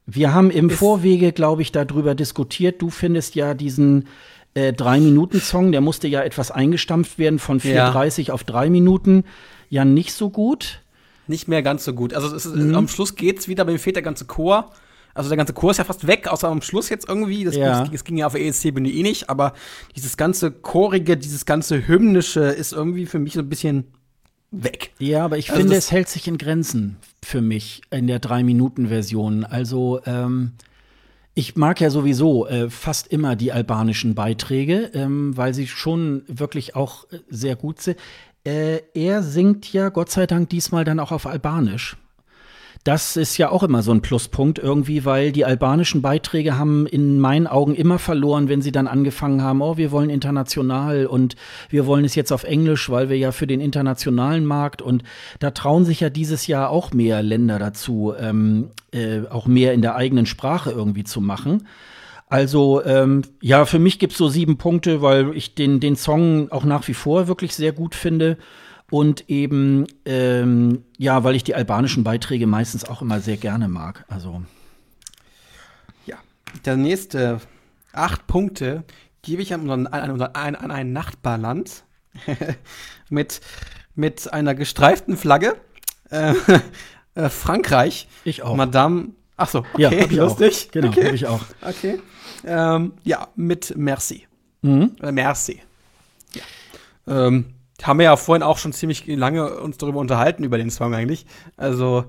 [0.07, 2.83] Wir haben im Vorwege, glaube ich, darüber diskutiert.
[2.83, 4.07] Du findest ja diesen
[4.55, 8.35] äh, Drei-Minuten-Song, der musste ja etwas eingestampft werden von 4,30 ja.
[8.35, 9.25] auf drei Minuten.
[9.71, 10.81] Ja, nicht so gut.
[11.27, 12.13] Nicht mehr ganz so gut.
[12.13, 12.75] Also ist, mhm.
[12.75, 14.71] am Schluss geht's wieder, aber mir fehlt der ganze Chor.
[15.15, 17.45] Also der ganze Chor ist ja fast weg, außer am Schluss jetzt irgendwie.
[17.45, 17.85] Das, ja.
[17.85, 19.55] das ging ja auf der ESC-Bühne eh nicht, aber
[19.97, 23.87] dieses ganze Chorige, dieses ganze Hymnische ist irgendwie für mich so ein bisschen
[24.63, 24.93] weg.
[24.99, 29.45] Ja, aber ich also finde, es hält sich in Grenzen für mich in der Drei-Minuten-Version.
[29.45, 30.53] Also, ähm,
[31.35, 36.77] ich mag ja sowieso äh, fast immer die albanischen Beiträge, ähm, weil sie schon wirklich
[36.77, 37.99] auch äh, sehr gut sind.
[38.45, 41.97] Äh, er singt ja Gott sei Dank diesmal dann auch auf Albanisch.
[42.85, 47.19] Das ist ja auch immer so ein Pluspunkt irgendwie, weil die albanischen Beiträge haben in
[47.19, 51.35] meinen Augen immer verloren, wenn sie dann angefangen haben, oh, wir wollen international und
[51.71, 55.03] wir wollen es jetzt auf Englisch, weil wir ja für den internationalen Markt und
[55.39, 59.81] da trauen sich ja dieses Jahr auch mehr Länder dazu, ähm, äh, auch mehr in
[59.81, 61.67] der eigenen Sprache irgendwie zu machen.
[62.29, 66.65] Also ähm, ja, für mich gibt's so sieben Punkte, weil ich den, den Song auch
[66.65, 68.37] nach wie vor wirklich sehr gut finde
[68.95, 74.05] und eben, ähm, ja, weil ich die albanischen Beiträge meistens auch immer sehr gerne mag.
[74.07, 74.43] Also.
[76.07, 76.15] Ja,
[76.65, 77.41] der nächste
[77.93, 78.85] acht Punkte
[79.23, 81.83] gebe ich an, an, an, an ein Nachbarland
[83.11, 83.41] mit,
[83.97, 85.57] mit einer gestreiften Flagge.
[86.11, 86.35] Äh,
[87.17, 88.07] äh, Frankreich.
[88.23, 88.55] Ich auch.
[88.55, 89.09] Madame.
[89.37, 90.67] Achso, okay, ja, lustig.
[90.69, 90.71] Auch.
[90.71, 91.11] Genau, okay.
[91.13, 91.43] ich auch.
[91.63, 92.01] Okay.
[92.45, 94.29] Ähm, ja, mit Merci.
[94.63, 94.95] Mhm.
[95.03, 95.63] Äh, Merci.
[96.33, 96.43] Ja.
[97.27, 97.54] Ähm,
[97.87, 101.27] haben wir ja vorhin auch schon ziemlich lange uns darüber unterhalten, über den Song eigentlich.
[101.57, 102.05] Also,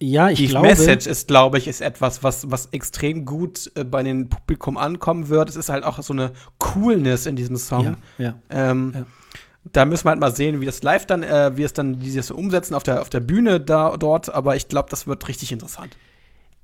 [0.00, 3.84] ja, ich die glaube, Message ist, glaube ich, ist etwas, was, was extrem gut äh,
[3.84, 5.48] bei dem Publikum ankommen wird.
[5.48, 7.96] Es ist halt auch so eine Coolness in diesem Song.
[8.18, 9.06] Ja, ja, ähm, ja.
[9.72, 12.32] Da müssen wir halt mal sehen, wie das live dann, äh, wie es dann dieses
[12.32, 14.34] umsetzen auf der, auf der Bühne da, dort.
[14.34, 15.96] Aber ich glaube, das wird richtig interessant.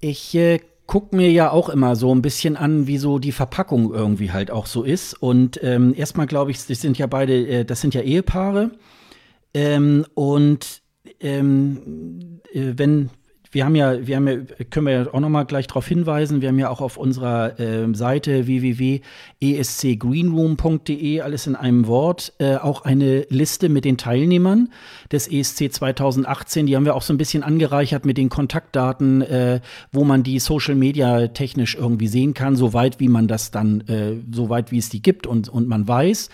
[0.00, 0.58] Ich äh,
[0.88, 4.50] gucke mir ja auch immer so ein bisschen an, wie so die Verpackung irgendwie halt
[4.50, 5.14] auch so ist.
[5.14, 8.72] Und ähm, erstmal glaube ich, das sind ja beide, äh, das sind ja Ehepaare.
[9.54, 10.82] Ähm, und
[11.20, 13.10] ähm, äh, wenn
[13.50, 14.36] wir haben ja, wir haben ja,
[14.70, 17.58] können wir ja auch noch mal gleich darauf hinweisen, wir haben ja auch auf unserer
[17.58, 24.70] äh, Seite www.escgreenroom.de, alles in einem Wort, äh, auch eine Liste mit den Teilnehmern
[25.10, 26.66] des ESC 2018.
[26.66, 29.60] Die haben wir auch so ein bisschen angereichert mit den Kontaktdaten, äh,
[29.92, 34.16] wo man die Social Media technisch irgendwie sehen kann, soweit wie man das dann, äh,
[34.30, 36.28] soweit wie es die gibt und, und man weiß.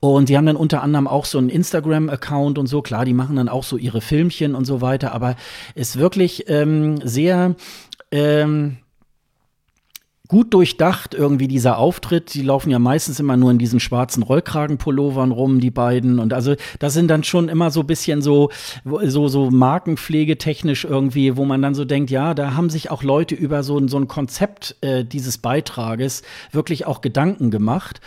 [0.00, 2.80] Und die haben dann unter anderem auch so einen Instagram-Account und so.
[2.80, 5.12] Klar, die machen dann auch so ihre Filmchen und so weiter.
[5.12, 5.36] Aber
[5.74, 7.54] ist wirklich ähm, sehr
[8.10, 8.78] ähm,
[10.30, 12.32] gut durchdacht irgendwie dieser Auftritt.
[12.34, 16.20] Die laufen ja meistens immer nur in diesen schwarzen Rollkragenpullovern rum, die beiden.
[16.20, 18.50] Und also das sind dann schon immer so bisschen so,
[18.84, 23.34] so, so Markenpflegetechnisch irgendwie, wo man dann so denkt, ja, da haben sich auch Leute
[23.34, 26.22] über so, so ein Konzept äh, dieses Beitrages
[26.52, 28.00] wirklich auch Gedanken gemacht.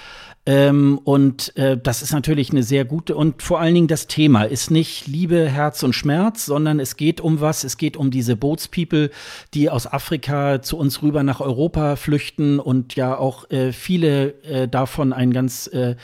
[0.45, 4.44] Ähm, und äh, das ist natürlich eine sehr gute und vor allen Dingen das Thema
[4.44, 7.64] ist nicht Liebe, Herz und Schmerz, sondern es geht um was.
[7.64, 9.10] Es geht um diese Bootspeople,
[9.53, 14.68] die aus Afrika zu uns rüber nach Europa flüchten und ja auch äh, viele äh,
[14.68, 15.95] davon ein ganz äh,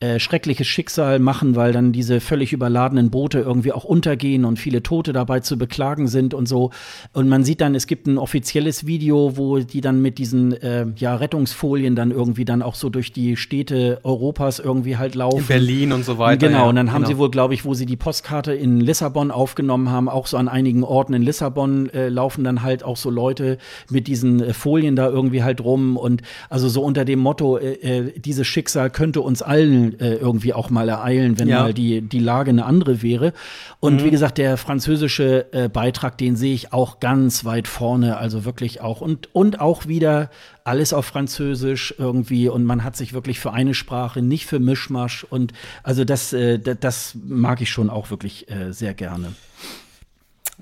[0.00, 4.82] äh, schreckliches Schicksal machen, weil dann diese völlig überladenen Boote irgendwie auch untergehen und viele
[4.82, 6.70] Tote dabei zu beklagen sind und so.
[7.12, 10.86] Und man sieht dann, es gibt ein offizielles Video, wo die dann mit diesen äh,
[10.96, 15.38] ja, Rettungsfolien dann irgendwie dann auch so durch die Städte Europas irgendwie halt laufen.
[15.38, 16.48] In Berlin und so weiter.
[16.48, 17.14] Genau, und dann haben genau.
[17.14, 20.48] sie wohl, glaube ich, wo sie die Postkarte in Lissabon aufgenommen haben, auch so an
[20.48, 23.58] einigen Orten in Lissabon äh, laufen dann halt auch so Leute
[23.90, 27.72] mit diesen äh, Folien da irgendwie halt rum und also so unter dem Motto, äh,
[27.74, 31.62] äh, dieses Schicksal könnte uns allen äh, irgendwie auch mal ereilen, wenn ja.
[31.62, 33.32] mal die, die Lage eine andere wäre.
[33.80, 34.04] Und mhm.
[34.04, 38.80] wie gesagt, der französische äh, Beitrag, den sehe ich auch ganz weit vorne, also wirklich
[38.80, 40.30] auch und, und auch wieder
[40.64, 45.24] alles auf Französisch irgendwie und man hat sich wirklich für eine Sprache, nicht für Mischmasch
[45.24, 45.52] und
[45.82, 49.34] also das, äh, das mag ich schon auch wirklich äh, sehr gerne.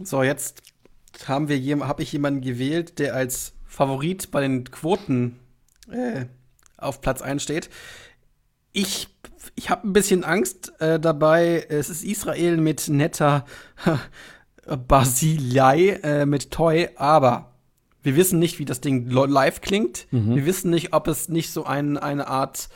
[0.02, 0.62] So, jetzt
[1.26, 5.38] haben wir habe ich jemanden gewählt, der als Favorit bei den Quoten
[5.90, 6.26] äh,
[6.76, 7.70] auf Platz 1 steht.
[8.72, 9.08] Ich,
[9.54, 11.66] ich habe ein bisschen Angst äh, dabei.
[11.68, 13.44] Es ist Israel mit netter
[14.88, 17.49] Basilei äh, mit Toy, aber
[18.02, 20.06] wir wissen nicht, wie das Ding live klingt.
[20.10, 20.36] Mhm.
[20.36, 22.68] Wir wissen nicht, ob es nicht so ein, eine Art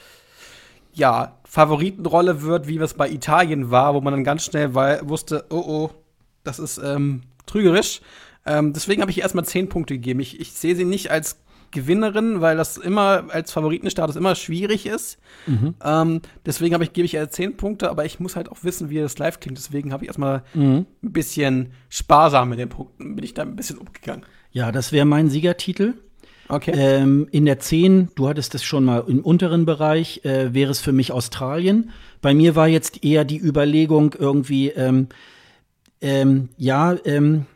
[0.93, 5.65] ja, Favoritenrolle wird, wie es bei Italien war, wo man dann ganz schnell wusste, oh
[5.67, 5.91] oh,
[6.45, 8.01] das ist ähm, trügerisch.
[8.47, 10.21] Ähm, deswegen habe ich erstmal zehn Punkte gegeben.
[10.21, 11.39] Ich, ich sehe sie nicht als
[11.71, 15.19] Gewinnerin, weil das immer als Favoritenstatus immer schwierig ist.
[15.47, 15.75] Mhm.
[15.83, 19.01] Ähm, deswegen ich, gebe ich ihr zehn Punkte, aber ich muss halt auch wissen, wie
[19.01, 19.59] das live klingt.
[19.59, 20.87] Deswegen habe ich erstmal mhm.
[21.03, 24.25] ein bisschen sparsam mit den Punkten, bin ich da ein bisschen umgegangen.
[24.55, 25.95] Ja, das wäre mein Siegertitel.
[26.49, 26.73] Okay.
[26.77, 30.81] Ähm, in der 10, du hattest es schon mal im unteren Bereich, äh, wäre es
[30.81, 31.91] für mich Australien.
[32.23, 35.09] Bei mir war jetzt eher die Überlegung irgendwie, ähm,
[36.01, 37.47] ähm, ja, ähm,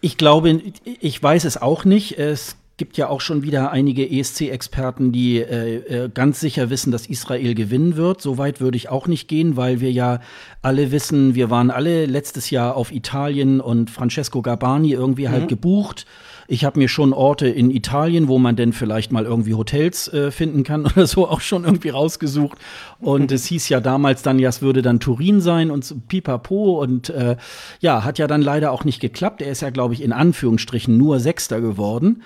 [0.00, 0.60] ich glaube,
[1.00, 2.18] ich weiß es auch nicht.
[2.18, 7.06] Es gibt ja auch schon wieder einige ESC-Experten, die äh, äh, ganz sicher wissen, dass
[7.06, 8.20] Israel gewinnen wird.
[8.20, 10.20] Soweit würde ich auch nicht gehen, weil wir ja
[10.60, 15.40] alle wissen, wir waren alle letztes Jahr auf Italien und Francesco Gabani irgendwie halt mhm.
[15.42, 16.06] halt gebucht.
[16.46, 20.30] Ich habe mir schon Orte in Italien, wo man denn vielleicht mal irgendwie Hotels äh,
[20.30, 22.58] finden kann oder so, auch schon irgendwie rausgesucht.
[22.98, 26.82] Und es hieß ja damals dann, ja, es würde dann Turin sein und so, pipapo.
[26.82, 27.36] Und äh,
[27.80, 29.42] ja, hat ja dann leider auch nicht geklappt.
[29.42, 32.22] Er ist ja, glaube ich, in Anführungsstrichen nur Sechster geworden.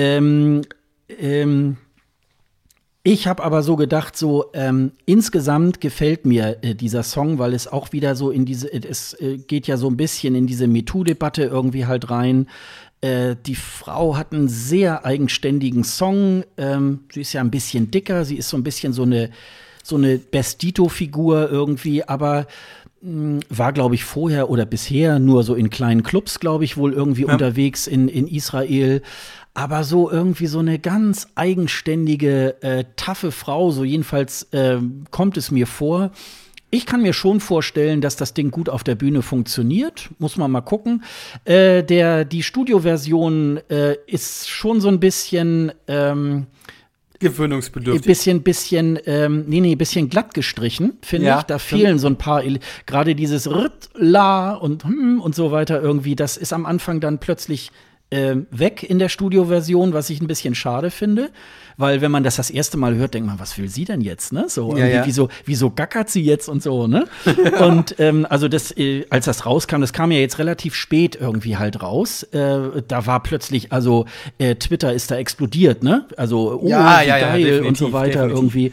[0.00, 0.62] Ähm,
[1.18, 1.76] ähm,
[3.02, 7.68] ich habe aber so gedacht, so ähm, insgesamt gefällt mir äh, dieser Song, weil es
[7.68, 11.44] auch wieder so in diese, es äh, geht ja so ein bisschen in diese MeToo-Debatte
[11.44, 12.46] irgendwie halt rein.
[13.02, 16.44] Äh, die Frau hat einen sehr eigenständigen Song.
[16.56, 19.30] Ähm, sie ist ja ein bisschen dicker, sie ist so ein bisschen so eine,
[19.82, 22.46] so eine Bestito-Figur irgendwie, aber
[23.02, 26.92] hm, war, glaube ich, vorher oder bisher nur so in kleinen Clubs, glaube ich, wohl
[26.92, 27.32] irgendwie ja.
[27.32, 29.00] unterwegs in, in Israel.
[29.60, 34.78] Aber so irgendwie so eine ganz eigenständige, äh, taffe Frau, so jedenfalls äh,
[35.10, 36.12] kommt es mir vor.
[36.70, 40.08] Ich kann mir schon vorstellen, dass das Ding gut auf der Bühne funktioniert.
[40.18, 41.04] Muss man mal gucken.
[41.44, 46.46] Äh, der, die Studioversion äh, ist schon so ein bisschen ähm,
[47.18, 48.06] gewöhnungsbedürftig.
[48.06, 51.44] Bisschen, bisschen, ähm, nee, nee, bisschen glatt gestrichen, finde ja, ich.
[51.44, 52.42] Da fehlen so ein paar,
[52.86, 56.16] gerade dieses Ritt, La und hm und so weiter irgendwie.
[56.16, 57.72] Das ist am Anfang dann plötzlich
[58.10, 61.30] äh, weg in der Studioversion, was ich ein bisschen schade finde,
[61.76, 64.32] weil wenn man das das erste Mal hört, denkt man, was will sie denn jetzt,
[64.32, 64.46] ne?
[64.48, 65.06] So, ja, ja.
[65.06, 67.06] Wieso, wieso gackert sie jetzt und so, ne?
[67.60, 71.56] und ähm, also das, äh, als das rauskam, das kam ja jetzt relativ spät irgendwie
[71.56, 72.22] halt raus.
[72.24, 74.06] Äh, da war plötzlich, also
[74.38, 76.06] äh, Twitter ist da explodiert, ne?
[76.16, 78.36] Also, oh, ja, ja, geil und so weiter definitiv.
[78.36, 78.72] irgendwie.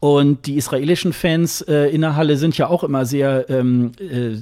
[0.00, 4.36] Und die israelischen Fans äh, in der Halle sind ja auch immer sehr, ähm, äh,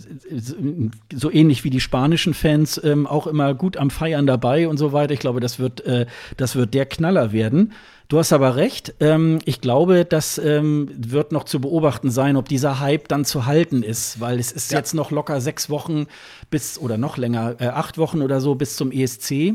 [1.14, 4.92] so ähnlich wie die spanischen Fans, ähm, auch immer gut am Feiern dabei und so
[4.92, 5.14] weiter.
[5.14, 6.04] Ich glaube, das wird, äh,
[6.36, 7.72] das wird der Knaller werden.
[8.08, 8.94] Du hast aber recht.
[9.00, 13.46] Ähm, ich glaube, das ähm, wird noch zu beobachten sein, ob dieser Hype dann zu
[13.46, 14.78] halten ist, weil es ist ja.
[14.78, 16.06] jetzt noch locker sechs Wochen
[16.50, 19.54] bis oder noch länger, äh, acht Wochen oder so bis zum ESC.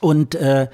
[0.00, 0.68] Und äh,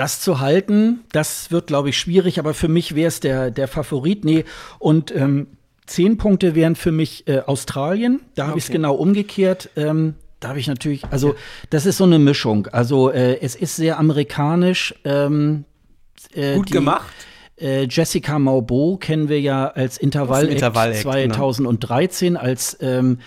[0.00, 3.68] das zu halten, das wird, glaube ich, schwierig, aber für mich wäre es der, der
[3.68, 4.24] Favorit.
[4.24, 4.44] Nee,
[4.78, 5.48] und ähm,
[5.86, 8.20] zehn Punkte wären für mich äh, Australien.
[8.34, 8.58] Da habe okay.
[8.60, 9.68] ich es genau umgekehrt.
[9.76, 11.34] Ähm, da habe ich natürlich, also
[11.68, 12.66] das ist so eine Mischung.
[12.68, 14.94] Also äh, es ist sehr amerikanisch.
[15.04, 15.64] Ähm,
[16.32, 17.12] äh, Gut die, gemacht.
[17.60, 22.40] Äh, Jessica Maubo kennen wir ja als Intervall-Act Intervall 2013 genau.
[22.40, 23.18] als ähm,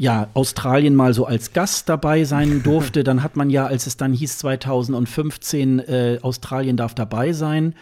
[0.00, 3.04] ja, Australien mal so als Gast dabei sein durfte.
[3.04, 7.74] dann hat man ja, als es dann hieß 2015, äh, Australien darf dabei sein,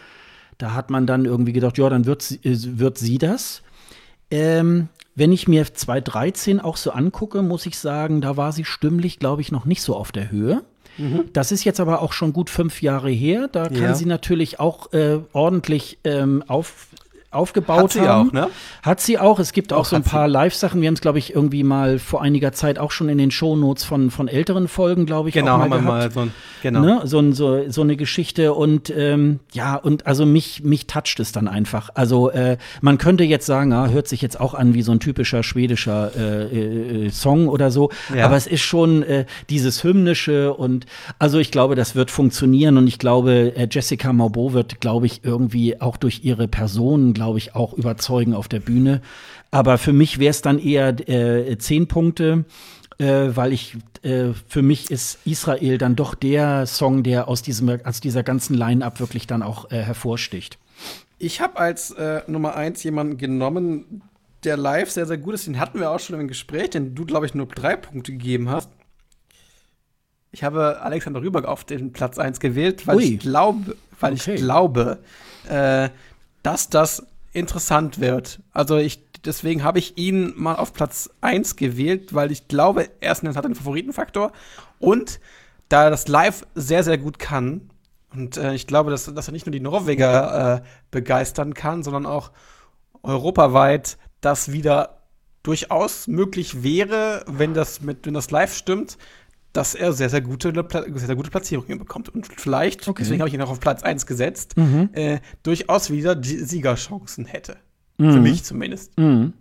[0.57, 3.61] da hat man dann irgendwie gedacht, ja, dann wird, sie, äh, wird sie das.
[4.31, 9.19] Ähm, wenn ich mir 2013 auch so angucke, muss ich sagen, da war sie stimmlich,
[9.19, 10.61] glaube ich, noch nicht so auf der Höhe.
[10.97, 11.29] Mhm.
[11.31, 13.47] Das ist jetzt aber auch schon gut fünf Jahre her.
[13.49, 13.95] Da kann ja.
[13.95, 16.88] sie natürlich auch äh, ordentlich ähm, auf,
[17.31, 18.29] aufgebaut Hat sie haben.
[18.29, 18.47] auch, ne?
[18.81, 19.39] Hat sie auch.
[19.39, 20.81] Es gibt auch, Auch so ein paar Live-Sachen.
[20.81, 23.83] Wir haben es, glaube ich, irgendwie mal vor einiger Zeit auch schon in den Shownotes
[23.83, 25.85] von, von älteren Folgen, glaube ich, Genau, auch mal haben wir gehabt.
[25.87, 26.33] mal so ein,
[26.63, 26.79] genau.
[26.81, 27.01] Ne?
[27.05, 31.47] So, so, so eine Geschichte und ähm, ja, und also mich, mich toucht es dann
[31.47, 31.89] einfach.
[31.93, 34.99] Also äh, man könnte jetzt sagen, ah, hört sich jetzt auch an wie so ein
[34.99, 38.25] typischer schwedischer äh, äh, Song oder so, Ja.
[38.25, 40.85] aber es ist schon äh, dieses hymnische und
[41.19, 45.21] also ich glaube, das wird funktionieren und ich glaube, äh, Jessica Mauboy wird, glaube ich,
[45.23, 49.01] irgendwie auch durch ihre Person, glaube ich, auch überzeugen auf der Bühne.
[49.51, 52.45] Aber für mich wäre es dann eher äh, zehn Punkte
[52.99, 57.79] äh, weil ich äh, für mich ist Israel dann doch der Song, der aus diesem
[57.83, 60.59] aus dieser ganzen Line-up wirklich dann auch äh, hervorsticht.
[61.17, 64.01] Ich habe als äh, Nummer eins jemanden genommen,
[64.43, 65.47] der live sehr, sehr gut ist.
[65.47, 68.49] Den hatten wir auch schon im Gespräch, den du, glaube ich, nur drei Punkte gegeben
[68.49, 68.69] hast.
[70.31, 73.03] Ich habe Alexander Rüberg auf den Platz 1 gewählt, weil Ui.
[73.03, 74.35] ich glaube, weil Okay.
[74.35, 74.99] ich glaube,
[75.49, 75.89] äh,
[76.43, 78.41] dass das interessant wird.
[78.53, 83.35] Also ich deswegen habe ich ihn mal auf Platz 1 gewählt, weil ich glaube, erstens
[83.35, 84.31] hat er einen Favoritenfaktor
[84.79, 85.19] und
[85.67, 87.69] da er das live sehr, sehr gut kann,
[88.13, 92.05] und äh, ich glaube, dass, dass er nicht nur die Norweger äh, begeistern kann, sondern
[92.05, 92.31] auch
[93.03, 94.97] europaweit das wieder
[95.43, 98.97] durchaus möglich wäre, wenn das mit wenn das live stimmt,
[99.53, 102.09] dass er sehr, sehr gute, sehr, sehr gute Platzierungen bekommt.
[102.09, 103.01] Und vielleicht, Okay.
[103.03, 104.89] deswegen habe ich ihn auch auf Platz 1 gesetzt, Mhm.
[104.93, 107.57] äh, durchaus wieder die Siegerchancen hätte.
[107.97, 108.23] Für Mhm.
[108.23, 108.97] mich zumindest.
[108.97, 109.33] Mhm.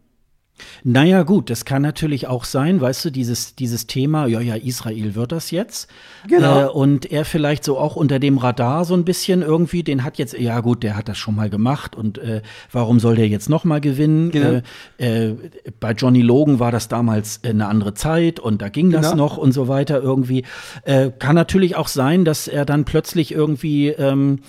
[0.84, 5.14] Naja, gut, das kann natürlich auch sein, weißt du, dieses, dieses Thema, ja, ja, Israel
[5.14, 5.88] wird das jetzt.
[6.26, 6.62] Genau.
[6.62, 10.18] Äh, und er vielleicht so auch unter dem Radar so ein bisschen irgendwie, den hat
[10.18, 13.48] jetzt, ja gut, der hat das schon mal gemacht und äh, warum soll der jetzt
[13.48, 14.30] noch mal gewinnen?
[14.30, 14.60] Genau.
[14.98, 15.36] Äh, äh,
[15.80, 19.24] bei Johnny Logan war das damals äh, eine andere Zeit und da ging das Genau.
[19.24, 20.44] noch und so weiter irgendwie.
[20.84, 24.40] Äh, kann natürlich auch sein, dass er dann plötzlich irgendwie ähm,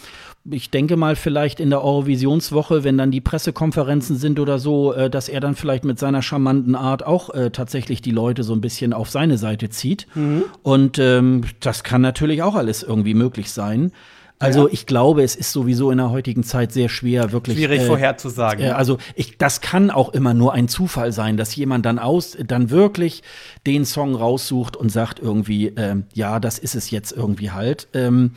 [0.52, 5.10] ich denke mal vielleicht in der Eurovisionswoche, wenn dann die Pressekonferenzen sind oder so, äh,
[5.10, 8.62] dass er dann vielleicht mit seiner charmanten Art auch äh, tatsächlich die Leute so ein
[8.62, 10.08] bisschen auf seine Seite zieht.
[10.16, 10.44] Mhm.
[10.64, 13.92] Und ähm, das kann natürlich auch alles irgendwie möglich sein.
[14.42, 14.74] Also Ja.
[14.74, 17.58] ich glaube, es ist sowieso in der heutigen Zeit sehr schwer, wirklich.
[17.58, 18.64] Schwierig äh, vorherzusagen.
[18.68, 22.38] äh, also ich, das kann auch immer nur ein Zufall sein, dass jemand dann aus,
[22.48, 23.22] dann wirklich
[23.68, 27.90] den Song raussucht und sagt irgendwie, ähm, ja, das ist es jetzt irgendwie halt.
[27.94, 28.32] Ähm,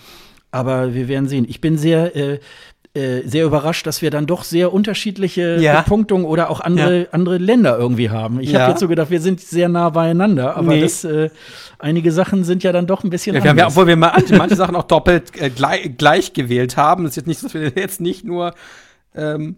[0.53, 1.45] aber wir werden sehen.
[1.49, 2.39] Ich bin sehr, äh,
[2.95, 5.81] äh, sehr überrascht, dass wir dann doch sehr unterschiedliche Ja.
[5.81, 8.39] Punktungen oder auch andere, andere Länder irgendwie haben.
[8.39, 8.61] Ich Ja.
[8.61, 10.83] habe jetzt so gedacht, wir sind sehr nah beieinander, aber Nee.
[10.83, 11.31] das, äh,
[11.79, 13.77] einige Sachen sind ja dann doch ein bisschen Ja, wir haben ja, anders.
[13.79, 17.05] obwohl wir manche, manche Sachen auch doppelt äh, gleich, gleich gewählt haben.
[17.07, 18.55] Es ist jetzt nicht, so, dass wir jetzt nicht nur.
[19.15, 19.57] Ähm,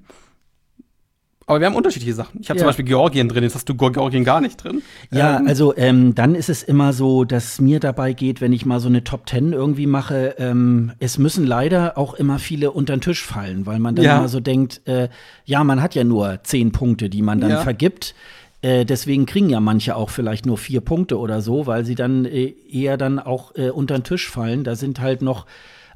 [1.47, 2.41] aber wir haben unterschiedliche Sachen.
[2.41, 2.69] Ich habe zum Ja.
[2.69, 4.83] Beispiel Georgien drin, jetzt hast du Georgien gar nicht drin.
[5.11, 8.65] Ja, Ähm, also ähm, dann ist es immer so, dass mir dabei geht, wenn ich
[8.67, 12.97] mal so eine Top Ten irgendwie mache, ähm, es müssen leider auch immer viele unter
[12.97, 14.17] den Tisch fallen, weil man dann Ja.
[14.19, 15.09] immer so denkt, äh,
[15.45, 17.57] ja, man hat ja nur zehn Punkte, die man dann Ja.
[17.59, 18.15] vergibt.
[18.63, 22.25] Äh, deswegen kriegen ja manche auch vielleicht nur vier Punkte oder so, weil sie dann
[22.25, 24.65] äh, eher dann auch äh, unter den Tisch fallen.
[24.65, 25.45] Da sind halt noch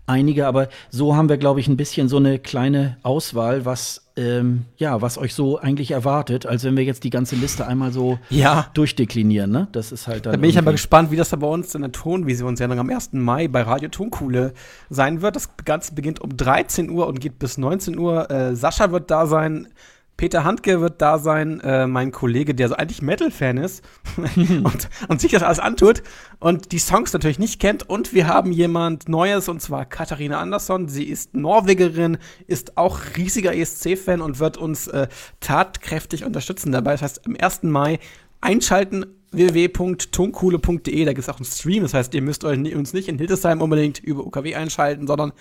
[0.07, 4.65] einige, aber so haben wir, glaube ich, ein bisschen so eine kleine Auswahl, was ähm,
[4.77, 8.19] ja, was euch so eigentlich erwartet, als wenn wir jetzt die ganze Liste einmal so
[8.31, 8.67] Ja.
[8.75, 9.69] durchdeklinieren, ne?
[9.73, 10.33] Das ist halt dann.
[10.33, 13.11] Da bin ich aber gespannt, wie das da bei uns in der Tonvisionssendung am 1.
[13.13, 14.53] Mai bei Radio Tonkuhle
[14.91, 15.37] sein wird.
[15.37, 18.31] Das Ganze beginnt um 13 Uhr und geht bis 19 Uhr.
[18.31, 19.69] Äh, Sascha wird da sein.
[20.19, 23.85] Peter Handke wird da sein, äh, mein Kollege, der so eigentlich Metal-Fan ist
[24.17, 26.03] und, und sich das alles antut
[26.41, 27.89] und die Songs natürlich nicht kennt.
[27.89, 30.89] Und wir haben jemand Neues und zwar Katharina Andersson.
[30.89, 32.19] Sie ist Norwegerin,
[32.49, 35.07] ist auch riesiger ESC-Fan und wird uns äh,
[35.39, 36.93] tatkräftig unterstützen dabei.
[36.93, 37.63] Das heißt, am 1.
[37.63, 38.01] Mai
[38.41, 43.09] einschalten www.tonkuhle.de, da gibt es auch einen Stream, das heißt, ihr müsst euch uns nicht
[43.09, 45.33] in Hildesheim unbedingt über UKW einschalten, sondern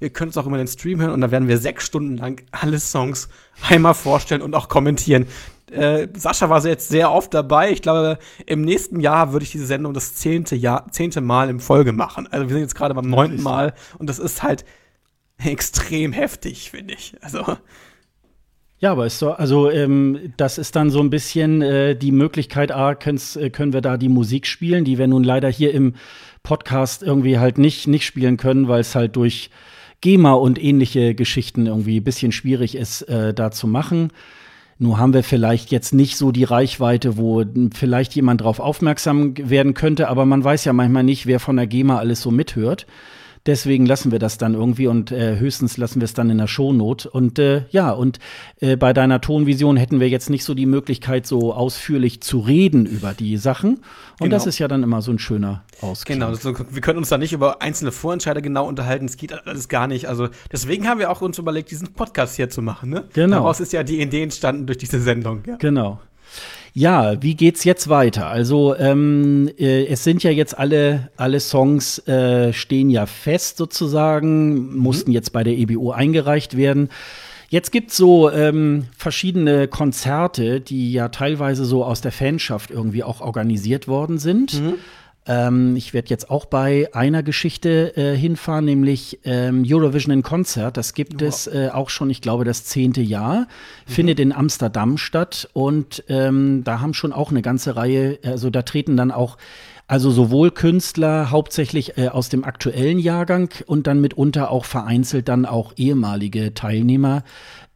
[0.00, 2.42] ihr könnt es auch immer den Stream hören und da werden wir sechs Stunden lang
[2.50, 3.28] alle Songs
[3.68, 5.26] einmal vorstellen und auch kommentieren.
[5.70, 7.72] Äh, Sascha war jetzt sehr oft dabei.
[7.72, 11.60] Ich glaube, im nächsten Jahr würde ich diese Sendung das zehnte, Jahr, zehnte Mal in
[11.60, 12.28] Folge machen.
[12.28, 14.64] Also wir sind jetzt gerade beim neunten Mal und das ist halt
[15.38, 17.16] extrem heftig, finde ich.
[17.20, 17.56] Also
[18.78, 22.72] Ja, aber ist so, also ähm, das ist dann so ein bisschen äh, die Möglichkeit,
[22.72, 25.94] A, können's, äh, können wir da die Musik spielen, die wir nun leider hier im
[26.42, 29.50] Podcast irgendwie halt nicht, nicht spielen können, weil es halt durch
[30.02, 34.12] GEMA und ähnliche Geschichten irgendwie ein bisschen schwierig ist, äh, da zu machen.
[34.78, 37.44] Nur haben wir vielleicht jetzt nicht so die Reichweite, wo
[37.74, 41.66] vielleicht jemand drauf aufmerksam werden könnte, aber man weiß ja manchmal nicht, wer von der
[41.66, 42.86] GEMA alles so mithört.
[43.46, 46.48] Deswegen lassen wir das dann irgendwie und äh, höchstens lassen wir es dann in der
[46.48, 47.08] Shownote.
[47.08, 48.18] Und äh, ja, und
[48.60, 52.86] äh, bei deiner Tonvision hätten wir jetzt nicht so die Möglichkeit, so ausführlich zu reden
[52.86, 53.74] über die Sachen.
[53.74, 53.84] Und
[54.18, 54.36] genau.
[54.36, 56.18] das ist ja dann immer so ein schöner Ausgleich.
[56.18, 59.06] Genau, also, wir können uns da nicht über einzelne Vorentscheider genau unterhalten.
[59.06, 60.06] Es geht alles gar nicht.
[60.06, 62.90] Also deswegen haben wir auch uns überlegt, diesen Podcast hier zu machen.
[62.90, 63.04] Ne?
[63.12, 63.36] Genau.
[63.36, 65.42] Daraus ist ja die Idee entstanden durch diese Sendung.
[65.46, 65.56] Ja.
[65.56, 66.00] Genau.
[66.78, 68.26] Ja, wie geht's jetzt weiter?
[68.26, 74.52] Also ähm, äh, es sind ja jetzt alle alle Songs äh, stehen ja fest sozusagen,
[74.52, 74.76] mhm.
[74.76, 76.90] mussten jetzt bei der EBO eingereicht werden.
[77.48, 83.22] Jetzt gibt's so ähm, verschiedene Konzerte, die ja teilweise so aus der Fanschaft irgendwie auch
[83.22, 84.60] organisiert worden sind.
[84.60, 84.74] Mhm.
[85.26, 90.76] Ähm, ich werde jetzt auch bei einer Geschichte äh, hinfahren, nämlich ähm, Eurovision in Konzert.
[90.76, 91.26] Das gibt oh.
[91.26, 93.40] es äh, auch schon, ich glaube, das zehnte Jahr.
[93.40, 93.92] Mhm.
[93.92, 95.48] Findet in Amsterdam statt.
[95.52, 99.36] Und ähm, da haben schon auch eine ganze Reihe, also da treten dann auch
[99.88, 105.46] also sowohl Künstler hauptsächlich äh, aus dem aktuellen Jahrgang und dann mitunter auch vereinzelt dann
[105.46, 107.22] auch ehemalige Teilnehmer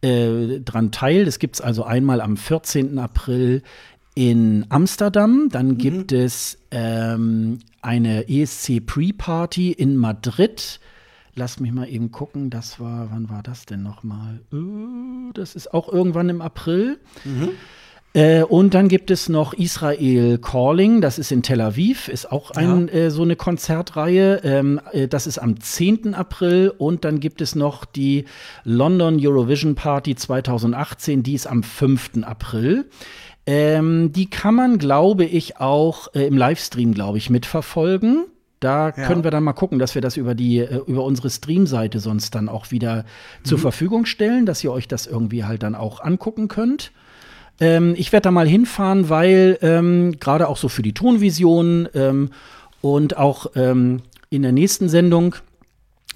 [0.01, 1.23] äh, dran teil.
[1.25, 2.99] Das gibt es also einmal am 14.
[2.99, 3.63] April
[4.21, 5.77] in Amsterdam, dann mhm.
[5.79, 10.79] gibt es ähm, eine ESC Pre-Party in Madrid.
[11.33, 14.41] Lass mich mal eben gucken, das war, wann war das denn nochmal?
[14.53, 16.99] Uh, das ist auch irgendwann im April.
[17.23, 17.49] Mhm.
[18.13, 22.51] Äh, und dann gibt es noch Israel Calling, das ist in Tel Aviv, ist auch
[22.51, 22.93] ein, ja.
[22.93, 24.41] äh, so eine Konzertreihe.
[24.43, 26.13] Ähm, äh, das ist am 10.
[26.13, 26.71] April.
[26.77, 28.25] Und dann gibt es noch die
[28.65, 32.23] London Eurovision Party 2018, die ist am 5.
[32.23, 32.85] April.
[33.45, 38.25] Ähm, die kann man, glaube ich, auch äh, im Livestream, glaube ich, mitverfolgen.
[38.59, 38.91] Da ja.
[38.91, 42.35] können wir dann mal gucken, dass wir das über die äh, über unsere Streamseite sonst
[42.35, 43.45] dann auch wieder mhm.
[43.45, 46.91] zur Verfügung stellen, dass ihr euch das irgendwie halt dann auch angucken könnt.
[47.59, 52.29] Ähm, ich werde da mal hinfahren, weil ähm, gerade auch so für die Tonvision ähm,
[52.81, 55.35] und auch ähm, in der nächsten Sendung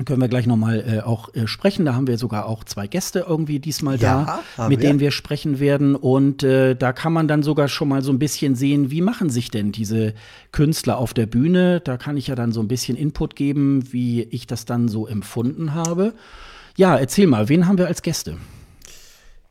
[0.04, 1.86] können wir gleich nochmal äh, auch äh, sprechen.
[1.86, 4.90] Da haben wir sogar auch zwei Gäste irgendwie diesmal ja, da, mit wir.
[4.90, 5.96] denen wir sprechen werden.
[5.96, 9.30] Und äh, da kann man dann sogar schon mal so ein bisschen sehen, wie machen
[9.30, 10.14] sich denn diese
[10.52, 11.80] Künstler auf der Bühne.
[11.80, 15.08] Da kann ich ja dann so ein bisschen Input geben, wie ich das dann so
[15.08, 16.14] empfunden habe.
[16.76, 18.36] Ja, erzähl mal, wen haben wir als Gäste?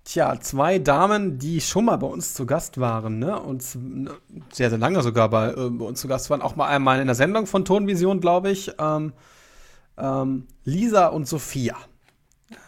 [0.05, 3.41] Tja, zwei Damen, die schon mal bei uns zu Gast waren, ne?
[3.41, 6.43] Und sehr, sehr lange sogar bei, äh, bei uns zu Gast waren.
[6.43, 8.71] Auch mal einmal in der Sendung von Tonvision, glaube ich.
[8.79, 9.15] Ähm,
[9.99, 11.77] ähm, Lisa und Sophia.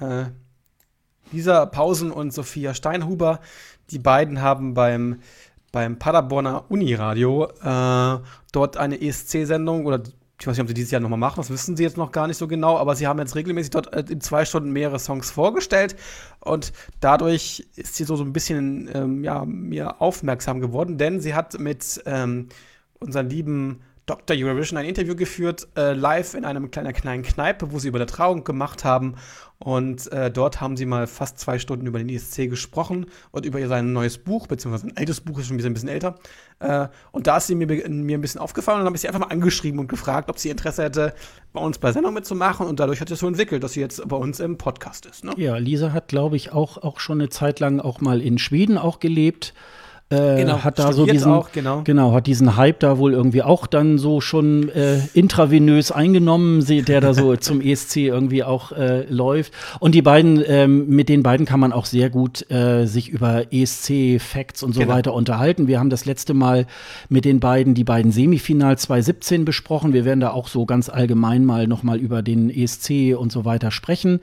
[0.01, 0.27] Äh,
[1.33, 3.41] Lisa Pausen und Sophia Steinhuber,
[3.91, 5.21] die beiden haben beim,
[5.73, 8.19] beim Paderborner Uniradio äh,
[8.53, 10.03] dort eine ESC-Sendung oder
[10.39, 12.27] ich weiß nicht, ob sie dieses Jahr nochmal machen, das wissen sie jetzt noch gar
[12.27, 15.31] nicht so genau, aber sie haben jetzt regelmäßig dort äh, in zwei Stunden mehrere Songs
[15.31, 15.97] vorgestellt
[16.41, 21.35] und dadurch ist sie so, so ein bisschen ähm, ja, mir aufmerksam geworden, denn sie
[21.35, 22.49] hat mit ähm,
[23.01, 24.37] unseren lieben Dr.
[24.37, 28.07] Eurovision ein Interview geführt, äh, live in einem kleinen, kleinen Kneipe, wo sie über der
[28.07, 29.17] Trauung gemacht haben.
[29.59, 33.67] Und äh, dort haben sie mal fast zwei Stunden über den ESC gesprochen und über
[33.67, 36.17] sein neues Buch, beziehungsweise ein altes Buch, ist schon ein bisschen älter.
[36.61, 39.09] Äh, und da ist sie mir, mir ein bisschen aufgefallen und dann habe ich sie
[39.09, 41.15] einfach mal angeschrieben und gefragt, ob sie Interesse hätte,
[41.53, 42.67] bei uns bei Sendung mitzumachen.
[42.67, 45.25] Und dadurch hat es so entwickelt, dass sie jetzt bei uns im Podcast ist.
[45.25, 45.33] Ne?
[45.37, 48.79] Ja, Lisa hat, glaube ich, auch, auch schon eine Zeit lang auch mal in Schweden
[48.79, 49.53] auch gelebt.
[50.09, 51.83] Äh, genau, hat da so diesen, auch, genau.
[51.83, 57.01] genau, hat diesen Hype da wohl irgendwie auch dann so schon äh, intravenös eingenommen, der
[57.01, 59.53] da so zum ESC irgendwie auch äh, läuft.
[59.81, 63.53] Und die beiden, ähm, mit den beiden kann man auch sehr gut äh, sich über
[63.53, 64.95] ESC-Facts und so genau.
[64.95, 65.67] weiter unterhalten.
[65.67, 66.67] Wir haben das letzte Mal
[67.09, 69.93] mit den beiden die beiden Semifinal 2017 besprochen.
[69.93, 73.73] Wir werden da auch so ganz allgemein mal nochmal über den ESC und so weiter
[73.73, 74.21] sprechen.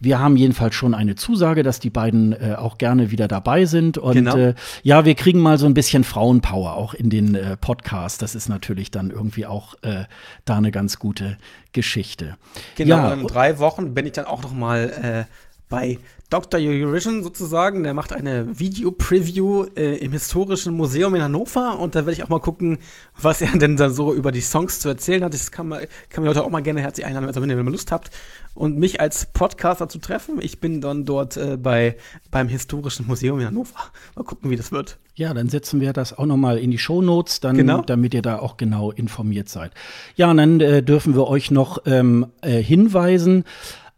[0.00, 3.96] Wir haben jedenfalls schon eine Zusage, dass die beiden äh, auch gerne wieder dabei sind.
[3.96, 4.36] Und genau.
[4.36, 8.22] äh, ja, wir kriegen mal so ein bisschen Frauenpower auch in den äh, Podcast.
[8.22, 10.04] Das ist natürlich dann irgendwie auch äh,
[10.44, 11.36] da eine ganz gute
[11.72, 12.36] Geschichte.
[12.76, 13.12] Genau, ja.
[13.14, 15.32] in drei Wochen bin ich dann auch noch mal äh,
[15.68, 15.98] bei
[16.30, 16.60] Dr.
[16.60, 17.82] Eurovision sozusagen.
[17.82, 22.28] Der macht eine Video-Preview äh, im Historischen Museum in Hannover und da werde ich auch
[22.28, 22.78] mal gucken,
[23.20, 25.34] was er denn da so über die Songs zu erzählen hat.
[25.34, 25.80] Das kann man,
[26.10, 28.10] kann man heute auch mal gerne herzlich einladen, also wenn ihr Lust habt
[28.54, 30.38] und mich als Podcaster zu treffen.
[30.40, 31.96] Ich bin dann dort äh, bei,
[32.30, 33.78] beim Historischen Museum in Hannover.
[34.14, 34.98] Mal gucken, wie das wird.
[35.16, 37.82] Ja, dann setzen wir das auch noch mal in die Shownotes, dann, genau.
[37.82, 39.72] damit ihr da auch genau informiert seid.
[40.16, 43.44] Ja, und dann äh, dürfen wir euch noch ähm, äh, hinweisen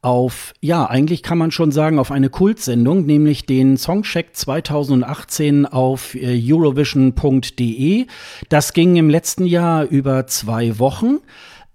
[0.07, 6.15] auf, ja, eigentlich kann man schon sagen, auf eine Kultsendung, nämlich den Songcheck 2018 auf
[6.15, 8.07] äh, eurovision.de.
[8.49, 11.19] Das ging im letzten Jahr über zwei Wochen.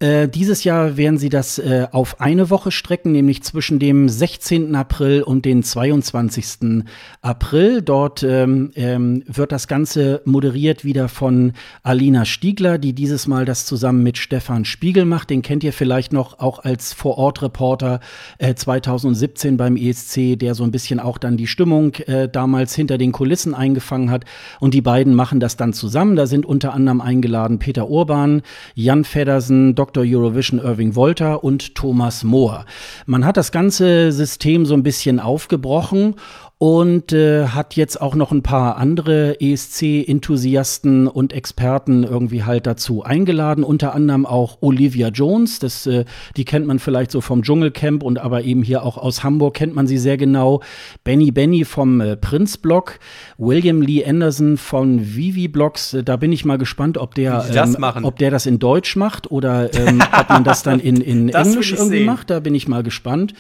[0.02, 4.74] Äh, dieses Jahr werden sie das äh, auf eine Woche strecken, nämlich zwischen dem 16.
[4.74, 6.84] April und den 22.
[7.22, 7.84] April.
[7.84, 11.54] Dort ähm, ähm, wird das Ganze moderiert wieder von
[11.84, 15.30] Alina Stiegler, die dieses Mal das zusammen mit Stefan Spiegel macht.
[15.30, 18.00] Den kennt ihr vielleicht noch auch als Vorortreporter
[18.40, 22.98] äh, 2017 beim ESC, der so ein bisschen auch dann die Stimmung äh, damals hinter
[22.98, 24.26] den Kulissen eingefangen hat.
[24.60, 26.16] Und die beiden machen das dann zusammen.
[26.16, 28.42] Da sind unter anderem eingeladen Peter Urban,
[28.74, 29.91] Jan Feddersen, Dr.
[29.92, 30.04] Dr.
[30.06, 32.66] Eurovision Irving Wolter und Thomas Mohr.
[33.06, 36.16] Man hat das ganze System so ein bisschen aufgebrochen
[36.62, 43.02] und äh, hat jetzt auch noch ein paar andere ESC-Enthusiasten und Experten irgendwie halt dazu
[43.02, 46.06] eingeladen, unter anderem auch Olivia Jones, das, äh,
[46.38, 49.74] die kennt man vielleicht so vom Dschungelcamp und aber eben hier auch aus Hamburg kennt
[49.74, 50.62] man sie sehr genau.
[51.04, 53.00] Benny Benny vom äh, Prinz-Blog,
[53.40, 58.04] William Lee Anderson von Vivi Blogs, äh, da bin ich mal gespannt, ob der, ähm,
[58.04, 61.72] ob der das in Deutsch macht oder ähm, ob man das dann in, in Englisch
[61.72, 62.06] irgendwie sehen.
[62.06, 63.34] macht, da bin ich mal gespannt.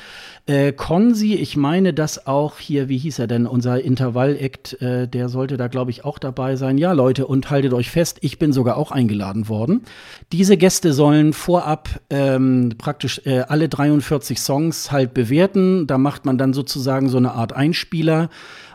[0.47, 5.29] Äh, Konzi, ich meine, dass auch hier, wie hieß er denn, unser Intervall-Act, äh, der
[5.29, 6.79] sollte da, glaube ich, auch dabei sein.
[6.79, 9.83] Ja, Leute, und haltet euch fest, ich bin sogar auch eingeladen worden.
[10.31, 15.85] Diese Gäste sollen vorab ähm, praktisch äh, alle 43 Songs halt bewerten.
[15.85, 18.29] Da macht man dann sozusagen so eine Art Einspieler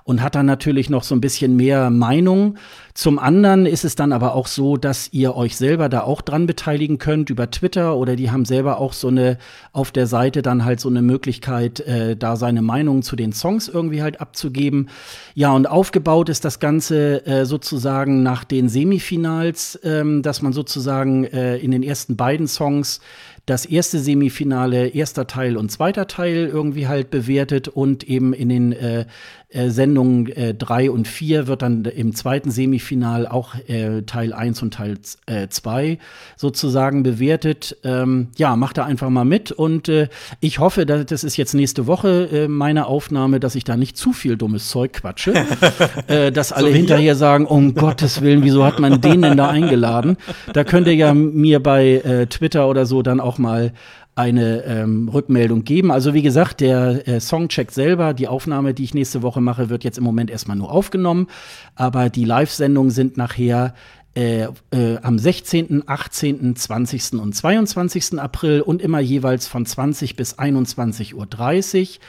[0.06, 2.58] und hat dann natürlich noch so ein bisschen mehr Meinung.
[2.94, 6.46] Zum anderen ist es dann aber auch so, dass ihr euch selber da auch dran
[6.46, 9.36] beteiligen könnt über Twitter oder die haben selber auch so eine
[9.72, 13.66] auf der Seite dann halt so eine Möglichkeit, äh, da seine Meinung zu den Songs
[13.66, 14.90] irgendwie halt abzugeben.
[15.34, 21.24] Ja, und aufgebaut ist das Ganze äh, sozusagen nach den Semifinals, ähm, dass man sozusagen
[21.24, 23.00] äh, in den ersten beiden Songs
[23.46, 28.72] das erste Semifinale, erster Teil und zweiter Teil irgendwie halt bewertet und eben in den
[28.72, 29.06] äh,
[29.48, 34.60] äh, Sendungen äh, drei und vier wird dann im zweiten Semifinal auch äh, Teil 1
[34.62, 35.98] und Teil 2 äh,
[36.36, 37.76] sozusagen bewertet.
[37.84, 40.08] Ähm, ja, macht da einfach mal mit und äh,
[40.40, 43.96] ich hoffe, dass, das ist jetzt nächste Woche äh, meine Aufnahme, dass ich da nicht
[43.96, 45.34] zu viel dummes Zeug quatsche,
[46.08, 49.48] äh, dass alle so hinterher sagen, um Gottes Willen, wieso hat man den denn da
[49.48, 50.16] eingeladen?
[50.52, 53.72] Da könnt ihr ja mir bei äh, Twitter oder so dann auch mal
[54.16, 55.92] eine ähm, Rückmeldung geben.
[55.92, 59.84] Also wie gesagt, der äh, Songcheck selber, die Aufnahme, die ich nächste Woche mache, wird
[59.84, 61.28] jetzt im Moment erstmal nur aufgenommen.
[61.74, 63.74] Aber die Live-Sendungen sind nachher
[64.16, 67.12] äh, äh, am 16., 18., 20.
[67.20, 68.18] und 22.
[68.18, 72.00] April und immer jeweils von 20 bis 21.30 Uhr.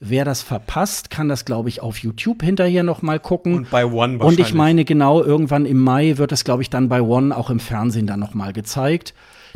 [0.00, 3.54] Wer das verpasst, kann das, glaube ich, auf YouTube hinterher noch mal gucken.
[3.54, 4.22] Und bei One wahrscheinlich.
[4.22, 7.48] Und ich meine, genau, irgendwann im Mai wird es, glaube ich, dann bei One auch
[7.48, 9.14] im Fernsehen dann noch mal gezeigt.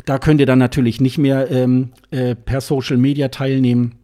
[0.09, 3.99] Da könnt ihr dann natürlich nicht mehr ähm, äh, per Social Media teilnehmen.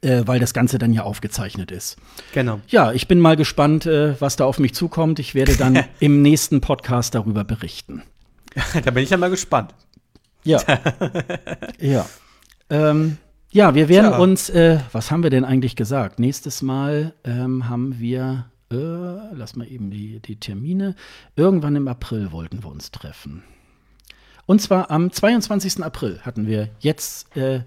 [0.00, 1.98] Äh, weil das Ganze dann ja aufgezeichnet ist.
[2.32, 2.60] Genau.
[2.68, 5.18] Ja, ich bin mal gespannt, äh, was da auf mich zukommt.
[5.18, 8.02] Ich werde dann im nächsten Podcast darüber berichten.
[8.84, 9.74] da bin ich ja mal gespannt.
[10.44, 10.62] Ja.
[11.80, 12.06] ja.
[12.70, 13.18] Ähm,
[13.50, 14.18] ja, wir werden Tja.
[14.18, 16.20] uns, äh, was haben wir denn eigentlich gesagt?
[16.20, 18.76] Nächstes Mal ähm, haben wir, äh,
[19.34, 20.94] lass mal eben die, die Termine,
[21.34, 23.42] irgendwann im April wollten wir uns treffen.
[24.50, 25.80] Und zwar am 22.
[25.84, 27.60] April hatten wir jetzt äh,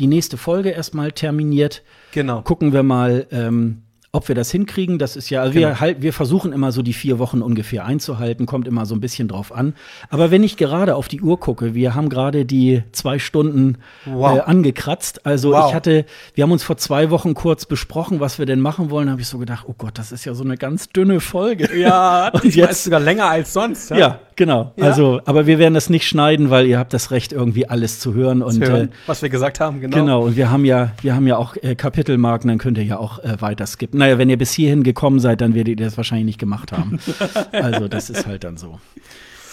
[0.00, 1.84] die nächste Folge erstmal terminiert.
[2.10, 2.42] Genau.
[2.42, 5.68] Gucken wir mal, ähm, ob wir das hinkriegen, das ist ja, also genau.
[5.68, 9.00] wir, halt, wir versuchen immer so die vier Wochen ungefähr einzuhalten, kommt immer so ein
[9.00, 9.74] bisschen drauf an.
[10.08, 14.38] Aber wenn ich gerade auf die Uhr gucke, wir haben gerade die zwei Stunden wow.
[14.38, 15.24] äh, angekratzt.
[15.26, 15.68] Also wow.
[15.68, 19.06] ich hatte, wir haben uns vor zwei Wochen kurz besprochen, was wir denn machen wollen.
[19.06, 21.78] Da habe ich so gedacht, oh Gott, das ist ja so eine ganz dünne Folge.
[21.78, 23.90] Ja, und jetzt sogar länger als sonst.
[23.90, 24.72] Ja, ja genau.
[24.76, 24.86] Ja?
[24.86, 28.14] Also, aber wir werden das nicht schneiden, weil ihr habt das Recht, irgendwie alles zu
[28.14, 28.42] hören.
[28.42, 29.96] Und, hören, äh, was wir gesagt haben, genau.
[29.96, 32.98] Genau, und wir haben ja, wir haben ja auch äh, Kapitelmarken, dann könnt ihr ja
[32.98, 33.98] auch äh, weiter skippen.
[33.98, 36.98] Naja, wenn ihr bis hierhin gekommen seid, dann werdet ihr das wahrscheinlich nicht gemacht haben.
[37.52, 38.80] also, das ist halt dann so.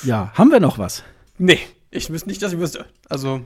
[0.04, 1.04] Ja, haben wir noch was?
[1.38, 1.60] Nee,
[1.92, 2.86] ich wüsste nicht, dass ich wüsste.
[3.10, 3.42] Also,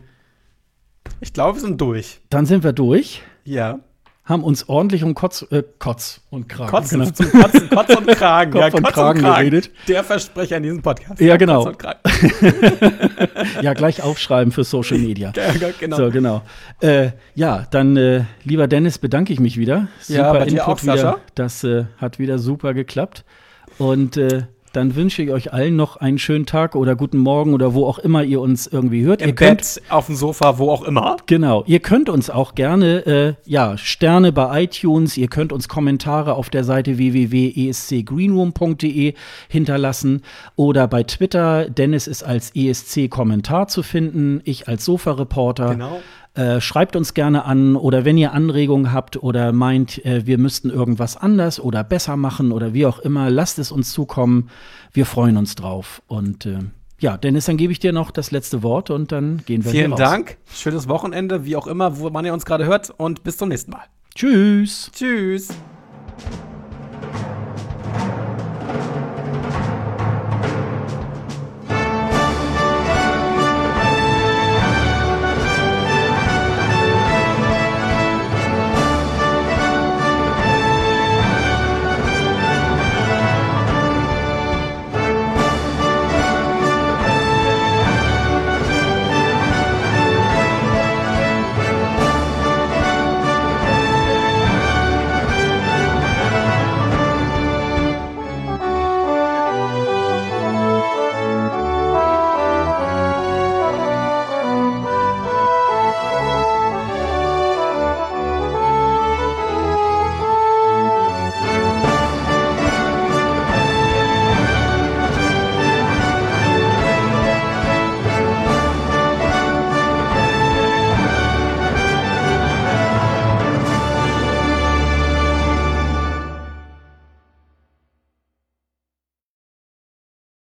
[1.19, 2.21] ich glaube, wir sind durch.
[2.29, 3.23] Dann sind wir durch.
[3.45, 3.79] Ja.
[4.23, 6.69] Haben uns ordentlich um Kotz, äh, Kotz und Kragen.
[6.69, 7.05] Kotz, genau.
[7.05, 8.51] zum Kotzen, Kotz und Kragen.
[8.51, 9.71] Kopf ja, und, Kotz Kragen und Kragen geredet.
[9.87, 11.19] Der Versprecher in diesem Podcast.
[11.19, 11.71] Ja, genau.
[13.61, 15.33] ja, gleich aufschreiben für Social Media.
[15.41, 15.97] Ja, genau.
[15.97, 16.43] So, genau.
[16.81, 19.87] Äh, ja, dann, äh, lieber Dennis, bedanke ich mich wieder.
[19.99, 21.19] Super ja, bei Input auch, wieder.
[21.35, 23.25] Das äh, hat wieder super geklappt.
[23.79, 24.43] Und äh,
[24.73, 27.99] dann wünsche ich euch allen noch einen schönen Tag oder guten Morgen oder wo auch
[27.99, 29.21] immer ihr uns irgendwie hört.
[29.21, 31.17] Im ihr Bett, könnt, auf dem Sofa, wo auch immer.
[31.25, 31.65] Genau.
[31.67, 36.49] Ihr könnt uns auch gerne äh, ja, Sterne bei iTunes, ihr könnt uns Kommentare auf
[36.49, 39.13] der Seite www.escgreenroom.de
[39.49, 40.21] hinterlassen
[40.55, 41.69] oder bei Twitter.
[41.69, 45.71] Dennis ist als ESC-Kommentar zu finden, ich als Sofa-Reporter.
[45.71, 46.01] Genau.
[46.33, 50.69] Äh, schreibt uns gerne an oder wenn ihr Anregungen habt oder meint, äh, wir müssten
[50.69, 54.49] irgendwas anders oder besser machen oder wie auch immer, lasst es uns zukommen.
[54.93, 56.01] Wir freuen uns drauf.
[56.07, 56.59] Und äh,
[57.01, 59.97] ja, Dennis, dann gebe ich dir noch das letzte Wort und dann gehen wir Vielen
[59.97, 60.11] hier raus.
[60.11, 60.37] Dank.
[60.53, 63.71] Schönes Wochenende, wie auch immer, wo man ihr uns gerade hört und bis zum nächsten
[63.71, 63.83] Mal.
[64.15, 64.89] Tschüss.
[64.93, 65.49] Tschüss.